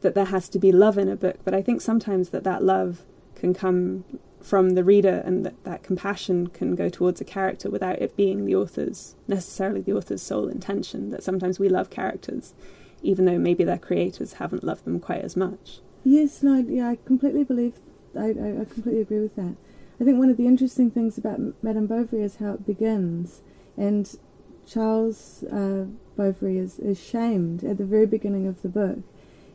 that 0.00 0.14
there 0.14 0.26
has 0.26 0.48
to 0.50 0.58
be 0.58 0.70
love 0.70 0.96
in 0.96 1.08
a 1.08 1.16
book, 1.16 1.38
but 1.44 1.54
I 1.54 1.62
think 1.62 1.80
sometimes 1.80 2.28
that 2.30 2.44
that 2.44 2.62
love 2.62 3.02
can 3.34 3.52
come 3.52 4.04
from 4.40 4.70
the 4.70 4.84
reader 4.84 5.22
and 5.24 5.44
that 5.44 5.64
that 5.64 5.82
compassion 5.82 6.46
can 6.48 6.76
go 6.76 6.88
towards 6.88 7.20
a 7.20 7.24
character 7.24 7.68
without 7.68 8.00
it 8.00 8.16
being 8.16 8.44
the 8.44 8.54
author's 8.54 9.16
necessarily 9.26 9.80
the 9.80 9.92
author's 9.92 10.22
sole 10.22 10.48
intention. 10.48 11.10
That 11.10 11.22
sometimes 11.22 11.58
we 11.58 11.68
love 11.68 11.90
characters, 11.90 12.54
even 13.02 13.24
though 13.24 13.38
maybe 13.38 13.64
their 13.64 13.78
creators 13.78 14.34
haven't 14.34 14.64
loved 14.64 14.84
them 14.84 15.00
quite 15.00 15.22
as 15.22 15.36
much. 15.36 15.80
Yes, 16.04 16.42
no, 16.42 16.54
yeah, 16.54 16.88
I 16.88 16.98
completely 17.04 17.44
believe. 17.44 17.74
I, 18.16 18.28
I, 18.28 18.60
I 18.60 18.64
completely 18.64 19.00
agree 19.00 19.20
with 19.20 19.36
that. 19.36 19.56
I 20.00 20.04
think 20.04 20.18
one 20.18 20.30
of 20.30 20.36
the 20.36 20.46
interesting 20.46 20.90
things 20.90 21.18
about 21.18 21.40
Madame 21.62 21.86
Bovary 21.86 22.22
is 22.22 22.36
how 22.36 22.52
it 22.52 22.66
begins, 22.66 23.40
and 23.76 24.16
Charles 24.66 25.42
uh, 25.44 25.86
Bovary 26.16 26.58
is, 26.58 26.78
is 26.78 27.00
shamed 27.02 27.64
at 27.64 27.78
the 27.78 27.84
very 27.84 28.06
beginning 28.06 28.46
of 28.46 28.62
the 28.62 28.68
book, 28.68 28.98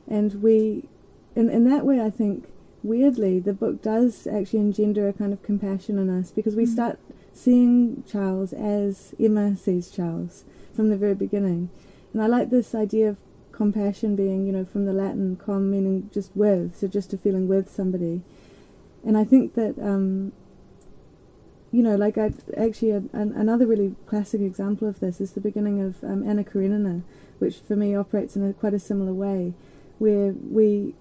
and 0.07 0.41
we, 0.43 0.89
in 1.35 1.49
in 1.49 1.63
that 1.69 1.85
way, 1.85 2.01
I 2.01 2.09
think 2.09 2.45
weirdly 2.83 3.39
the 3.39 3.53
book 3.53 3.81
does 3.81 4.27
actually 4.27 4.59
engender 4.59 5.07
a 5.07 5.13
kind 5.13 5.31
of 5.31 5.41
compassion 5.43 5.97
in 5.97 6.09
us 6.09 6.31
because 6.31 6.55
we 6.55 6.65
Mm. 6.65 6.73
start 6.73 6.99
seeing 7.31 8.03
Charles 8.05 8.51
as 8.51 9.15
Emma 9.17 9.55
sees 9.55 9.89
Charles 9.89 10.43
from 10.73 10.89
the 10.89 10.97
very 10.97 11.15
beginning, 11.15 11.69
and 12.11 12.21
I 12.21 12.27
like 12.27 12.49
this 12.49 12.75
idea 12.75 13.09
of 13.09 13.17
compassion 13.53 14.15
being, 14.17 14.45
you 14.45 14.51
know, 14.51 14.65
from 14.65 14.85
the 14.85 14.93
Latin 14.93 15.37
com 15.37 15.71
meaning 15.71 16.09
just 16.11 16.31
with, 16.35 16.75
so 16.75 16.87
just 16.87 17.13
a 17.13 17.17
feeling 17.17 17.47
with 17.47 17.69
somebody. 17.69 18.21
And 19.05 19.17
I 19.17 19.23
think 19.23 19.55
that, 19.55 19.77
um, 19.79 20.31
you 21.71 21.83
know, 21.83 21.95
like 21.95 22.17
I 22.17 22.31
actually 22.55 22.91
a, 22.91 23.03
an, 23.13 23.33
another 23.35 23.67
really 23.67 23.95
classic 24.05 24.41
example 24.41 24.87
of 24.87 24.99
this 24.99 25.19
is 25.19 25.31
the 25.33 25.41
beginning 25.41 25.81
of 25.81 26.03
um, 26.03 26.27
Anna 26.27 26.43
Karenina, 26.43 27.01
which 27.39 27.57
for 27.57 27.75
me 27.75 27.95
operates 27.95 28.35
in 28.35 28.47
a 28.47 28.53
quite 28.53 28.73
a 28.73 28.79
similar 28.79 29.13
way, 29.13 29.53
where 29.99 30.33
we, 30.33 30.95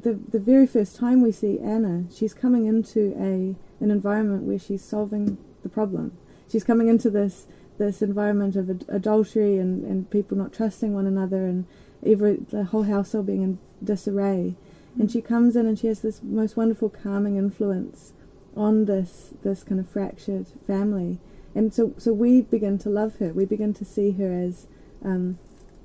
the 0.00 0.18
the 0.28 0.40
very 0.40 0.66
first 0.66 0.96
time 0.96 1.22
we 1.22 1.30
see 1.30 1.60
Anna, 1.60 2.04
she's 2.12 2.34
coming 2.34 2.66
into 2.66 3.14
a 3.18 3.54
an 3.82 3.90
environment 3.90 4.44
where 4.44 4.58
she's 4.58 4.82
solving 4.82 5.38
the 5.62 5.68
problem. 5.68 6.16
She's 6.50 6.64
coming 6.64 6.88
into 6.88 7.10
this 7.10 7.46
this 7.78 8.02
environment 8.02 8.56
of 8.56 8.70
ad- 8.70 8.84
adultery 8.88 9.58
and, 9.58 9.84
and 9.84 10.08
people 10.10 10.36
not 10.36 10.52
trusting 10.52 10.94
one 10.94 11.06
another 11.06 11.44
and 11.46 11.66
every 12.04 12.36
the 12.36 12.64
whole 12.64 12.84
household 12.84 13.26
being 13.26 13.42
in 13.42 13.58
disarray. 13.82 14.56
And 14.98 15.10
she 15.10 15.20
comes 15.20 15.56
in 15.56 15.66
and 15.66 15.78
she 15.78 15.88
has 15.88 16.00
this 16.00 16.22
most 16.22 16.56
wonderful 16.56 16.88
calming 16.88 17.36
influence 17.36 18.12
on 18.56 18.84
this 18.84 19.34
this 19.42 19.64
kind 19.64 19.80
of 19.80 19.88
fractured 19.88 20.46
family. 20.66 21.18
And 21.54 21.74
so 21.74 21.94
so 21.98 22.12
we 22.12 22.42
begin 22.42 22.78
to 22.78 22.88
love 22.88 23.16
her. 23.16 23.32
We 23.32 23.44
begin 23.44 23.74
to 23.74 23.84
see 23.84 24.12
her 24.12 24.32
as 24.32 24.66
um, 25.04 25.38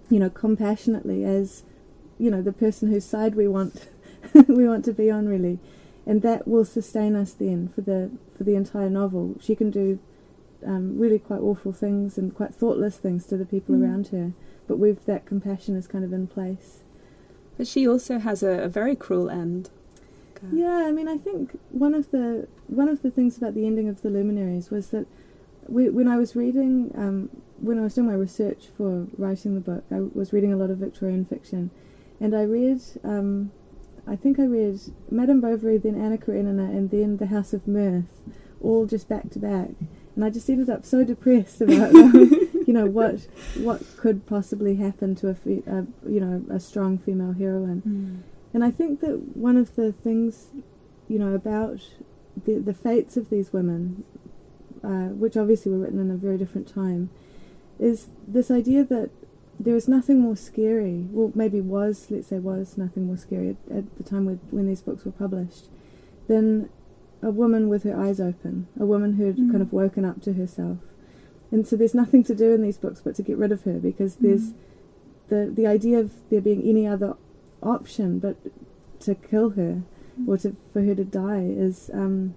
you 0.09 0.19
know, 0.19 0.29
compassionately 0.29 1.23
as, 1.23 1.63
you 2.17 2.31
know, 2.31 2.41
the 2.41 2.53
person 2.53 2.89
whose 2.89 3.05
side 3.05 3.35
we 3.35 3.47
want 3.47 3.87
we 4.47 4.67
want 4.67 4.85
to 4.85 4.93
be 4.93 5.09
on, 5.09 5.27
really, 5.27 5.59
and 6.05 6.21
that 6.21 6.47
will 6.47 6.65
sustain 6.65 7.15
us 7.15 7.33
then 7.33 7.69
for 7.69 7.81
the 7.81 8.11
for 8.37 8.43
the 8.43 8.55
entire 8.55 8.89
novel. 8.89 9.35
She 9.41 9.55
can 9.55 9.69
do 9.71 9.99
um, 10.65 10.97
really 10.97 11.19
quite 11.19 11.39
awful 11.41 11.71
things 11.71 12.17
and 12.17 12.35
quite 12.35 12.53
thoughtless 12.53 12.97
things 12.97 13.25
to 13.27 13.37
the 13.37 13.45
people 13.45 13.75
Mm. 13.75 13.83
around 13.83 14.07
her, 14.09 14.33
but 14.67 14.77
with 14.77 15.05
that 15.05 15.25
compassion 15.25 15.75
is 15.75 15.87
kind 15.87 16.03
of 16.03 16.11
in 16.11 16.27
place. 16.27 16.83
But 17.59 17.67
she 17.67 17.85
also 17.85 18.19
has 18.19 18.41
a, 18.41 18.63
a 18.63 18.69
very 18.69 18.95
cruel 18.95 19.29
end. 19.29 19.69
Uh, 20.37 20.47
Yeah, 20.53 20.85
I 20.87 20.91
mean, 20.91 21.09
I 21.09 21.17
think 21.17 21.59
one 21.71 21.93
of 21.93 22.09
the 22.11 22.47
one 22.67 22.87
of 22.87 23.01
the 23.01 23.11
things 23.11 23.35
about 23.35 23.53
the 23.53 23.65
ending 23.65 23.89
of 23.89 24.01
the 24.01 24.09
Luminaries 24.09 24.69
was 24.71 24.91
that 24.91 25.07
we, 25.67 25.89
when 25.89 26.07
I 26.07 26.15
was 26.15 26.37
reading, 26.37 26.93
um, 26.95 27.29
when 27.59 27.77
I 27.77 27.81
was 27.81 27.95
doing 27.95 28.07
my 28.07 28.13
research 28.13 28.69
for 28.77 29.07
writing 29.17 29.55
the 29.55 29.59
book, 29.59 29.83
I 29.91 29.99
was 30.13 30.31
reading 30.31 30.53
a 30.53 30.55
lot 30.55 30.69
of 30.69 30.77
Victorian 30.77 31.25
fiction, 31.25 31.69
and 32.21 32.33
I 32.33 32.43
read, 32.43 32.79
um, 33.03 33.51
I 34.07 34.15
think 34.15 34.39
I 34.39 34.45
read 34.45 34.79
Madame 35.11 35.41
Bovary, 35.41 35.77
then 35.79 35.99
Anna 36.01 36.17
Karenina, 36.17 36.63
and 36.63 36.89
then 36.89 37.17
The 37.17 37.25
House 37.25 37.51
of 37.51 37.67
Mirth, 37.67 38.21
all 38.61 38.85
just 38.85 39.09
back 39.09 39.31
to 39.31 39.39
back, 39.39 39.71
and 40.15 40.23
I 40.23 40.29
just 40.29 40.49
ended 40.49 40.69
up 40.69 40.85
so 40.85 41.03
depressed 41.03 41.59
about. 41.59 41.91
you 42.69 42.73
know 42.77 42.85
what 42.99 43.15
what 43.67 43.79
could 44.01 44.17
possibly 44.35 44.73
happen 44.85 45.09
to 45.21 45.25
a, 45.33 45.35
fe- 45.43 45.63
a 45.77 45.79
you 46.15 46.19
know 46.23 46.35
a 46.57 46.59
strong 46.69 46.91
female 47.05 47.33
heroine 47.43 47.81
Mm. 47.81 48.15
and 48.53 48.61
I 48.69 48.71
think 48.79 48.91
that 49.03 49.15
one 49.49 49.57
of 49.63 49.69
the 49.79 49.87
things, 50.05 50.31
you 51.13 51.19
know, 51.23 51.33
about 51.41 51.79
the 52.45 52.53
the 52.69 52.75
fates 52.85 53.13
of 53.21 53.25
these 53.33 53.49
women, 53.57 53.81
uh, 54.89 55.09
which 55.23 55.35
obviously 55.41 55.69
were 55.71 55.81
written 55.83 55.99
in 56.05 56.11
a 56.11 56.19
very 56.27 56.37
different 56.43 56.67
time, 56.81 57.01
is 57.89 57.97
this 58.35 58.49
idea 58.61 58.81
that 58.95 59.09
there 59.65 59.75
is 59.81 59.87
nothing 59.97 60.17
more 60.27 60.37
scary. 60.49 60.97
Well, 61.15 61.31
maybe 61.41 61.59
was 61.61 61.95
let's 62.11 62.27
say 62.31 62.39
was 62.51 62.77
nothing 62.85 63.03
more 63.09 63.17
scary 63.25 63.47
at, 63.53 63.77
at 63.79 63.85
the 63.97 64.03
time 64.11 64.23
when, 64.27 64.39
when 64.55 64.65
these 64.67 64.81
books 64.87 65.03
were 65.05 65.11
published, 65.25 65.65
than 66.27 66.69
a 67.21 67.31
woman 67.41 67.63
with 67.71 67.81
her 67.87 67.95
eyes 68.05 68.19
open, 68.29 68.67
a 68.79 68.85
woman 68.93 69.11
who'd 69.17 69.37
Mm. 69.37 69.51
kind 69.51 69.61
of 69.65 69.73
woken 69.73 70.03
up 70.05 70.17
to 70.25 70.31
herself. 70.33 70.77
And 71.51 71.67
so 71.67 71.75
there's 71.75 71.95
nothing 71.95 72.23
to 72.25 72.35
do 72.35 72.53
in 72.53 72.61
these 72.61 72.77
books 72.77 73.01
but 73.03 73.15
to 73.15 73.23
get 73.23 73.37
rid 73.37 73.51
of 73.51 73.63
her 73.63 73.73
because 73.73 74.15
there's 74.17 74.49
Mm. 74.51 74.53
the 75.29 75.51
the 75.55 75.67
idea 75.67 75.99
of 75.99 76.11
there 76.29 76.41
being 76.41 76.63
any 76.63 76.85
other 76.87 77.15
option 77.61 78.19
but 78.19 78.35
to 78.99 79.15
kill 79.15 79.51
her 79.51 79.81
or 80.27 80.37
to 80.37 80.55
for 80.71 80.81
her 80.83 80.95
to 80.95 81.03
die 81.05 81.43
is 81.43 81.89
um, 81.93 82.35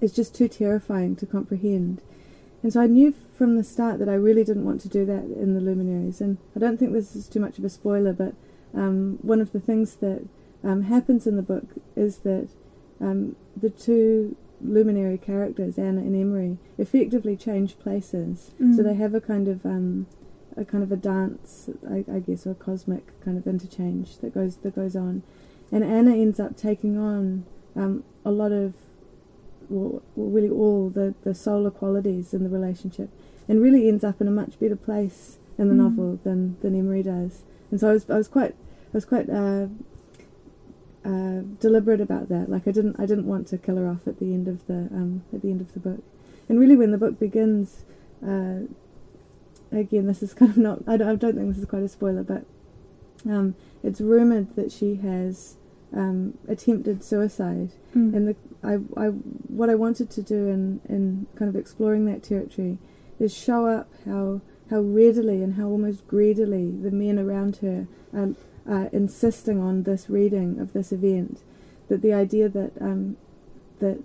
is 0.00 0.12
just 0.12 0.34
too 0.34 0.48
terrifying 0.48 1.14
to 1.16 1.26
comprehend. 1.26 2.02
And 2.62 2.72
so 2.72 2.80
I 2.80 2.86
knew 2.86 3.12
from 3.36 3.56
the 3.56 3.64
start 3.64 3.98
that 3.98 4.08
I 4.08 4.14
really 4.14 4.42
didn't 4.44 4.64
want 4.64 4.80
to 4.82 4.88
do 4.88 5.04
that 5.04 5.24
in 5.24 5.54
the 5.54 5.60
Luminaries. 5.60 6.20
And 6.20 6.38
I 6.56 6.58
don't 6.58 6.78
think 6.78 6.92
this 6.92 7.14
is 7.14 7.28
too 7.28 7.40
much 7.40 7.58
of 7.58 7.64
a 7.64 7.68
spoiler, 7.68 8.12
but 8.14 8.34
um, 8.74 9.18
one 9.22 9.40
of 9.42 9.52
the 9.52 9.60
things 9.60 9.96
that 9.96 10.26
um, 10.62 10.82
happens 10.84 11.26
in 11.26 11.36
the 11.36 11.42
book 11.42 11.66
is 11.94 12.18
that 12.18 12.48
um, 13.00 13.36
the 13.54 13.68
two 13.70 14.34
luminary 14.62 15.18
characters, 15.18 15.78
Anna 15.78 16.00
and 16.00 16.14
Emery, 16.16 16.58
effectively 16.78 17.36
change 17.36 17.78
places. 17.78 18.52
So 18.58 18.64
Mm. 18.64 18.84
they 18.84 18.94
have 18.94 19.14
a 19.14 19.20
kind 19.20 19.48
of 19.48 19.64
um, 19.66 20.06
a 20.56 20.64
kind 20.64 20.84
of 20.84 20.92
a 20.92 20.96
dance, 20.96 21.68
I, 21.88 22.04
I 22.10 22.20
guess, 22.20 22.46
or 22.46 22.52
a 22.52 22.54
cosmic 22.54 23.18
kind 23.24 23.36
of 23.36 23.46
interchange 23.46 24.18
that 24.18 24.32
goes 24.34 24.56
that 24.58 24.74
goes 24.76 24.94
on, 24.96 25.22
and 25.72 25.82
Anna 25.82 26.12
ends 26.14 26.38
up 26.38 26.56
taking 26.56 26.96
on 26.96 27.44
um, 27.76 28.04
a 28.24 28.30
lot 28.30 28.52
of, 28.52 28.74
well, 29.68 30.02
well, 30.14 30.28
really 30.30 30.48
all 30.50 30.90
the 30.90 31.14
the 31.24 31.34
solar 31.34 31.70
qualities 31.70 32.32
in 32.34 32.42
the 32.44 32.48
relationship, 32.48 33.10
and 33.48 33.60
really 33.60 33.88
ends 33.88 34.04
up 34.04 34.20
in 34.20 34.28
a 34.28 34.30
much 34.30 34.58
better 34.60 34.76
place 34.76 35.38
in 35.58 35.68
the 35.68 35.74
Mm. 35.74 35.78
novel 35.78 36.18
than 36.24 36.56
than 36.62 36.74
Emery 36.78 37.02
does. 37.02 37.42
And 37.70 37.80
so 37.80 37.90
I 37.90 37.92
was 37.94 38.08
I 38.08 38.16
was 38.16 38.28
quite 38.28 38.52
I 38.92 38.96
was 38.96 39.04
quite. 39.04 39.28
Uh, 39.28 39.66
uh, 41.04 41.42
deliberate 41.60 42.00
about 42.00 42.28
that. 42.28 42.48
Like 42.48 42.66
I 42.66 42.70
didn't, 42.70 42.98
I 42.98 43.06
didn't 43.06 43.26
want 43.26 43.46
to 43.48 43.58
kill 43.58 43.76
her 43.76 43.88
off 43.88 44.06
at 44.06 44.18
the 44.18 44.32
end 44.32 44.48
of 44.48 44.66
the 44.66 44.88
um, 44.92 45.24
at 45.32 45.42
the 45.42 45.50
end 45.50 45.60
of 45.60 45.72
the 45.74 45.80
book. 45.80 46.02
And 46.48 46.58
really, 46.58 46.76
when 46.76 46.90
the 46.90 46.98
book 46.98 47.18
begins, 47.18 47.84
uh, 48.26 48.60
again, 49.72 50.06
this 50.06 50.22
is 50.22 50.34
kind 50.34 50.50
of 50.50 50.56
not. 50.58 50.78
I 50.86 50.96
don't, 50.96 51.08
I 51.08 51.14
don't 51.14 51.34
think 51.34 51.48
this 51.48 51.58
is 51.58 51.66
quite 51.66 51.82
a 51.82 51.88
spoiler, 51.88 52.22
but 52.22 52.44
um, 53.26 53.54
it's 53.82 54.00
rumored 54.00 54.54
that 54.56 54.72
she 54.72 54.96
has 54.96 55.56
um, 55.94 56.38
attempted 56.48 57.04
suicide. 57.04 57.72
Mm. 57.94 58.14
And 58.14 58.28
the 58.28 58.36
I, 58.62 58.74
I 58.96 59.08
what 59.08 59.68
I 59.68 59.74
wanted 59.74 60.10
to 60.10 60.22
do 60.22 60.48
in 60.48 60.80
in 60.88 61.26
kind 61.36 61.48
of 61.48 61.56
exploring 61.56 62.06
that 62.06 62.22
territory 62.22 62.78
is 63.20 63.36
show 63.36 63.66
up 63.66 63.88
how 64.04 64.40
how 64.70 64.80
readily 64.80 65.42
and 65.42 65.54
how 65.54 65.68
almost 65.68 66.06
greedily 66.08 66.70
the 66.70 66.90
men 66.90 67.18
around 67.18 67.56
her 67.56 67.86
are, 68.12 68.34
are 68.68 68.86
insisting 68.92 69.60
on 69.60 69.82
this 69.82 70.08
reading 70.08 70.58
of 70.58 70.72
this 70.72 70.92
event. 70.92 71.42
That 71.88 72.02
the 72.02 72.12
idea 72.12 72.48
that 72.48 72.72
um, 72.80 73.16
that 73.80 73.98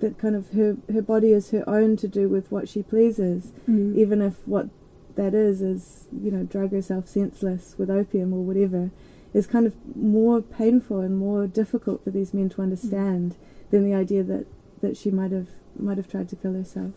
that 0.00 0.18
kind 0.18 0.34
of 0.34 0.50
her 0.50 0.76
her 0.92 1.02
body 1.02 1.32
is 1.32 1.50
her 1.50 1.64
own 1.68 1.96
to 1.98 2.08
do 2.08 2.28
with 2.28 2.50
what 2.50 2.68
she 2.68 2.82
pleases, 2.82 3.52
Mm. 3.68 3.96
even 3.96 4.22
if 4.22 4.46
what 4.46 4.68
that 5.16 5.34
is 5.34 5.60
is 5.60 6.06
you 6.22 6.30
know 6.30 6.44
drug 6.44 6.70
herself 6.72 7.08
senseless 7.08 7.74
with 7.78 7.90
opium 7.90 8.32
or 8.32 8.42
whatever 8.42 8.90
is 9.34 9.46
kind 9.46 9.66
of 9.66 9.74
more 9.96 10.40
painful 10.40 11.00
and 11.00 11.18
more 11.18 11.46
difficult 11.46 12.02
for 12.02 12.10
these 12.10 12.32
men 12.32 12.48
to 12.48 12.62
understand 12.62 13.36
than 13.70 13.84
the 13.84 13.94
idea 13.94 14.22
that 14.22 14.46
that 14.80 14.96
she 14.96 15.10
might 15.10 15.30
have 15.32 15.48
might 15.78 15.96
have 15.98 16.08
tried 16.08 16.28
to 16.28 16.36
kill 16.36 16.52
herself. 16.54 16.92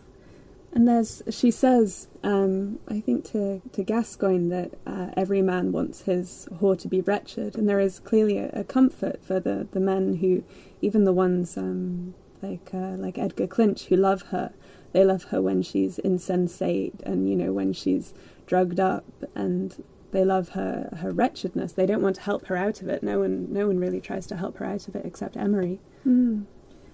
And 0.74 0.88
there's, 0.88 1.22
she 1.30 1.52
says, 1.52 2.08
um, 2.24 2.80
I 2.88 2.98
think 2.98 3.24
to, 3.26 3.62
to 3.72 3.84
Gascoigne 3.84 4.48
that 4.48 4.72
uh, 4.84 5.10
every 5.16 5.40
man 5.40 5.70
wants 5.70 6.02
his 6.02 6.48
whore 6.60 6.76
to 6.80 6.88
be 6.88 7.00
wretched, 7.00 7.56
and 7.56 7.68
there 7.68 7.78
is 7.78 8.00
clearly 8.00 8.38
a, 8.38 8.50
a 8.52 8.64
comfort 8.64 9.24
for 9.24 9.38
the, 9.38 9.68
the 9.70 9.78
men 9.78 10.16
who, 10.16 10.42
even 10.82 11.04
the 11.04 11.12
ones 11.12 11.56
um, 11.56 12.14
like 12.42 12.70
uh, 12.74 12.96
like 12.96 13.18
Edgar 13.18 13.46
Clinch 13.46 13.84
who 13.86 13.96
love 13.96 14.22
her, 14.22 14.52
they 14.92 15.04
love 15.04 15.24
her 15.24 15.40
when 15.40 15.62
she's 15.62 15.98
insensate 16.00 17.00
and 17.04 17.28
you 17.28 17.36
know 17.36 17.52
when 17.52 17.72
she's 17.72 18.12
drugged 18.46 18.80
up, 18.80 19.04
and 19.34 19.82
they 20.10 20.24
love 20.24 20.50
her 20.50 20.90
her 21.00 21.12
wretchedness. 21.12 21.72
They 21.72 21.86
don't 21.86 22.02
want 22.02 22.16
to 22.16 22.22
help 22.22 22.46
her 22.46 22.56
out 22.56 22.82
of 22.82 22.88
it. 22.88 23.02
No 23.02 23.20
one 23.20 23.52
no 23.52 23.66
one 23.66 23.78
really 23.78 24.00
tries 24.00 24.26
to 24.28 24.36
help 24.36 24.58
her 24.58 24.64
out 24.64 24.88
of 24.88 24.96
it 24.96 25.06
except 25.06 25.36
Emery. 25.36 25.80
Mm. 26.06 26.46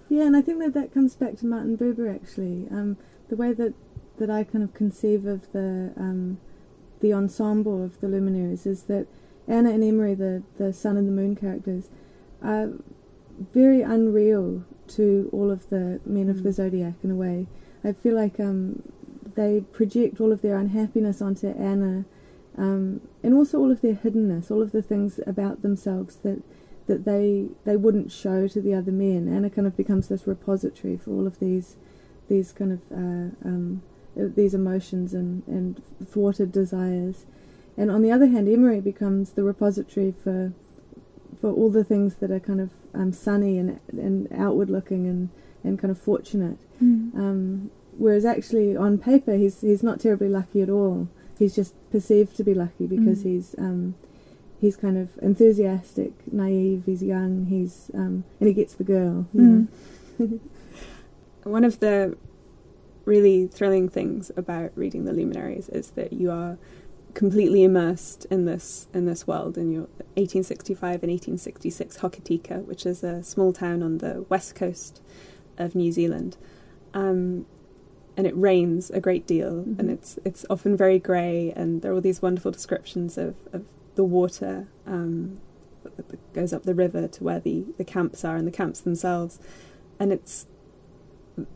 Yeah, 0.08 0.24
and 0.24 0.36
I 0.36 0.42
think 0.42 0.58
that 0.58 0.74
that 0.74 0.92
comes 0.92 1.14
back 1.14 1.36
to 1.38 1.46
Martin 1.46 1.78
Buber 1.78 2.12
actually. 2.12 2.66
Um, 2.70 2.96
the 3.30 3.36
way 3.36 3.52
that 3.54 3.72
that 4.18 4.28
I 4.28 4.44
kind 4.44 4.62
of 4.62 4.74
conceive 4.74 5.24
of 5.24 5.50
the 5.52 5.92
um, 5.96 6.38
the 7.00 7.14
ensemble 7.14 7.82
of 7.82 8.00
the 8.00 8.08
luminaries 8.08 8.66
is 8.66 8.82
that 8.84 9.06
Anna 9.48 9.70
and 9.70 9.82
Emery, 9.82 10.14
the 10.14 10.42
the 10.58 10.72
sun 10.72 10.96
and 10.98 11.08
the 11.08 11.12
moon 11.12 11.34
characters, 11.34 11.88
are 12.42 12.70
very 13.52 13.80
unreal 13.80 14.64
to 14.88 15.30
all 15.32 15.50
of 15.50 15.70
the 15.70 16.00
men 16.04 16.28
of 16.28 16.42
the 16.42 16.50
Mm. 16.50 16.54
zodiac 16.54 16.94
in 17.02 17.10
a 17.10 17.14
way. 17.14 17.46
I 17.82 17.92
feel 17.92 18.14
like 18.14 18.38
um, 18.38 18.82
they 19.34 19.62
project 19.72 20.20
all 20.20 20.32
of 20.32 20.42
their 20.42 20.56
unhappiness 20.56 21.22
onto 21.22 21.48
Anna, 21.48 22.04
um, 22.58 23.00
and 23.22 23.32
also 23.32 23.58
all 23.58 23.70
of 23.70 23.80
their 23.80 23.94
hiddenness, 23.94 24.50
all 24.50 24.60
of 24.60 24.72
the 24.72 24.82
things 24.82 25.20
about 25.26 25.62
themselves 25.62 26.16
that 26.16 26.42
that 26.88 27.04
they 27.04 27.46
they 27.64 27.76
wouldn't 27.76 28.10
show 28.12 28.48
to 28.48 28.60
the 28.60 28.74
other 28.74 28.92
men. 28.92 29.28
Anna 29.28 29.48
kind 29.48 29.66
of 29.66 29.76
becomes 29.76 30.08
this 30.08 30.26
repository 30.26 30.96
for 30.98 31.12
all 31.12 31.26
of 31.26 31.38
these 31.38 31.76
these 32.30 32.52
kind 32.52 32.72
of 32.72 32.80
uh, 32.90 33.28
um, 33.48 33.82
uh, 34.18 34.24
these 34.34 34.54
emotions 34.54 35.12
and, 35.12 35.42
and 35.46 35.82
thwarted 36.12 36.50
desires. 36.52 37.26
And 37.76 37.90
on 37.90 38.00
the 38.02 38.10
other 38.10 38.26
hand, 38.34 38.48
Emery 38.48 38.80
becomes 38.80 39.32
the 39.32 39.42
repository 39.44 40.12
for 40.24 40.52
for 41.40 41.50
all 41.52 41.70
the 41.70 41.84
things 41.84 42.16
that 42.16 42.30
are 42.30 42.40
kind 42.40 42.60
of 42.60 42.70
um, 42.94 43.12
sunny 43.12 43.58
and 43.58 43.78
and 43.92 44.28
outward 44.32 44.70
looking 44.70 45.06
and, 45.06 45.28
and 45.64 45.78
kind 45.78 45.90
of 45.90 45.98
fortunate. 45.98 46.58
Um, 46.80 47.70
whereas 47.98 48.24
actually 48.24 48.74
on 48.76 48.96
paper 48.98 49.34
he's 49.34 49.60
he's 49.60 49.82
not 49.82 50.00
terribly 50.00 50.28
lucky 50.28 50.62
at 50.62 50.70
all. 50.70 51.08
He's 51.38 51.54
just 51.54 51.72
perceived 51.90 52.36
to 52.36 52.44
be 52.44 52.54
lucky 52.54 52.86
because 52.86 53.20
Mm. 53.20 53.24
he's 53.30 53.54
um, 53.58 53.94
he's 54.60 54.76
kind 54.76 54.98
of 54.98 55.08
enthusiastic, 55.22 56.12
naive. 56.32 56.82
He's 56.86 57.02
young. 57.02 57.46
He's 57.46 57.90
um, 57.94 58.24
and 58.38 58.46
he 58.48 58.54
gets 58.54 58.74
the 58.74 58.84
girl. 58.84 59.26
You 59.34 59.40
Mm. 59.40 59.68
know? 60.18 60.40
One 61.44 61.64
of 61.64 61.80
the 61.80 62.16
really 63.04 63.46
thrilling 63.46 63.88
things 63.88 64.30
about 64.36 64.72
reading 64.76 65.04
the 65.04 65.12
luminaries 65.12 65.68
is 65.68 65.90
that 65.92 66.12
you 66.12 66.30
are 66.30 66.58
completely 67.14 67.64
immersed 67.64 68.24
in 68.26 68.44
this 68.44 68.86
in 68.94 69.04
this 69.04 69.26
world 69.26 69.58
in 69.58 69.72
your 69.72 69.88
1865 70.14 71.02
and 71.02 71.10
1866 71.10 71.98
Hokitika, 71.98 72.64
which 72.64 72.86
is 72.86 73.02
a 73.02 73.22
small 73.22 73.52
town 73.52 73.82
on 73.82 73.98
the 73.98 74.24
west 74.28 74.54
coast 74.54 75.02
of 75.58 75.74
New 75.74 75.90
Zealand. 75.90 76.36
Um, 76.94 77.46
and 78.16 78.26
it 78.26 78.36
rains 78.36 78.90
a 78.90 79.00
great 79.00 79.26
deal, 79.26 79.60
and 79.60 79.88
Mhm. 79.88 79.92
it's 79.92 80.18
it's 80.24 80.44
often 80.50 80.76
very 80.76 80.98
grey, 80.98 81.52
and 81.56 81.80
there 81.80 81.90
are 81.92 81.94
all 81.94 82.00
these 82.00 82.20
wonderful 82.20 82.50
descriptions 82.50 83.16
of, 83.16 83.34
of 83.52 83.64
the 83.94 84.04
water 84.04 84.66
um, 84.86 85.40
that 85.84 86.08
that 86.08 86.32
goes 86.34 86.52
up 86.52 86.64
the 86.64 86.74
river 86.74 87.08
to 87.08 87.24
where 87.24 87.40
the, 87.40 87.64
the 87.78 87.84
camps 87.84 88.24
are, 88.24 88.36
and 88.36 88.46
the 88.46 88.52
camps 88.52 88.80
themselves, 88.80 89.38
and 89.98 90.12
it's 90.12 90.46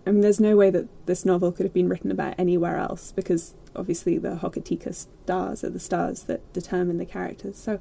I 0.07 0.11
mean, 0.11 0.21
there's 0.21 0.41
no 0.41 0.57
way 0.57 0.71
that 0.71 0.89
this 1.07 1.25
novel 1.25 1.53
could 1.53 1.65
have 1.65 1.73
been 1.73 1.89
written 1.89 2.11
about 2.11 2.35
anywhere 2.39 2.77
else 2.77 3.13
because 3.13 3.55
obviously 3.77 4.19
the 4.19 4.37
Hokitika 4.37 4.95
stars 4.95 5.65
are 5.65 5.71
the 5.71 5.81
stars 5.81 6.25
that 6.25 6.53
determine 6.53 6.99
the 6.99 7.07
characters. 7.07 7.57
So 7.57 7.81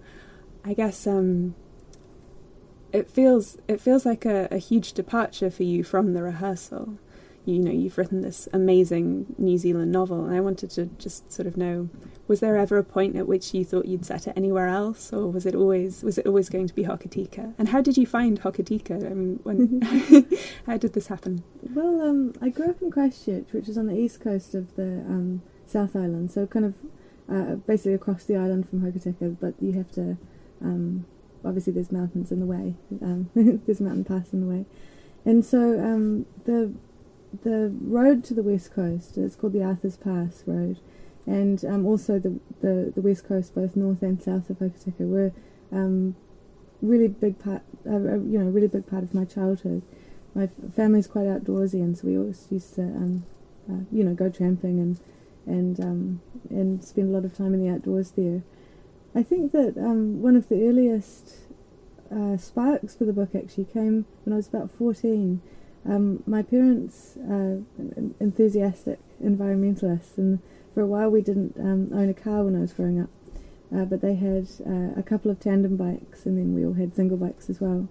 I 0.66 0.74
guess 0.74 1.06
um, 1.06 1.56
it 2.92 3.10
feels 3.10 3.58
it 3.68 3.82
feels 3.82 4.06
like 4.06 4.26
a, 4.26 4.48
a 4.52 4.58
huge 4.58 4.94
departure 4.94 5.50
for 5.50 5.64
you 5.64 5.84
from 5.84 6.14
the 6.14 6.24
rehearsal. 6.24 6.98
You, 7.46 7.60
know, 7.60 7.72
you've 7.72 7.98
written 7.98 8.22
this 8.22 8.48
amazing 8.54 9.36
New 9.38 9.58
Zealand 9.58 9.92
novel, 9.92 10.26
and 10.26 10.36
I 10.36 10.40
wanted 10.40 10.70
to 10.72 10.86
just 10.98 11.32
sort 11.32 11.48
of 11.48 11.58
know: 11.58 11.90
was 12.28 12.40
there 12.40 12.58
ever 12.58 12.78
a 12.78 12.84
point 12.84 13.16
at 13.16 13.28
which 13.28 13.54
you 13.54 13.66
thought 13.66 13.86
you'd 13.86 14.06
set 14.06 14.28
it 14.28 14.34
anywhere 14.36 14.68
else, 14.68 15.12
or 15.12 15.28
was 15.28 15.46
it 15.46 15.56
always 15.56 16.04
was 16.04 16.18
it 16.18 16.26
always 16.26 16.50
going 16.50 16.68
to 16.68 16.74
be 16.74 16.84
Hokitika? 16.84 17.54
And 17.58 17.70
how 17.70 17.82
did 17.82 17.98
you 17.98 18.06
find 18.06 18.42
Hokitika? 18.42 19.06
I 19.06 19.14
mean, 19.14 19.40
when 19.44 19.82
how 20.66 20.78
did 20.78 20.94
this 20.94 21.08
happen? 21.08 21.44
Well, 21.74 22.02
um, 22.02 22.34
I 22.42 22.50
grew 22.50 22.70
up 22.70 22.82
in 22.82 22.92
Christchurch, 22.92 23.52
which 23.52 23.68
is 23.68 23.78
on 23.78 23.88
the 23.88 23.98
east 23.98 24.22
coast 24.22 24.56
of 24.56 24.76
the 24.76 25.04
um, 25.08 25.42
South 25.66 25.96
Island, 25.96 26.32
so 26.32 26.48
kind 26.48 26.66
of 26.66 26.76
uh, 27.30 27.56
basically 27.56 27.94
across 27.94 28.24
the 28.24 28.36
island 28.36 28.70
from 28.70 28.82
Hokitika, 28.82 29.38
but 29.40 29.56
you 29.60 29.74
have 29.74 29.92
to 29.94 30.18
um, 30.62 31.06
obviously 31.46 31.74
there's 31.74 31.92
mountains 31.92 32.32
in 32.32 32.40
the 32.40 32.46
way. 32.46 32.76
Um, 33.02 33.30
there's 33.66 33.80
a 33.80 33.84
mountain 33.84 34.06
pass 34.06 34.34
in 34.34 34.42
the 34.42 34.48
way, 34.48 34.66
and 35.26 35.44
so 35.46 35.80
um, 35.80 36.26
the 36.46 36.74
the 37.44 37.74
road 37.82 38.24
to 38.26 38.34
the 38.34 38.44
west 38.44 38.74
coast. 38.74 39.18
It's 39.18 39.36
called 39.36 39.54
the 39.54 39.64
Arthur's 39.64 39.98
Pass 39.98 40.44
Road, 40.46 40.80
and 41.26 41.64
um, 41.66 41.86
also 41.86 42.20
the, 42.20 42.40
the 42.62 42.92
the 42.96 43.02
west 43.02 43.28
coast, 43.28 43.56
both 43.56 43.76
north 43.76 44.02
and 44.02 44.22
south 44.22 44.50
of 44.50 44.60
Hokitika, 44.60 45.00
were 45.00 45.32
um, 45.72 46.16
really 46.82 47.08
big 47.08 47.40
part. 47.40 47.64
Uh, 47.88 47.96
uh, 47.96 47.98
you 47.98 48.40
know, 48.40 48.46
really 48.46 48.68
big 48.68 48.88
part 48.88 49.04
of 49.04 49.14
my 49.14 49.26
childhood. 49.26 49.82
My 50.36 50.50
family's 50.76 51.08
quite 51.08 51.26
outdoorsy, 51.26 51.76
and 51.76 51.98
so 51.98 52.08
we 52.08 52.18
always 52.18 52.48
used 52.50 52.76
to, 52.76 52.82
um, 52.82 53.26
uh, 53.70 53.84
you 53.92 54.04
know, 54.04 54.14
go 54.14 54.30
tramping 54.30 54.80
and 54.80 55.00
and 55.46 55.80
um, 55.80 56.22
and 56.50 56.84
spend 56.84 57.10
a 57.10 57.12
lot 57.12 57.26
of 57.26 57.36
time 57.36 57.54
in 57.54 57.66
the 57.66 57.72
outdoors 57.72 58.12
there. 58.12 58.44
I 59.16 59.22
think 59.22 59.52
that 59.52 59.78
um, 59.78 60.22
one 60.22 60.36
of 60.36 60.50
the 60.50 60.68
earliest 60.68 61.36
uh, 62.12 62.38
sparks 62.38 62.96
for 62.96 63.06
the 63.06 63.14
book 63.14 63.36
actually 63.36 63.66
came 63.66 64.06
when 64.24 64.34
I 64.34 64.38
was 64.38 64.48
about 64.48 64.72
14. 64.72 65.42
Um, 65.86 66.24
my 66.26 66.42
parents, 66.42 67.18
uh, 67.18 67.58
enthusiastic 68.20 69.00
environmentalists, 69.24 70.18
and 70.18 70.40
for 70.74 70.82
a 70.82 70.88
while 70.88 71.10
we 71.10 71.22
didn't 71.22 71.56
um, 71.60 71.90
own 71.94 72.10
a 72.10 72.14
car 72.14 72.44
when 72.44 72.56
I 72.56 72.60
was 72.60 72.74
growing 72.74 73.02
up, 73.02 73.10
uh, 73.76 73.86
but 73.86 74.02
they 74.02 74.16
had 74.16 74.48
uh, 74.66 74.98
a 74.98 75.04
couple 75.04 75.30
of 75.30 75.40
tandem 75.40 75.76
bikes, 75.76 76.26
and 76.26 76.38
then 76.38 76.56
we 76.56 76.66
all 76.66 76.74
had 76.74 76.96
single 76.96 77.18
bikes 77.18 77.50
as 77.50 77.60
well. 77.60 77.90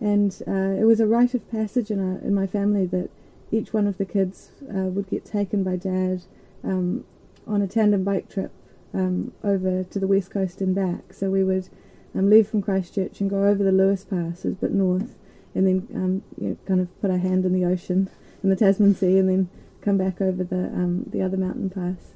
And 0.00 0.32
uh, 0.48 0.80
it 0.80 0.84
was 0.84 0.98
a 0.98 1.06
rite 1.06 1.34
of 1.34 1.48
passage 1.50 1.90
in, 1.90 2.00
our, 2.00 2.18
in 2.18 2.34
my 2.34 2.46
family 2.46 2.86
that 2.86 3.10
each 3.52 3.72
one 3.72 3.86
of 3.86 3.98
the 3.98 4.04
kids 4.04 4.50
uh, 4.68 4.88
would 4.88 5.10
get 5.10 5.24
taken 5.24 5.62
by 5.62 5.76
dad 5.76 6.22
um, 6.64 7.04
on 7.46 7.62
a 7.62 7.66
tandem 7.66 8.02
bike 8.02 8.28
trip 8.28 8.52
um, 8.94 9.32
over 9.44 9.84
to 9.84 9.98
the 9.98 10.06
west 10.06 10.30
coast 10.30 10.60
and 10.60 10.74
back. 10.74 11.12
So 11.12 11.30
we 11.30 11.44
would 11.44 11.68
um, 12.14 12.30
leave 12.30 12.48
from 12.48 12.62
Christchurch 12.62 13.20
and 13.20 13.28
go 13.28 13.44
over 13.44 13.62
the 13.62 13.72
Lewis 13.72 14.04
Passes, 14.04 14.56
but 14.60 14.72
north, 14.72 15.14
and 15.54 15.66
then 15.66 15.88
um, 15.94 16.22
you 16.40 16.50
know, 16.50 16.56
kind 16.66 16.80
of 16.80 17.00
put 17.00 17.10
our 17.10 17.18
hand 17.18 17.44
in 17.44 17.52
the 17.52 17.64
ocean 17.64 18.08
in 18.42 18.50
the 18.50 18.56
Tasman 18.56 18.94
Sea, 18.94 19.18
and 19.18 19.28
then 19.28 19.48
come 19.80 19.96
back 19.96 20.20
over 20.20 20.44
the 20.44 20.66
um, 20.66 21.04
the 21.06 21.22
other 21.22 21.36
mountain 21.36 21.70
pass. 21.70 22.14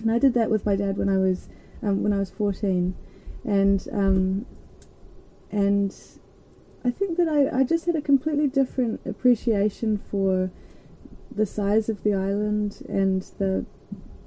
And 0.00 0.10
I 0.10 0.18
did 0.18 0.34
that 0.34 0.50
with 0.50 0.64
my 0.64 0.76
dad 0.76 0.96
when 0.96 1.08
I 1.08 1.18
was 1.18 1.48
um, 1.82 2.02
when 2.02 2.12
I 2.12 2.18
was 2.18 2.30
fourteen, 2.30 2.94
and 3.44 3.86
um, 3.92 4.46
and 5.50 5.94
I 6.84 6.90
think 6.90 7.18
that 7.18 7.28
I, 7.28 7.60
I 7.60 7.64
just 7.64 7.86
had 7.86 7.96
a 7.96 8.00
completely 8.00 8.46
different 8.46 9.00
appreciation 9.04 9.98
for 9.98 10.50
the 11.34 11.46
size 11.46 11.88
of 11.88 12.02
the 12.02 12.14
island 12.14 12.82
and 12.88 13.22
the 13.38 13.64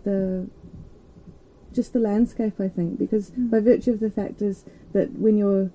the 0.03 0.49
just 1.73 1.93
the 1.93 1.99
landscape, 1.99 2.59
I 2.59 2.67
think, 2.67 2.99
because 2.99 3.31
mm. 3.31 3.49
by 3.49 3.59
virtue 3.59 3.91
of 3.91 3.99
the 3.99 4.11
fact 4.11 4.41
is 4.41 4.63
that 4.93 5.13
when 5.13 5.38
you're 5.38 5.71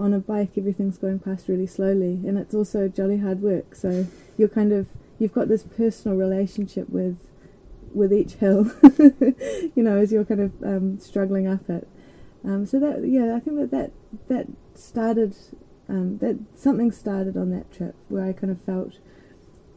on 0.00 0.14
a 0.14 0.18
bike, 0.18 0.52
everything's 0.56 0.98
going 0.98 1.18
past 1.18 1.46
really 1.46 1.66
slowly, 1.66 2.20
and 2.26 2.38
it's 2.38 2.54
also 2.54 2.88
jolly 2.88 3.18
hard 3.18 3.42
work. 3.42 3.74
So 3.74 4.06
you're 4.38 4.48
kind 4.48 4.72
of 4.72 4.86
you've 5.18 5.34
got 5.34 5.48
this 5.48 5.62
personal 5.62 6.16
relationship 6.16 6.88
with 6.88 7.18
with 7.92 8.12
each 8.12 8.34
hill, 8.34 8.72
you 9.74 9.82
know, 9.82 9.98
as 9.98 10.10
you're 10.10 10.24
kind 10.24 10.40
of 10.40 10.52
um, 10.62 10.98
struggling 10.98 11.46
up 11.46 11.68
it. 11.68 11.86
Um, 12.44 12.64
so 12.64 12.80
that 12.80 13.06
yeah, 13.06 13.36
I 13.36 13.40
think 13.40 13.58
that 13.58 13.70
that 13.70 13.90
that 14.28 14.46
started 14.74 15.36
um, 15.88 16.18
that 16.18 16.38
something 16.54 16.90
started 16.90 17.36
on 17.36 17.50
that 17.50 17.70
trip 17.72 17.94
where 18.08 18.24
I 18.24 18.32
kind 18.32 18.50
of 18.50 18.60
felt 18.62 18.94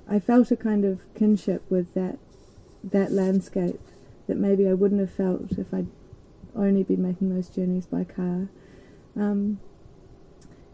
I 0.10 0.20
felt 0.20 0.52
a 0.52 0.56
kind 0.56 0.86
of 0.86 1.02
kinship 1.14 1.64
with 1.70 1.94
that 1.96 2.18
that 2.84 3.12
landscape 3.12 3.80
that 4.28 4.38
maybe 4.38 4.68
I 4.68 4.74
wouldn't 4.74 5.02
have 5.02 5.12
felt 5.12 5.52
if 5.58 5.74
I'd 5.74 5.88
only 6.56 6.84
been 6.84 7.02
making 7.02 7.34
those 7.36 7.50
journeys 7.50 7.86
by 7.86 8.06
car. 8.06 8.48
Um, 9.16 9.60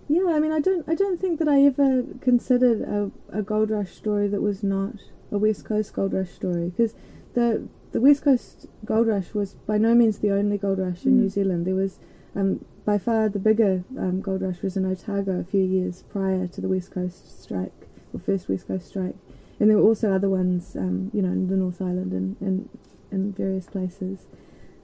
yeah, 0.09 0.33
I 0.33 0.39
mean, 0.39 0.51
I 0.51 0.59
don't, 0.59 0.89
I 0.89 0.95
don't 0.95 1.21
think 1.21 1.37
that 1.37 1.47
I 1.47 1.61
ever 1.61 2.03
considered 2.19 2.81
a, 2.81 3.11
a 3.31 3.43
gold 3.43 3.69
rush 3.69 3.91
story 3.91 4.27
that 4.27 4.41
was 4.41 4.63
not 4.63 4.95
a 5.31 5.37
West 5.37 5.65
Coast 5.65 5.93
gold 5.93 6.13
rush 6.13 6.31
story 6.31 6.69
because 6.69 6.95
the 7.35 7.67
the 7.91 8.01
West 8.01 8.23
Coast 8.23 8.65
gold 8.85 9.07
rush 9.07 9.33
was 9.33 9.53
by 9.67 9.77
no 9.77 9.93
means 9.93 10.19
the 10.19 10.31
only 10.31 10.57
gold 10.57 10.79
rush 10.79 11.05
in 11.05 11.13
mm. 11.13 11.21
New 11.21 11.29
Zealand. 11.29 11.65
There 11.65 11.75
was 11.75 11.99
um, 12.35 12.65
by 12.85 12.97
far 12.97 13.29
the 13.29 13.37
bigger 13.37 13.83
um, 13.99 14.21
gold 14.21 14.41
rush 14.41 14.63
was 14.63 14.75
in 14.75 14.85
Otago 14.85 15.39
a 15.39 15.43
few 15.43 15.63
years 15.63 16.03
prior 16.09 16.47
to 16.47 16.61
the 16.61 16.67
West 16.67 16.91
Coast 16.91 17.41
strike, 17.41 17.87
or 18.11 18.19
first 18.19 18.49
West 18.49 18.67
Coast 18.67 18.87
strike, 18.87 19.15
and 19.59 19.69
there 19.69 19.77
were 19.77 19.83
also 19.83 20.11
other 20.11 20.29
ones, 20.29 20.75
um, 20.75 21.11
you 21.13 21.21
know, 21.21 21.29
in 21.29 21.47
the 21.49 21.55
North 21.55 21.81
Island 21.81 22.13
and, 22.13 22.35
and 22.41 22.69
in 23.11 23.33
various 23.33 23.67
places. 23.67 24.25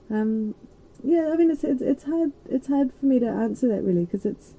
Um, 0.08 0.54
yeah, 1.02 1.30
I 1.32 1.36
mean 1.36 1.50
it's, 1.50 1.64
it's 1.64 1.82
it's 1.82 2.04
hard 2.04 2.30
it's 2.48 2.68
hard 2.68 2.92
for 2.94 3.06
me 3.06 3.18
to 3.18 3.26
answer 3.26 3.66
that 3.68 3.82
really 3.82 4.04
because 4.04 4.24
it's 4.24 4.50
it, 4.50 4.54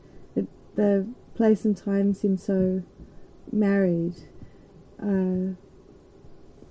the 0.77 1.05
place 1.35 1.65
and 1.65 1.75
time 1.75 2.13
seem 2.13 2.37
so 2.37 2.83
married. 3.51 4.15
Uh, 5.01 5.57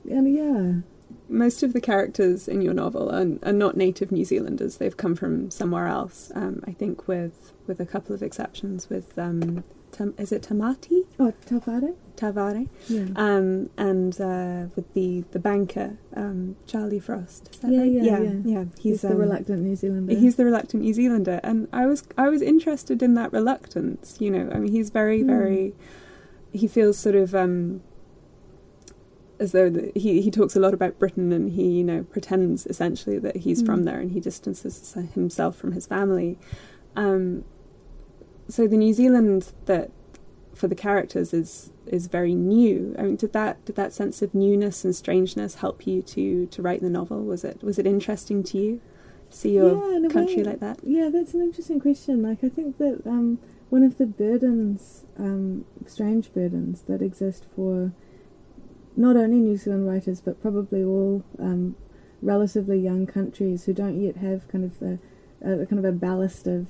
and 0.09 0.35
yeah. 0.35 0.81
Most 1.29 1.63
of 1.63 1.73
the 1.73 1.81
characters 1.81 2.49
in 2.49 2.63
your 2.63 2.73
novel 2.73 3.11
are, 3.11 3.49
are 3.49 3.53
not 3.53 3.77
native 3.77 4.13
New 4.13 4.25
Zealanders. 4.25 4.77
They've 4.77 4.97
come 4.97 5.17
from 5.17 5.51
somewhere 5.51 5.89
else. 5.89 6.31
Um, 6.35 6.63
I 6.67 6.73
think 6.73 7.07
with 7.09 7.53
with 7.67 7.81
a 7.81 7.87
couple 7.87 8.15
of 8.15 8.23
exceptions. 8.23 8.89
With 8.89 9.19
um, 9.19 9.65
tam, 9.93 10.15
is 10.19 10.33
it 10.33 10.43
Tamati? 10.43 11.05
Oh, 11.19 11.33
Tauwhare. 11.47 11.95
Tauwhare. 12.17 12.69
Yeah. 12.89 13.07
Um, 13.17 13.71
and 13.77 14.21
uh, 14.21 14.69
with 14.75 14.93
the 14.95 15.25
the 15.33 15.39
banker 15.39 15.99
um, 16.15 16.57
Charlie 16.67 17.01
Frost. 17.01 17.49
Is 17.53 17.61
that 17.61 17.73
yeah, 17.73 17.81
right? 17.81 17.93
yeah, 17.93 18.03
yeah, 18.03 18.19
yeah, 18.19 18.33
yeah. 18.45 18.65
He's, 18.79 18.83
he's 18.83 19.03
the 19.03 19.11
um, 19.11 19.19
reluctant 19.19 19.63
New 19.63 19.77
Zealander. 19.77 20.15
He's 20.15 20.37
the 20.37 20.45
reluctant 20.45 20.83
New 20.83 20.95
Zealander, 20.95 21.41
and 21.43 21.69
I 21.73 21.87
was 21.87 22.05
I 22.17 22.29
was 22.29 22.43
interested 22.43 23.03
in 23.03 23.15
that 23.15 23.33
reluctance. 23.33 24.17
You 24.21 24.31
know, 24.31 24.51
I 24.53 24.59
mean, 24.59 24.73
he's 24.73 24.91
very 24.91 25.23
mm. 25.23 25.27
very. 25.27 25.75
He 26.53 26.67
feels 26.67 26.99
sort 26.99 27.15
of. 27.15 27.35
Um, 27.35 27.83
as 29.39 29.53
though 29.53 29.69
the, 29.69 29.93
he 29.95 30.23
he 30.23 30.31
talks 30.31 30.57
a 30.57 30.61
lot 30.61 30.73
about 30.73 30.99
Britain 30.99 31.31
and 31.31 31.53
he 31.53 31.69
you 31.69 31.85
know 31.85 32.05
pretends 32.05 32.67
essentially 32.67 33.19
that 33.19 33.37
he's 33.37 33.63
mm. 33.63 33.67
from 33.67 33.85
there 33.85 34.01
and 34.01 34.13
he 34.13 34.21
distances 34.21 34.97
himself 35.13 35.57
from 35.57 35.73
his 35.73 35.87
family. 35.87 36.39
Um, 36.97 37.45
so 38.49 38.67
the 38.67 38.77
New 38.77 38.93
Zealand 38.93 39.53
that 39.67 39.91
for 40.55 40.69
the 40.69 40.75
characters 40.75 41.35
is 41.35 41.71
is 41.87 42.07
very 42.07 42.35
new. 42.35 42.95
I 42.99 43.03
mean, 43.03 43.17
did 43.17 43.33
that 43.33 43.65
did 43.65 43.77
that 43.77 43.93
sense 43.93 44.23
of 44.23 44.35
newness 44.35 44.85
and 44.85 44.95
strangeness 44.95 45.57
help 45.57 45.87
you 45.87 46.03
to 46.03 46.47
to 46.47 46.63
write 46.63 46.81
the 46.81 46.91
novel? 46.91 47.23
Was 47.23 47.45
it 47.45 47.63
was 47.63 47.79
it 47.79 47.87
interesting 47.87 48.43
to 48.45 48.59
you 48.59 48.81
to 49.31 49.37
see 49.37 49.55
your 49.55 50.01
yeah, 50.01 50.09
country 50.09 50.39
way, 50.39 50.45
like 50.45 50.61
that? 50.61 50.81
Yeah, 50.83 51.09
that's 51.13 51.35
an 51.35 51.43
interesting 51.43 51.81
question. 51.81 52.23
Like, 52.23 52.43
I 52.43 52.49
think 52.49 52.79
that 52.79 53.03
um, 53.07 53.39
one 53.69 53.83
of 53.83 53.99
the 53.99 54.07
burdens, 54.07 55.05
um, 55.19 55.65
strange 55.87 56.33
burdens 56.33 56.83
that 56.83 57.03
exist 57.03 57.47
for 57.55 57.93
not 58.97 59.17
only 59.17 59.39
New 59.39 59.57
Zealand 59.57 59.87
writers 59.87 60.21
but 60.21 60.41
probably 60.41 60.83
all 60.83 61.23
um, 61.39 61.77
relatively 62.23 62.79
young 62.79 63.07
countries 63.07 63.65
who 63.65 63.75
don't 63.75 64.01
yet 64.01 64.17
have 64.17 64.49
kind 64.49 64.65
of 64.65 64.79
the 64.79 64.99
uh, 65.45 65.67
kind 65.67 65.79
of 65.79 65.85
a 65.85 65.93
ballast 65.93 66.47
of 66.47 66.67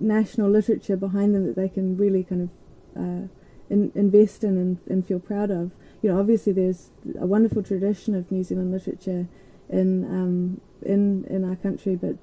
national 0.00 0.50
literature 0.50 0.96
behind 0.96 1.34
them 1.34 1.46
that 1.46 1.56
they 1.56 1.68
can 1.68 1.96
really 1.96 2.24
kind 2.24 2.42
of 2.42 2.50
uh, 2.96 3.28
in, 3.70 3.92
invest 3.94 4.44
in 4.44 4.56
and, 4.56 4.78
and 4.88 5.06
feel 5.06 5.20
proud 5.20 5.50
of. 5.50 5.72
You 6.02 6.12
know, 6.12 6.20
obviously 6.20 6.52
there's 6.52 6.90
a 7.18 7.26
wonderful 7.26 7.62
tradition 7.62 8.14
of 8.14 8.30
New 8.30 8.44
Zealand 8.44 8.72
literature 8.72 9.28
in 9.68 10.04
um, 10.04 10.60
in 10.82 11.24
in 11.24 11.44
our 11.44 11.56
country, 11.56 11.96
but 11.96 12.16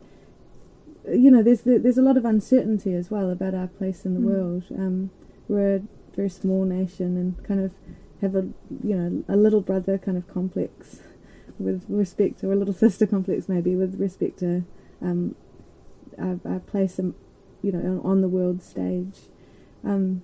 you 1.08 1.30
know, 1.30 1.44
there's 1.44 1.62
there's 1.62 1.98
a 1.98 2.02
lot 2.02 2.18
of 2.18 2.26
uncertainty 2.26 2.94
as 2.94 3.12
well 3.12 3.30
about 3.30 3.54
our 3.54 3.68
place 3.68 4.06
in 4.06 4.14
the 4.14 4.20
mm. 4.20 4.26
world. 4.26 4.64
Um, 4.72 5.12
we're 5.48 5.76
a 5.76 5.82
very 6.16 6.30
small 6.30 6.64
nation 6.64 7.18
and 7.18 7.44
kind 7.46 7.64
of 7.64 7.74
have 8.22 8.36
a 8.36 8.48
you 8.84 8.96
know 8.96 9.24
a 9.28 9.36
little 9.36 9.62
brother 9.62 9.98
kind 9.98 10.18
of 10.18 10.28
complex 10.28 11.02
with 11.60 11.86
respect 11.88 12.40
to, 12.40 12.50
or 12.50 12.54
a 12.54 12.56
little 12.56 12.74
sister 12.86 13.06
complex 13.06 13.48
maybe 13.48 13.76
with 13.76 14.00
respect 14.00 14.40
to 14.40 14.64
um, 15.02 15.36
our, 16.18 16.40
our 16.46 16.60
place, 16.60 16.98
in, 17.00 17.14
you 17.66 17.72
know, 17.72 18.02
on, 18.04 18.12
on 18.12 18.22
the 18.22 18.28
world 18.38 18.62
stage. 18.62 19.18
Um, 19.84 20.22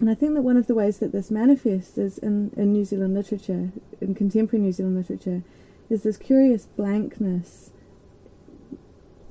and 0.00 0.10
I 0.10 0.14
think 0.14 0.34
that 0.34 0.42
one 0.42 0.56
of 0.56 0.66
the 0.66 0.74
ways 0.74 0.98
that 0.98 1.12
this 1.12 1.30
manifests 1.30 1.96
is 1.96 2.18
in, 2.18 2.50
in 2.56 2.72
New 2.72 2.84
Zealand 2.84 3.14
literature, 3.14 3.70
in 4.00 4.14
contemporary 4.14 4.64
New 4.64 4.72
Zealand 4.72 4.96
literature, 4.96 5.42
is 5.88 6.02
this 6.02 6.16
curious 6.16 6.66
blankness 6.66 7.70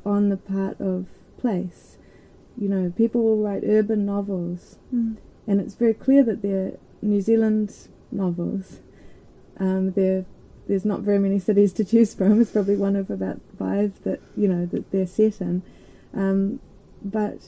on 0.05 0.29
the 0.29 0.37
part 0.37 0.79
of 0.79 1.07
place. 1.37 1.97
You 2.57 2.69
know, 2.69 2.93
people 2.95 3.21
will 3.23 3.37
write 3.37 3.63
urban 3.65 4.05
novels, 4.05 4.77
Mm. 4.93 5.17
and 5.47 5.59
it's 5.61 5.75
very 5.75 5.93
clear 5.93 6.23
that 6.23 6.41
they're 6.41 6.73
New 7.01 7.21
Zealand 7.21 7.87
novels. 8.11 8.79
Um, 9.57 9.91
there's 9.91 10.85
not 10.85 11.01
very 11.01 11.19
many 11.19 11.39
cities 11.39 11.73
to 11.73 11.83
choose 11.83 12.13
from. 12.13 12.39
It's 12.41 12.51
probably 12.51 12.77
one 12.77 12.95
of 12.95 13.09
about 13.09 13.41
five 13.57 14.01
that 14.03 14.19
you 14.37 14.47
know 14.47 14.65
that 14.67 14.91
they're 14.91 15.07
set 15.07 15.41
in, 15.41 15.63
um, 16.13 16.59
but 17.03 17.39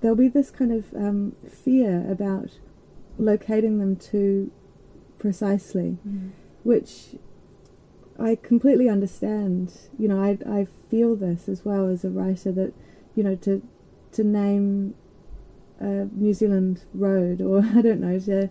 there'll 0.00 0.16
be 0.16 0.28
this 0.28 0.50
kind 0.50 0.72
of 0.72 0.92
um, 0.94 1.34
fear 1.50 2.06
about 2.10 2.50
locating 3.18 3.78
them 3.78 3.96
too 3.96 4.50
precisely, 5.18 5.98
Mm. 6.06 6.30
which 6.62 7.16
I 8.18 8.34
completely 8.36 8.88
understand. 8.88 9.72
You 9.98 10.08
know, 10.08 10.20
I 10.22 10.38
I 10.46 10.66
feel 10.90 11.16
this 11.16 11.48
as 11.48 11.64
well 11.64 11.88
as 11.88 12.04
a 12.04 12.10
writer 12.10 12.52
that 12.52 12.72
you 13.14 13.22
know 13.24 13.34
to 13.36 13.62
to 14.12 14.24
name 14.24 14.94
a 15.80 16.06
New 16.12 16.34
Zealand 16.34 16.84
road 16.94 17.40
or 17.40 17.62
I 17.74 17.82
don't 17.82 18.00
know 18.00 18.18
to 18.20 18.48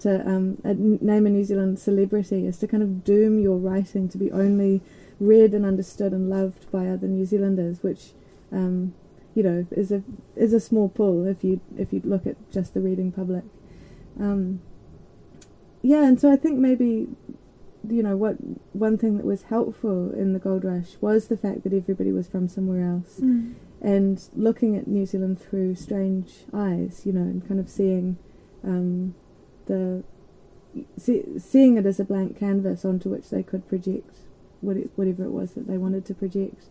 to 0.00 0.26
um, 0.26 0.56
a, 0.64 0.72
name 0.74 1.26
a 1.26 1.30
New 1.30 1.44
Zealand 1.44 1.78
celebrity 1.78 2.46
is 2.46 2.56
to 2.58 2.66
kind 2.66 2.82
of 2.82 3.04
doom 3.04 3.38
your 3.38 3.58
writing 3.58 4.08
to 4.08 4.16
be 4.18 4.32
only 4.32 4.80
read 5.18 5.52
and 5.52 5.66
understood 5.66 6.12
and 6.12 6.30
loved 6.30 6.70
by 6.72 6.86
other 6.88 7.06
New 7.06 7.26
Zealanders, 7.26 7.82
which 7.82 8.12
um, 8.50 8.94
you 9.34 9.42
know 9.42 9.66
is 9.70 9.92
a 9.92 10.02
is 10.36 10.52
a 10.52 10.60
small 10.60 10.88
pull 10.88 11.26
if 11.26 11.44
you 11.44 11.60
if 11.78 11.92
you 11.92 12.00
look 12.04 12.26
at 12.26 12.36
just 12.50 12.74
the 12.74 12.80
reading 12.80 13.12
public. 13.12 13.44
Um, 14.18 14.60
yeah, 15.82 16.04
and 16.04 16.20
so 16.20 16.30
I 16.30 16.36
think 16.36 16.58
maybe 16.58 17.08
you 17.88 18.02
know 18.02 18.16
what 18.16 18.36
one 18.74 18.98
thing 18.98 19.16
that 19.16 19.24
was 19.24 19.44
helpful 19.44 20.12
in 20.12 20.32
the 20.34 20.38
gold 20.38 20.64
rush 20.64 20.96
was 21.00 21.28
the 21.28 21.36
fact 21.36 21.62
that 21.64 21.72
everybody 21.72 22.12
was 22.12 22.28
from 22.28 22.46
somewhere 22.48 22.86
else 22.86 23.20
Mm. 23.20 23.54
and 23.80 24.22
looking 24.36 24.76
at 24.76 24.86
New 24.86 25.06
Zealand 25.06 25.40
through 25.40 25.74
strange 25.76 26.44
eyes, 26.52 27.02
you 27.06 27.12
know, 27.12 27.22
and 27.22 27.46
kind 27.48 27.58
of 27.58 27.70
seeing 27.70 28.18
um, 28.62 29.14
the 29.66 30.04
see, 30.98 31.22
seeing 31.38 31.78
it 31.78 31.86
as 31.86 31.98
a 31.98 32.04
blank 32.04 32.38
canvas 32.38 32.84
onto 32.84 33.08
which 33.08 33.30
they 33.30 33.42
could 33.42 33.66
project 33.68 34.14
whatever 34.60 35.24
it 35.24 35.30
was 35.30 35.52
that 35.52 35.66
they 35.66 35.78
wanted 35.78 36.04
to 36.04 36.14
project. 36.14 36.64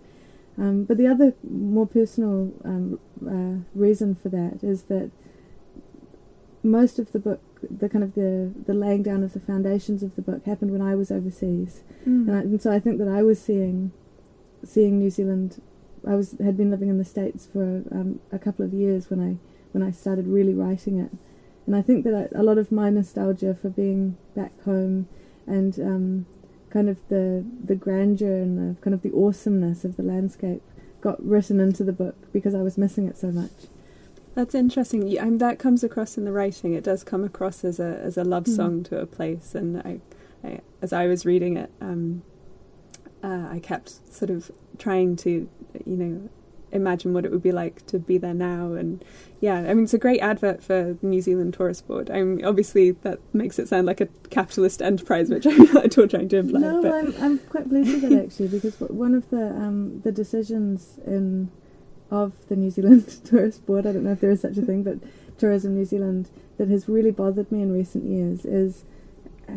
Um, 0.57 0.83
but 0.83 0.97
the 0.97 1.07
other 1.07 1.33
more 1.43 1.87
personal 1.87 2.51
um, 2.65 2.99
uh, 3.25 3.63
reason 3.73 4.15
for 4.15 4.29
that 4.29 4.59
is 4.61 4.83
that 4.83 5.11
most 6.63 6.99
of 6.99 7.11
the 7.11 7.19
book, 7.19 7.41
the 7.61 7.89
kind 7.89 8.03
of 8.03 8.15
the 8.15 8.51
the 8.65 8.73
laying 8.73 9.03
down 9.03 9.23
of 9.23 9.33
the 9.33 9.39
foundations 9.39 10.03
of 10.03 10.15
the 10.15 10.21
book, 10.21 10.45
happened 10.45 10.71
when 10.71 10.81
I 10.81 10.95
was 10.95 11.11
overseas. 11.11 11.83
Mm. 12.05 12.27
And, 12.27 12.35
I, 12.35 12.39
and 12.39 12.61
so 12.61 12.71
I 12.71 12.79
think 12.79 12.97
that 12.99 13.07
I 13.07 13.23
was 13.23 13.41
seeing, 13.41 13.91
seeing 14.63 14.99
New 14.99 15.09
Zealand. 15.09 15.61
I 16.07 16.15
was 16.15 16.35
had 16.43 16.57
been 16.57 16.71
living 16.71 16.89
in 16.89 16.97
the 16.97 17.05
states 17.05 17.47
for 17.51 17.83
um, 17.91 18.19
a 18.31 18.39
couple 18.39 18.65
of 18.65 18.73
years 18.73 19.09
when 19.09 19.19
I 19.19 19.37
when 19.71 19.83
I 19.83 19.91
started 19.91 20.27
really 20.27 20.53
writing 20.53 20.99
it, 20.99 21.11
and 21.65 21.75
I 21.75 21.81
think 21.81 22.03
that 22.05 22.13
I, 22.13 22.37
a 22.37 22.43
lot 22.43 22.57
of 22.57 22.71
my 22.71 22.89
nostalgia 22.89 23.53
for 23.53 23.69
being 23.69 24.17
back 24.35 24.61
home, 24.63 25.07
and 25.45 25.79
um, 25.79 26.25
kind 26.69 26.89
of 26.89 26.97
the 27.09 27.43
the 27.65 27.75
grandeur 27.75 28.37
and 28.37 28.57
the 28.77 28.81
kind 28.81 28.93
of 28.93 29.01
the 29.01 29.11
awesomeness 29.15 29.83
of 29.85 29.95
the 29.97 30.03
landscape 30.03 30.61
got 31.01 31.23
written 31.25 31.59
into 31.59 31.83
the 31.83 31.93
book 31.93 32.15
because 32.33 32.53
I 32.53 32.61
was 32.61 32.77
missing 32.77 33.07
it 33.07 33.17
so 33.17 33.31
much. 33.31 33.51
That's 34.35 34.53
interesting. 34.53 35.07
Yeah, 35.07 35.23
I 35.23 35.25
mean, 35.25 35.37
that 35.39 35.59
comes 35.59 35.83
across 35.83 36.17
in 36.17 36.23
the 36.25 36.31
writing. 36.31 36.73
It 36.73 36.83
does 36.83 37.03
come 37.03 37.23
across 37.23 37.63
as 37.65 37.79
a 37.79 37.99
as 38.03 38.17
a 38.17 38.23
love 38.23 38.43
Mm. 38.45 38.55
song 38.55 38.83
to 38.83 38.99
a 38.99 39.05
place, 39.05 39.55
and 39.55 39.77
I, 39.77 39.99
I 40.43 40.59
as 40.81 40.93
I 40.93 41.07
was 41.07 41.25
reading 41.25 41.57
it, 41.57 41.71
um, 41.81 42.21
uh, 43.23 43.47
I 43.51 43.59
kept 43.59 43.89
sort 44.13 44.29
of 44.29 44.51
trying 44.77 45.15
to, 45.17 45.49
you 45.85 45.97
know, 45.97 46.29
imagine 46.71 47.13
what 47.13 47.25
it 47.25 47.31
would 47.31 47.43
be 47.43 47.51
like 47.51 47.85
to 47.87 47.99
be 47.99 48.17
there 48.17 48.33
now. 48.33 48.73
And 48.73 49.03
yeah, 49.39 49.55
I 49.55 49.73
mean, 49.73 49.83
it's 49.83 49.93
a 49.93 49.99
great 49.99 50.19
advert 50.19 50.63
for 50.63 50.97
the 50.99 51.07
New 51.07 51.21
Zealand 51.21 51.53
Tourist 51.53 51.87
Board. 51.87 52.09
I 52.09 52.21
mean, 52.21 52.45
obviously 52.45 52.91
that 52.91 53.19
makes 53.33 53.59
it 53.59 53.67
sound 53.67 53.87
like 53.87 54.01
a 54.01 54.07
capitalist 54.29 54.81
enterprise, 54.81 55.29
which 55.29 55.45
I'm 55.47 55.71
not 55.73 55.85
at 55.85 55.97
all 55.97 56.07
trying 56.07 56.29
to 56.29 56.37
imply. 56.37 56.59
No, 56.59 56.81
but 56.81 56.93
I'm 56.93 57.23
I'm 57.23 57.39
quite 57.39 57.69
pleased 57.69 58.01
with 58.01 58.11
it 58.11 58.25
actually 58.25 58.47
because 58.47 58.79
one 58.79 59.13
of 59.13 59.29
the 59.29 59.47
um, 59.47 60.01
the 60.01 60.11
decisions 60.11 60.99
in 61.05 61.51
of 62.11 62.33
the 62.47 62.55
New 62.55 62.69
Zealand 62.69 63.07
Tourist 63.25 63.65
Board, 63.65 63.85
I 63.85 63.91
don't 63.91 64.03
know 64.03 64.13
if 64.13 64.19
there 64.19 64.31
is 64.31 64.41
such 64.41 64.57
a 64.57 64.61
thing, 64.61 64.83
but 64.83 64.97
Tourism 65.37 65.75
New 65.75 65.85
Zealand 65.85 66.29
that 66.57 66.67
has 66.67 66.89
really 66.89 67.11
bothered 67.11 67.51
me 67.51 67.61
in 67.61 67.71
recent 67.71 68.05
years 68.05 68.45
is 68.45 68.83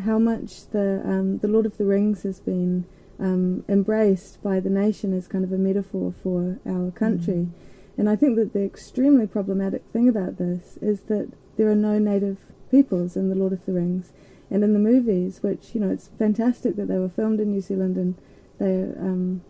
how 0.05 0.19
much 0.19 0.69
the 0.71 1.03
um, 1.05 1.39
the 1.39 1.49
Lord 1.49 1.67
of 1.67 1.77
the 1.77 1.85
Rings 1.85 2.23
has 2.23 2.41
been 2.41 2.87
um, 3.19 3.65
embraced 3.69 4.43
by 4.43 4.61
the 4.61 4.71
nation 4.71 5.17
as 5.17 5.29
kind 5.29 5.45
of 5.45 5.53
a 5.53 5.59
metaphor 5.59 6.13
for 6.23 6.59
our 6.67 6.91
country. 6.91 7.49
And 7.97 8.09
I 8.09 8.17
think 8.17 8.37
that 8.37 8.53
the 8.53 8.65
extremely 8.65 9.27
problematic 9.27 9.83
thing 9.93 10.09
about 10.09 10.39
this 10.39 10.79
is 10.81 11.03
that 11.03 11.33
there 11.57 11.71
are 11.71 11.77
no 11.77 11.99
native 11.99 12.39
peoples 12.71 13.17
in 13.17 13.29
the 13.29 13.35
Lord 13.35 13.53
of 13.53 13.65
the 13.67 13.73
Rings 13.73 14.13
and 14.51 14.65
in 14.65 14.73
the 14.73 14.79
movies, 14.79 15.43
which 15.43 15.75
you 15.75 15.81
know, 15.81 15.91
it's 15.91 16.09
fantastic 16.19 16.77
that 16.77 16.89
they 16.89 16.99
were 16.99 17.09
filmed 17.09 17.41
in 17.41 17.51
New 17.51 17.61
Zealand 17.61 17.97
and 17.97 18.15
they, 18.59 18.83
um, 18.99 19.43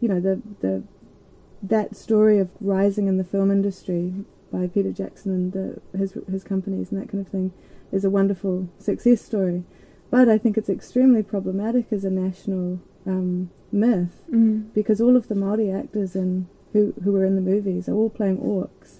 you 0.00 0.08
know, 0.08 0.20
the 0.20 0.40
the 0.60 0.82
that 1.62 1.96
story 1.96 2.38
of 2.38 2.50
rising 2.60 3.06
in 3.06 3.18
the 3.18 3.24
film 3.24 3.50
industry 3.50 4.12
by 4.52 4.66
Peter 4.66 4.92
Jackson 4.92 5.32
and 5.32 5.52
the, 5.52 5.98
his 5.98 6.16
his 6.30 6.44
companies 6.44 6.90
and 6.90 7.00
that 7.00 7.08
kind 7.08 7.24
of 7.24 7.30
thing 7.30 7.52
is 7.90 8.04
a 8.04 8.10
wonderful 8.10 8.68
success 8.78 9.22
story. 9.22 9.64
But 10.14 10.28
I 10.28 10.36
think 10.42 10.54
it's 10.58 10.68
extremely 10.78 11.22
problematic 11.34 11.86
as 11.96 12.04
a 12.04 12.10
national 12.10 12.66
um, 13.12 13.50
myth 13.72 14.14
Mm. 14.30 14.72
because 14.78 14.98
all 15.04 15.16
of 15.16 15.24
the 15.30 15.34
Maori 15.42 15.70
actors 15.82 16.14
in 16.22 16.30
who 16.72 16.82
who 17.02 17.10
were 17.12 17.24
in 17.30 17.34
the 17.40 17.46
movies 17.52 17.88
are 17.88 17.94
all 18.00 18.10
playing 18.18 18.38
orcs. 18.56 18.90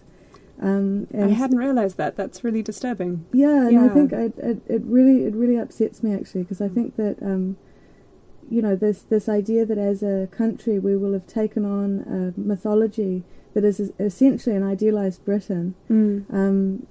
Um, 0.69 1.07
I 1.13 1.29
hadn't 1.43 1.59
realised 1.59 1.97
that. 2.03 2.17
That's 2.17 2.45
really 2.47 2.63
disturbing. 2.63 3.13
yeah, 3.33 3.67
and 3.69 3.79
I 3.79 3.89
think 3.97 4.13
it, 4.13 4.35
it, 4.39 4.59
it 4.77 4.83
really 4.99 5.19
it 5.29 5.35
really 5.43 5.59
upsets 5.65 6.03
me 6.05 6.11
actually 6.19 6.43
because 6.45 6.61
I 6.61 6.69
think 6.77 6.97
that 6.97 7.17
um, 7.23 7.57
you 8.55 8.63
know 8.63 8.75
this 8.85 8.99
this 9.15 9.29
idea 9.29 9.63
that 9.67 9.79
as 9.93 10.03
a 10.03 10.29
country 10.41 10.79
we 10.79 10.95
will 10.97 11.13
have 11.19 11.27
taken 11.27 11.65
on 11.65 11.89
a 12.19 12.41
mythology 12.41 13.25
that 13.55 13.65
is 13.65 13.93
essentially 14.01 14.57
an 14.57 14.63
idealized 14.75 15.21
Britain 15.31 15.75
Mm. 15.91 16.25
um, 16.33 16.87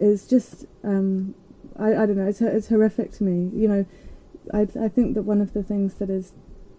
is 0.00 0.26
just 0.34 0.66
um, 0.82 1.34
I, 1.78 1.88
I 1.94 2.06
don't 2.06 2.16
know 2.16 2.26
it's 2.26 2.40
it's 2.40 2.68
horrific 2.68 3.12
to 3.12 3.24
me. 3.24 3.50
You 3.58 3.68
know, 3.68 3.86
I 4.52 4.60
I 4.80 4.88
think 4.88 5.14
that 5.14 5.22
one 5.22 5.40
of 5.40 5.52
the 5.52 5.62
things 5.62 5.94
that 5.94 6.10
is 6.10 6.32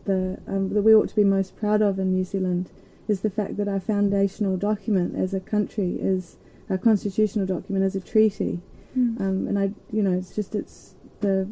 the 0.05 0.39
um, 0.47 0.73
that 0.73 0.81
we 0.83 0.93
ought 0.95 1.09
to 1.09 1.15
be 1.15 1.23
most 1.23 1.55
proud 1.57 1.81
of 1.81 1.99
in 1.99 2.13
New 2.13 2.23
Zealand 2.23 2.69
is 3.07 3.21
the 3.21 3.29
fact 3.29 3.57
that 3.57 3.67
our 3.67 3.79
foundational 3.79 4.57
document 4.57 5.15
as 5.15 5.33
a 5.33 5.39
country 5.39 5.97
is 5.99 6.37
our 6.69 6.77
constitutional 6.77 7.45
document 7.45 7.85
is 7.85 7.95
a 7.95 8.01
treaty, 8.01 8.59
Mm. 8.97 9.19
um, 9.19 9.47
and 9.47 9.59
I 9.59 9.71
you 9.91 10.01
know 10.01 10.13
it's 10.13 10.33
just 10.33 10.55
it's 10.55 10.95
the 11.19 11.49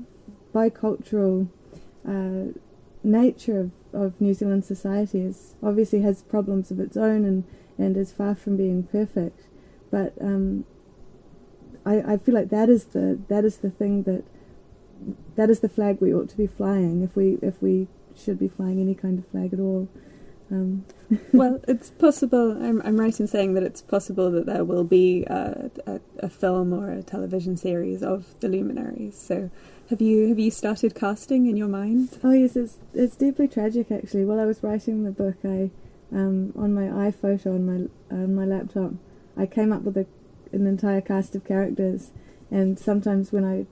bicultural 0.53 1.49
uh, 2.07 2.53
nature 3.03 3.59
of, 3.59 3.71
of 3.93 4.21
New 4.21 4.33
Zealand 4.33 4.63
society 4.65 5.19
is 5.21 5.55
obviously 5.61 6.01
has 6.01 6.21
problems 6.21 6.71
of 6.71 6.79
its 6.79 6.95
own 6.95 7.25
and 7.25 7.43
and 7.77 7.97
is 7.97 8.11
far 8.11 8.35
from 8.35 8.55
being 8.55 8.83
perfect, 8.83 9.41
but 9.91 10.13
um, 10.21 10.63
I, 11.85 12.13
I 12.13 12.17
feel 12.17 12.35
like 12.35 12.49
that 12.49 12.69
is 12.69 12.85
the 12.85 13.19
that 13.27 13.43
is 13.45 13.57
the 13.57 13.69
thing 13.69 14.03
that 14.03 14.23
that 15.35 15.49
is 15.49 15.59
the 15.59 15.69
flag 15.69 15.97
we 15.99 16.13
ought 16.13 16.29
to 16.29 16.37
be 16.37 16.47
flying 16.47 17.03
if 17.03 17.15
we 17.15 17.37
if 17.41 17.61
we 17.61 17.87
should 18.15 18.39
be 18.39 18.47
flying 18.47 18.79
any 18.79 18.95
kind 18.95 19.19
of 19.19 19.27
flag 19.27 19.53
at 19.53 19.59
all. 19.59 19.87
Um, 20.51 20.85
well, 21.33 21.59
it's 21.67 21.89
possible. 21.89 22.51
I'm, 22.51 22.81
I'm 22.83 22.99
right 22.99 23.17
in 23.19 23.27
saying 23.27 23.53
that 23.55 23.63
it's 23.63 23.81
possible 23.81 24.29
that 24.31 24.45
there 24.45 24.63
will 24.63 24.83
be 24.83 25.23
a, 25.23 25.71
a, 25.85 25.99
a 26.19 26.29
film 26.29 26.73
or 26.73 26.91
a 26.91 27.01
television 27.01 27.57
series 27.57 28.03
of 28.03 28.39
the 28.39 28.47
luminaries. 28.47 29.17
So, 29.17 29.49
have 29.89 30.01
you 30.01 30.29
have 30.29 30.39
you 30.39 30.51
started 30.51 30.95
casting 30.95 31.47
in 31.47 31.57
your 31.57 31.67
mind? 31.67 32.19
oh 32.23 32.31
yes, 32.31 32.55
it's 32.55 32.77
it's 32.93 33.15
deeply 33.15 33.47
tragic 33.47 33.91
actually. 33.91 34.25
While 34.25 34.39
I 34.39 34.45
was 34.45 34.61
writing 34.63 35.03
the 35.03 35.11
book, 35.11 35.37
I 35.43 35.71
um, 36.11 36.53
on 36.55 36.73
my 36.73 36.83
iPhoto 37.09 37.47
on 37.47 37.65
my 37.65 38.15
on 38.15 38.35
my 38.35 38.45
laptop, 38.45 38.93
I 39.35 39.45
came 39.45 39.73
up 39.73 39.81
with 39.81 39.97
a, 39.97 40.05
an 40.53 40.67
entire 40.67 41.01
cast 41.01 41.35
of 41.35 41.43
characters, 41.45 42.11
and 42.51 42.77
sometimes 42.79 43.31
when 43.31 43.43
I 43.45 43.65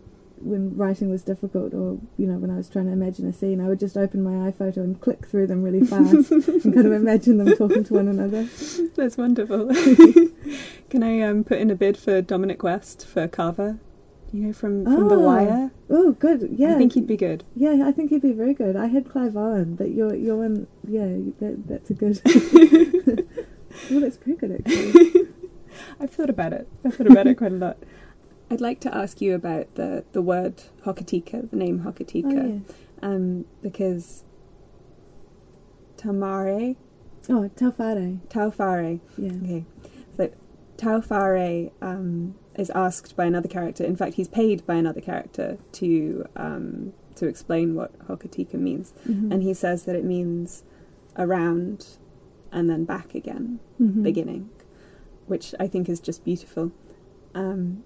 when 0.44 0.76
writing 0.76 1.12
was 1.12 1.22
difficult 1.22 1.72
or 1.72 2.00
you 2.18 2.26
know 2.26 2.34
when 2.40 2.50
I 2.50 2.56
was 2.58 2.68
trying 2.68 2.88
to 2.88 2.92
imagine 2.92 3.28
a 3.28 3.34
scene 3.34 3.62
I 3.62 3.68
would 3.68 3.80
just 3.80 3.96
open 3.96 4.24
my 4.24 4.50
iPhoto 4.52 4.78
and 4.78 5.00
click 5.00 5.28
through 5.28 5.46
them 5.46 5.62
really 5.62 5.86
fast. 5.86 6.32
And 6.32 6.64
kind 6.74 6.88
of 6.88 6.92
imagine 6.94 7.38
them 7.38 7.56
talking 7.56 7.84
to 7.84 7.94
one 7.94 8.08
another. 8.08 8.48
That's 8.96 9.18
wonderful. 9.18 9.68
Can 10.90 11.04
I 11.04 11.22
um, 11.22 11.44
put 11.44 11.60
in 11.60 11.70
a 11.70 11.76
bid 11.76 11.96
for 11.96 12.22
Dominic 12.24 12.64
West 12.64 13.06
for 13.06 13.28
Carver? 13.28 13.78
You 14.34 14.48
know, 14.48 14.54
from 14.54 14.84
from 14.86 15.10
The 15.10 15.16
Ah, 15.16 15.20
Wire. 15.20 15.72
oh 15.92 16.14
good. 16.14 16.50
Yeah. 16.58 16.74
I 16.74 16.78
think 16.80 16.94
he'd 16.94 17.06
be 17.06 17.18
good. 17.18 17.44
yeah 17.56 17.84
I 17.86 17.92
think 17.92 18.10
he'd 18.10 18.22
be 18.24 18.32
very 18.32 18.54
good. 18.56 18.76
I 18.76 18.88
had 18.88 19.08
Clive 19.10 19.38
Owen 19.38 19.76
but 19.76 19.92
you're 19.92 20.16
you're 20.16 20.38
one 20.38 20.66
yeah 20.88 21.06
that, 21.40 21.68
that's 21.68 21.90
a 21.92 21.94
good. 21.94 22.20
Well 23.90 24.02
that's 24.02 24.18
pretty 24.18 24.38
good 24.38 24.52
actually 24.52 25.28
I've 26.00 26.12
thought 26.12 26.30
about 26.30 26.54
it. 26.54 26.68
I've 26.86 26.96
thought 26.96 27.08
about 27.12 27.28
it 27.28 27.36
quite 27.38 27.52
a 27.52 27.56
lot. 27.56 27.78
I'd 28.50 28.62
like 28.62 28.80
to 28.82 28.96
ask 28.96 29.22
you 29.22 29.34
about 29.36 29.74
the, 29.76 30.04
the 30.12 30.22
word 30.22 30.64
Hokitika, 30.86 31.50
the 31.50 31.56
name 31.56 31.82
Hokitika, 31.82 32.62
Oh, 33.02 33.08
um, 33.08 33.46
because 33.62 34.24
Tamare, 35.98 36.76
oh 37.30 37.50
Tauwhare. 37.56 38.20
Tauwhare, 38.30 39.00
Yeah. 39.18 39.32
okay, 39.44 39.66
so 40.18 40.30
Tauwhare 40.78 41.72
um, 41.82 42.36
is 42.56 42.70
asked 42.72 43.16
by 43.16 43.26
another 43.26 43.48
character. 43.48 43.84
In 43.84 43.96
fact, 43.96 44.16
he's 44.16 44.28
paid 44.28 44.66
by 44.66 44.76
another 44.76 45.02
character 45.02 45.58
to 45.74 46.26
um, 46.36 46.94
to 47.16 47.28
explain 47.28 47.76
what 47.76 47.98
Hokitika 48.08 48.56
means, 48.56 48.94
Mhm. 49.08 49.32
and 49.32 49.44
he 49.44 49.54
says 49.54 49.84
that 49.84 49.96
it 49.96 50.04
means 50.06 50.64
around 51.18 51.98
and 52.52 52.70
then 52.70 52.84
back 52.86 53.14
again. 53.16 53.60
Mhm. 53.80 54.04
beginning, 54.04 54.50
which 55.32 55.56
I 55.60 55.68
think 55.68 55.90
is 55.90 56.00
just 56.00 56.24
beautiful. 56.24 56.72
Um, 57.34 57.84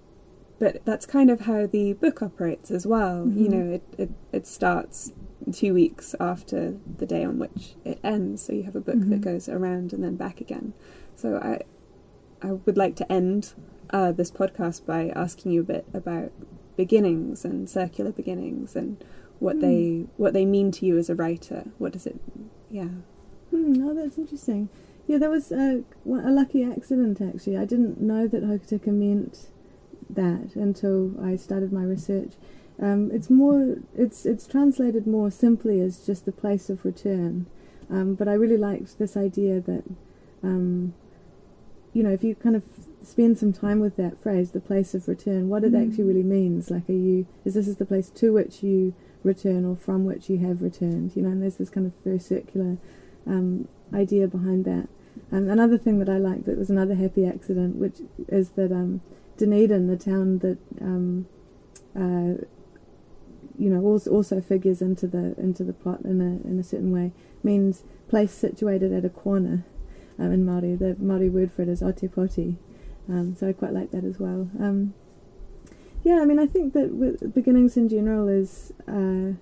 but 0.58 0.84
that's 0.84 1.06
kind 1.06 1.30
of 1.30 1.40
how 1.42 1.66
the 1.66 1.92
book 1.94 2.22
operates 2.22 2.70
as 2.70 2.86
well. 2.86 3.26
You 3.28 3.48
Mhm. 3.48 3.50
know, 3.52 3.70
it, 3.76 3.82
it, 3.98 4.10
it 4.32 4.46
starts 4.46 5.12
two 5.52 5.72
weeks 5.74 6.14
after 6.18 6.76
the 6.98 7.06
day 7.06 7.22
on 7.24 7.38
which 7.38 7.76
it 7.84 7.98
ends, 8.02 8.42
so 8.42 8.52
you 8.52 8.64
have 8.64 8.74
a 8.76 8.80
book 8.80 8.98
that 8.98 9.20
Mhm. 9.20 9.28
goes 9.30 9.48
around 9.48 9.92
and 9.92 10.02
then 10.02 10.16
back 10.16 10.40
again. 10.40 10.72
So 11.14 11.36
I, 11.36 11.60
I 12.42 12.52
would 12.52 12.76
like 12.76 12.96
to 12.96 13.10
end 13.12 13.54
uh, 13.90 14.10
this 14.10 14.32
podcast 14.32 14.84
by 14.84 15.10
asking 15.10 15.52
you 15.52 15.60
a 15.60 15.64
bit 15.64 15.86
about 15.94 16.32
beginnings 16.76 17.44
and 17.44 17.70
circular 17.70 18.10
beginnings 18.10 18.74
and 18.74 18.96
what 19.38 19.56
Mm. 19.56 19.60
they 19.60 20.06
what 20.16 20.32
they 20.32 20.44
mean 20.44 20.72
to 20.72 20.84
you 20.86 20.98
as 20.98 21.08
a 21.08 21.14
writer. 21.14 21.66
What 21.78 21.92
does 21.92 22.04
it? 22.06 22.18
Yeah. 22.68 22.88
Hmm, 23.50 23.74
oh, 23.86 23.94
that's 23.94 24.18
interesting. 24.18 24.68
Yeah, 25.06 25.18
that 25.18 25.30
was 25.30 25.52
a, 25.52 25.82
a 26.06 26.30
lucky 26.30 26.64
accident 26.64 27.20
actually. 27.20 27.56
I 27.56 27.64
didn't 27.64 28.00
know 28.00 28.26
that 28.26 28.42
Hokitika 28.42 28.88
meant 28.88 29.48
that 30.10 30.54
until 30.56 31.12
I 31.22 31.36
started 31.36 31.72
my 31.72 31.84
research. 31.84 32.32
Um, 32.80 33.10
it's 33.12 33.30
more, 33.30 33.76
it's 33.96 34.26
it's 34.26 34.46
translated 34.46 35.06
more 35.06 35.30
simply 35.30 35.80
as 35.80 36.04
just 36.04 36.26
the 36.26 36.32
place 36.32 36.68
of 36.68 36.84
return. 36.84 37.46
Um, 37.88 38.14
but 38.14 38.26
I 38.28 38.32
really 38.34 38.56
liked 38.56 38.98
this 38.98 39.16
idea 39.16 39.60
that, 39.60 39.84
um, 40.42 40.92
you 41.92 42.02
know, 42.02 42.10
if 42.10 42.24
you 42.24 42.34
kind 42.34 42.56
of 42.56 42.64
spend 43.02 43.38
some 43.38 43.52
time 43.52 43.78
with 43.78 43.96
that 43.96 44.20
phrase, 44.20 44.50
the 44.50 44.60
place 44.60 44.92
of 44.92 45.06
return, 45.06 45.48
what 45.48 45.62
it 45.62 45.72
Mm. 45.72 45.86
actually 45.88 46.04
really 46.04 46.24
means. 46.24 46.70
Like, 46.70 46.90
are 46.90 46.92
you 46.92 47.26
is 47.44 47.54
this 47.54 47.68
is 47.68 47.76
the 47.76 47.86
place 47.86 48.10
to 48.10 48.32
which 48.32 48.62
you 48.62 48.92
return 49.22 49.64
or 49.64 49.76
from 49.76 50.04
which 50.04 50.28
you 50.28 50.38
have 50.38 50.60
returned? 50.62 51.14
You 51.14 51.22
know, 51.22 51.28
and 51.30 51.40
there's 51.40 51.56
this 51.56 51.70
kind 51.70 51.86
of 51.86 51.92
very 52.04 52.18
circular 52.18 52.76
um, 53.26 53.68
idea 53.94 54.26
behind 54.26 54.64
that. 54.66 54.88
Um, 55.32 55.48
another 55.48 55.76
thing 55.76 55.98
that 55.98 56.08
I 56.08 56.18
liked 56.18 56.46
that 56.46 56.56
was 56.56 56.70
another 56.70 56.94
happy 56.94 57.26
accident, 57.26 57.76
which 57.76 58.00
is 58.28 58.50
that 58.50 58.70
um, 58.70 59.00
Dunedin, 59.36 59.88
the 59.88 59.96
town 59.96 60.38
that 60.38 60.58
um, 60.80 61.26
uh, 61.96 62.44
you 63.58 63.70
know 63.70 63.82
also, 63.82 64.10
also 64.10 64.40
figures 64.40 64.80
into 64.80 65.06
the 65.06 65.34
into 65.38 65.64
the 65.64 65.72
plot 65.72 66.02
in 66.04 66.20
a 66.20 66.48
in 66.48 66.58
a 66.58 66.62
certain 66.62 66.92
way, 66.92 67.12
means 67.42 67.82
place 68.08 68.32
situated 68.32 68.92
at 68.92 69.04
a 69.04 69.10
corner. 69.10 69.64
Um, 70.18 70.32
in 70.32 70.46
Māori, 70.46 70.78
the 70.78 70.94
Māori 70.94 71.30
word 71.30 71.52
for 71.52 71.62
it 71.62 71.68
is 71.68 71.82
otepoti, 71.82 72.56
um, 73.08 73.36
so 73.36 73.48
I 73.48 73.52
quite 73.52 73.72
like 73.72 73.90
that 73.90 74.04
as 74.04 74.18
well. 74.18 74.48
Um, 74.58 74.94
yeah, 76.04 76.20
I 76.20 76.24
mean, 76.24 76.38
I 76.38 76.46
think 76.46 76.72
that 76.72 77.32
beginnings 77.34 77.76
in 77.76 77.88
general 77.88 78.28
is 78.28 78.72
uh, 78.88 79.34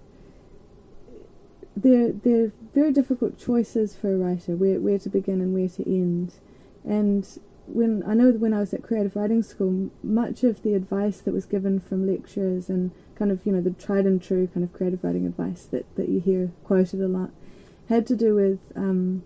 they're 1.76 2.12
they're 2.12 2.53
very 2.75 2.93
difficult 2.93 3.39
choices 3.39 3.95
for 3.95 4.12
a 4.12 4.16
writer 4.16 4.57
where 4.57 4.81
where 4.81 4.99
to 4.99 5.09
begin 5.09 5.41
and 5.41 5.55
where 5.55 5.68
to 5.68 5.83
end, 5.87 6.35
and 6.85 7.27
when 7.66 8.03
I 8.07 8.14
know 8.14 8.31
when 8.33 8.53
I 8.53 8.61
was 8.61 8.75
at 8.75 8.83
creative 8.83 9.16
writing 9.16 9.43
school, 9.43 9.91
much 10.03 10.45
of 10.45 10.62
the 10.62 10.75
advice 10.75 11.20
that 11.20 11.33
was 11.33 11.47
given 11.47 11.81
from 11.81 12.07
lecturers 12.07 12.68
and 12.68 12.91
kind 13.14 13.31
of 13.31 13.47
you 13.47 13.53
know 13.53 13.61
the 13.61 13.70
tried 13.70 14.07
and 14.07 14.22
true 14.22 14.49
kind 14.53 14.64
of 14.64 14.72
creative 14.72 15.03
writing 15.05 15.27
advice 15.27 15.64
that 15.66 15.87
that 15.97 16.09
you 16.09 16.20
hear 16.20 16.51
quoted 16.64 17.01
a 17.01 17.09
lot 17.09 17.31
had 17.89 18.07
to 18.07 18.16
do 18.16 18.35
with 18.35 18.72
um, 18.77 19.22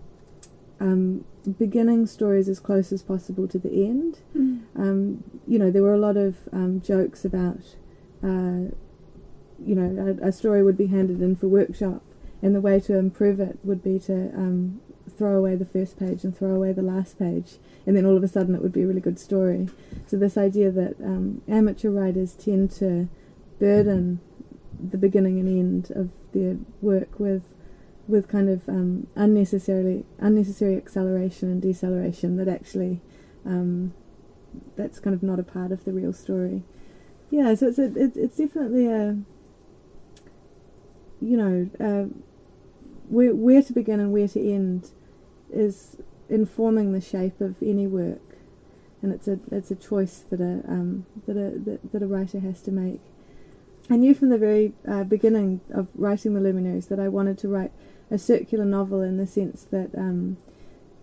um, 0.79 1.25
beginning 1.57 2.05
stories 2.05 2.49
as 2.49 2.59
close 2.59 2.91
as 2.91 3.01
possible 3.01 3.47
to 3.47 3.57
the 3.57 3.85
end. 3.85 4.19
Um, 4.75 5.23
you 5.47 5.59
know, 5.59 5.71
there 5.71 5.81
were 5.81 5.93
a 5.93 5.99
lot 5.99 6.17
of 6.17 6.37
um, 6.51 6.81
jokes 6.81 7.25
about, 7.25 7.61
uh, 8.23 8.71
you 9.65 9.75
know, 9.75 10.17
a, 10.21 10.27
a 10.27 10.31
story 10.31 10.63
would 10.63 10.77
be 10.77 10.87
handed 10.87 11.21
in 11.21 11.35
for 11.35 11.47
workshop, 11.47 12.01
and 12.41 12.55
the 12.55 12.61
way 12.61 12.79
to 12.79 12.97
improve 12.97 13.39
it 13.39 13.59
would 13.63 13.83
be 13.83 13.99
to 13.99 14.29
um, 14.35 14.81
throw 15.17 15.37
away 15.37 15.55
the 15.55 15.65
first 15.65 15.99
page 15.99 16.23
and 16.23 16.37
throw 16.37 16.55
away 16.55 16.71
the 16.71 16.81
last 16.81 17.19
page, 17.19 17.57
and 17.85 17.95
then 17.95 18.05
all 18.05 18.15
of 18.17 18.23
a 18.23 18.27
sudden 18.27 18.55
it 18.55 18.61
would 18.61 18.73
be 18.73 18.83
a 18.83 18.87
really 18.87 19.01
good 19.01 19.19
story. 19.19 19.69
So 20.07 20.17
this 20.17 20.37
idea 20.37 20.71
that 20.71 20.95
um, 21.03 21.41
amateur 21.47 21.89
writers 21.89 22.33
tend 22.33 22.71
to 22.71 23.09
burden 23.59 24.21
the 24.79 24.97
beginning 24.97 25.39
and 25.39 25.49
end 25.49 25.91
of 25.91 26.09
their 26.33 26.57
work 26.81 27.19
with 27.19 27.43
with 28.07 28.27
kind 28.27 28.49
of 28.49 28.67
um, 28.67 29.07
unnecessarily 29.15 30.03
unnecessary 30.17 30.75
acceleration 30.77 31.51
and 31.51 31.61
deceleration 31.61 32.37
that 32.37 32.47
actually 32.47 33.01
um, 33.45 33.93
that's 34.75 34.99
kind 34.99 35.13
of 35.13 35.21
not 35.21 35.39
a 35.39 35.43
part 35.43 35.71
of 35.71 35.83
the 35.85 35.91
real 35.91 36.13
story. 36.13 36.63
Yeah, 37.29 37.53
so 37.53 37.67
it's 37.67 37.77
a, 37.77 37.85
it, 37.95 38.13
it's 38.15 38.37
definitely 38.37 38.87
a 38.87 39.17
you 41.21 41.37
know 41.37 41.69
where 43.09 43.33
where 43.35 43.61
to 43.61 43.73
begin 43.73 43.99
and 43.99 44.11
where 44.11 44.27
to 44.27 44.39
end 44.39 44.91
is 45.51 45.97
informing 46.29 46.93
the 46.93 47.01
shape 47.01 47.41
of 47.41 47.55
any 47.61 47.87
work, 47.87 48.37
and 49.01 49.11
it's 49.11 49.27
a 49.27 49.39
it's 49.51 49.71
a 49.71 49.75
choice 49.75 50.23
that 50.29 50.39
a 50.39 50.63
um, 50.67 51.05
that 51.25 51.37
a 51.37 51.59
that, 51.59 51.91
that 51.91 52.03
a 52.03 52.07
writer 52.07 52.39
has 52.39 52.61
to 52.61 52.71
make. 52.71 53.01
I 53.89 53.95
knew 53.95 54.13
from 54.13 54.29
the 54.29 54.37
very 54.37 54.73
uh, 54.87 55.03
beginning 55.03 55.61
of 55.73 55.87
writing 55.95 56.35
the 56.35 56.41
luminaries 56.41 56.87
that 56.87 56.99
I 56.99 57.07
wanted 57.07 57.39
to 57.39 57.47
write 57.47 57.71
a 58.11 58.19
circular 58.19 58.65
novel 58.65 59.01
in 59.01 59.17
the 59.17 59.25
sense 59.25 59.63
that 59.63 59.89
um, 59.97 60.37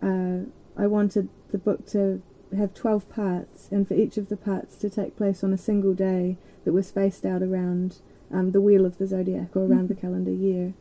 uh, 0.01 0.49
I 0.81 0.87
wanted 0.87 1.29
the 1.51 1.59
book 1.59 1.87
to 1.89 2.23
have 2.57 2.75
12 2.75 3.09
parts 3.09 3.69
and 3.73 3.89
for 3.89 3.95
each 3.95 4.17
of 4.17 4.29
the 4.29 4.37
parts 4.37 4.77
to 4.77 4.91
take 4.91 5.17
place 5.17 5.43
on 5.43 5.53
a 5.53 5.59
single 5.59 5.95
day 5.95 6.37
that 6.65 6.73
was 6.73 6.87
spaced 6.87 7.25
out 7.25 7.43
around 7.43 7.99
um, 8.33 8.53
the 8.53 8.61
wheel 8.61 8.85
of 8.85 8.99
the 8.99 9.07
zodiac 9.07 9.57
or 9.57 9.65
around 9.65 9.89
the 9.89 9.95
calendar 9.95 10.31
year. 10.31 10.75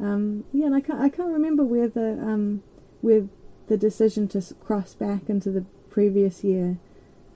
Um, 0.00 0.44
yeah, 0.52 0.66
and 0.66 0.74
I 0.74 0.80
can't, 0.80 1.00
I 1.00 1.08
can't 1.08 1.32
remember 1.32 1.64
where 1.64 1.88
the 1.88 2.12
um, 2.12 2.62
where 3.00 3.28
the 3.66 3.76
decision 3.76 4.28
to 4.28 4.42
cross 4.60 4.94
back 4.94 5.28
into 5.28 5.50
the 5.50 5.64
previous 5.90 6.44
year 6.44 6.78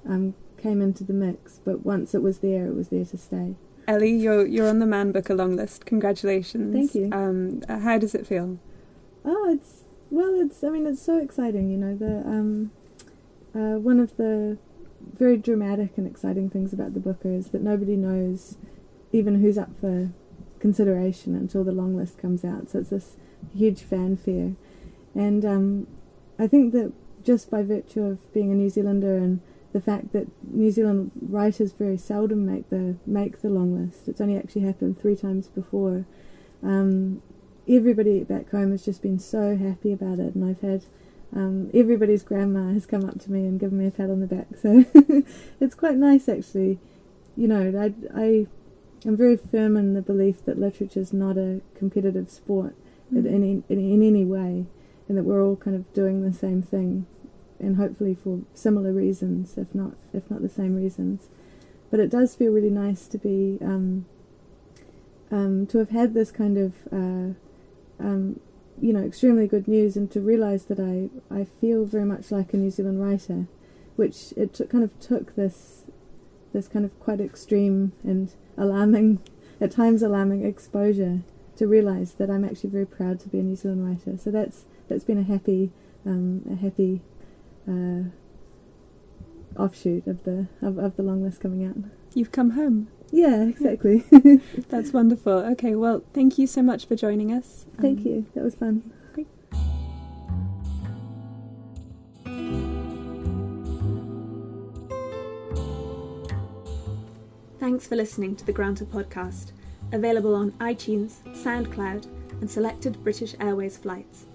um, 0.08 0.34
came 0.56 0.80
into 0.80 1.04
the 1.04 1.12
mix, 1.12 1.60
but 1.64 1.84
once 1.84 2.14
it 2.14 2.22
was 2.22 2.38
there, 2.38 2.66
it 2.66 2.74
was 2.74 2.88
there 2.88 3.04
to 3.04 3.18
stay. 3.18 3.56
Ellie, 3.88 4.14
you're 4.14 4.46
you're 4.46 4.68
on 4.68 4.78
the 4.78 4.86
Man 4.86 5.12
Booker 5.12 5.34
long 5.34 5.56
list. 5.56 5.86
Congratulations. 5.86 6.74
Thank 6.74 6.94
you. 6.94 7.10
Um, 7.12 7.62
uh, 7.68 7.80
how 7.80 7.98
does 7.98 8.14
it 8.14 8.26
feel? 8.26 8.58
Oh, 9.24 9.52
it's 9.52 9.84
well, 10.10 10.40
it's 10.40 10.62
I 10.62 10.68
mean, 10.68 10.86
it's 10.86 11.02
so 11.02 11.18
exciting. 11.18 11.70
You 11.70 11.78
know, 11.78 11.96
the 11.96 12.18
um, 12.28 12.70
uh, 13.54 13.78
one 13.78 13.98
of 13.98 14.16
the 14.16 14.58
very 15.14 15.36
dramatic 15.36 15.98
and 15.98 16.06
exciting 16.06 16.48
things 16.48 16.72
about 16.72 16.94
the 16.94 17.00
book 17.00 17.20
is 17.24 17.48
that 17.48 17.62
nobody 17.62 17.96
knows 17.96 18.56
even 19.10 19.40
who's 19.40 19.58
up 19.58 19.70
for 19.80 20.10
consideration 20.62 21.34
until 21.34 21.64
the 21.64 21.72
long 21.72 21.94
list 21.94 22.16
comes 22.16 22.44
out. 22.44 22.70
So 22.70 22.78
it's 22.78 22.88
this 22.88 23.16
huge 23.54 23.82
fanfare, 23.82 24.54
and 25.14 25.44
um, 25.44 25.86
I 26.38 26.46
think 26.46 26.72
that 26.72 26.92
just 27.22 27.50
by 27.50 27.62
virtue 27.62 28.04
of 28.04 28.32
being 28.32 28.50
a 28.50 28.54
New 28.54 28.70
Zealander 28.70 29.18
and 29.18 29.40
the 29.72 29.80
fact 29.80 30.12
that 30.12 30.28
New 30.42 30.70
Zealand 30.70 31.10
writers 31.20 31.72
very 31.72 31.96
seldom 31.96 32.46
make 32.46 32.70
the 32.70 32.96
make 33.06 33.42
the 33.42 33.50
long 33.50 33.84
list. 33.84 34.08
It's 34.08 34.20
only 34.20 34.38
actually 34.38 34.62
happened 34.62 34.98
three 34.98 35.16
times 35.16 35.48
before. 35.48 36.06
Um, 36.62 37.22
everybody 37.68 38.22
back 38.22 38.50
home 38.50 38.70
has 38.70 38.84
just 38.84 39.02
been 39.02 39.18
so 39.18 39.56
happy 39.56 39.92
about 39.92 40.20
it, 40.20 40.34
and 40.34 40.44
I've 40.44 40.60
had 40.60 40.84
um, 41.34 41.70
everybody's 41.74 42.22
grandma 42.22 42.72
has 42.72 42.86
come 42.86 43.04
up 43.04 43.18
to 43.20 43.32
me 43.32 43.40
and 43.46 43.58
given 43.58 43.78
me 43.78 43.86
a 43.86 43.90
pat 43.90 44.10
on 44.10 44.20
the 44.20 44.26
back. 44.26 44.48
So 44.60 44.84
it's 45.60 45.74
quite 45.74 45.96
nice, 45.96 46.28
actually. 46.28 46.78
You 47.36 47.48
know, 47.48 47.72
I 47.80 47.94
I 48.14 48.46
am 49.06 49.16
very 49.16 49.36
firm 49.36 49.76
in 49.76 49.94
the 49.94 50.02
belief 50.02 50.44
that 50.44 50.58
literature 50.58 51.00
is 51.00 51.12
not 51.12 51.36
a 51.36 51.60
competitive 51.74 52.30
sport 52.30 52.74
in, 53.10 53.26
in, 53.26 53.64
in 53.68 53.78
in 53.78 54.02
any 54.02 54.24
way, 54.24 54.66
and 55.08 55.18
that 55.18 55.24
we're 55.24 55.44
all 55.44 55.56
kind 55.56 55.76
of 55.76 55.92
doing 55.92 56.22
the 56.22 56.32
same 56.32 56.62
thing 56.62 57.06
and 57.62 57.76
hopefully 57.76 58.14
for 58.14 58.40
similar 58.52 58.92
reasons, 58.92 59.56
if 59.56 59.74
not 59.74 59.92
if 60.12 60.28
not 60.30 60.42
the 60.42 60.48
same 60.48 60.74
reasons. 60.74 61.28
But 61.90 62.00
it 62.00 62.10
does 62.10 62.34
feel 62.34 62.52
really 62.52 62.70
nice 62.70 63.06
to 63.06 63.18
be 63.18 63.58
um, 63.62 64.06
um, 65.30 65.66
to 65.68 65.78
have 65.78 65.90
had 65.90 66.12
this 66.12 66.30
kind 66.30 66.58
of 66.58 66.74
uh, 66.92 67.34
um, 68.04 68.40
you 68.80 68.92
know 68.92 69.02
extremely 69.02 69.46
good 69.46 69.68
news, 69.68 69.96
and 69.96 70.10
to 70.10 70.20
realise 70.20 70.64
that 70.64 70.80
I 70.80 71.08
I 71.34 71.44
feel 71.44 71.84
very 71.84 72.04
much 72.04 72.30
like 72.30 72.52
a 72.52 72.56
New 72.56 72.70
Zealand 72.70 73.00
writer, 73.00 73.46
which 73.96 74.34
it 74.36 74.54
took, 74.54 74.70
kind 74.70 74.84
of 74.84 74.98
took 74.98 75.36
this 75.36 75.84
this 76.52 76.68
kind 76.68 76.84
of 76.84 76.98
quite 77.00 77.20
extreme 77.20 77.92
and 78.02 78.34
alarming 78.56 79.20
at 79.60 79.70
times 79.70 80.02
alarming 80.02 80.44
exposure 80.44 81.20
to 81.56 81.66
realise 81.66 82.12
that 82.12 82.30
I'm 82.30 82.44
actually 82.44 82.70
very 82.70 82.86
proud 82.86 83.20
to 83.20 83.28
be 83.28 83.38
a 83.38 83.42
New 83.42 83.56
Zealand 83.56 83.86
writer. 83.86 84.18
So 84.18 84.30
that's 84.30 84.64
that's 84.88 85.04
been 85.04 85.18
a 85.18 85.22
happy 85.22 85.70
um, 86.06 86.42
a 86.50 86.56
happy 86.56 87.00
uh, 87.68 88.04
offshoot 89.56 90.06
of 90.06 90.24
the 90.24 90.46
of, 90.60 90.78
of 90.78 90.96
the 90.96 91.02
long 91.02 91.22
list 91.22 91.40
coming 91.40 91.64
out. 91.64 91.76
you've 92.14 92.32
come 92.32 92.50
home. 92.50 92.88
Yeah, 93.14 93.42
exactly. 93.44 94.04
That's 94.70 94.92
wonderful. 94.94 95.32
Okay, 95.52 95.74
well, 95.74 96.02
thank 96.14 96.38
you 96.38 96.46
so 96.46 96.62
much 96.62 96.86
for 96.86 96.96
joining 96.96 97.30
us. 97.30 97.66
Thank 97.78 97.98
Um, 98.00 98.06
you. 98.06 98.26
That 98.34 98.42
was 98.42 98.54
fun. 98.54 98.90
Thanks 107.62 107.86
for 107.86 107.94
listening 107.94 108.34
to 108.34 108.44
the 108.44 108.52
Granta 108.52 108.84
podcast, 108.84 109.52
available 109.92 110.34
on 110.34 110.50
iTunes, 110.54 111.18
SoundCloud, 111.28 112.08
and 112.40 112.50
selected 112.50 113.04
British 113.04 113.36
Airways 113.38 113.76
flights. 113.76 114.26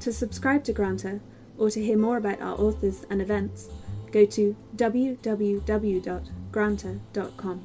To 0.00 0.12
subscribe 0.12 0.64
to 0.64 0.72
Granta 0.72 1.20
or 1.58 1.70
to 1.70 1.80
hear 1.80 1.96
more 1.96 2.16
about 2.16 2.40
our 2.40 2.60
authors 2.60 3.06
and 3.08 3.22
events, 3.22 3.68
go 4.10 4.26
to 4.26 4.56
www.granta.com. 4.74 7.60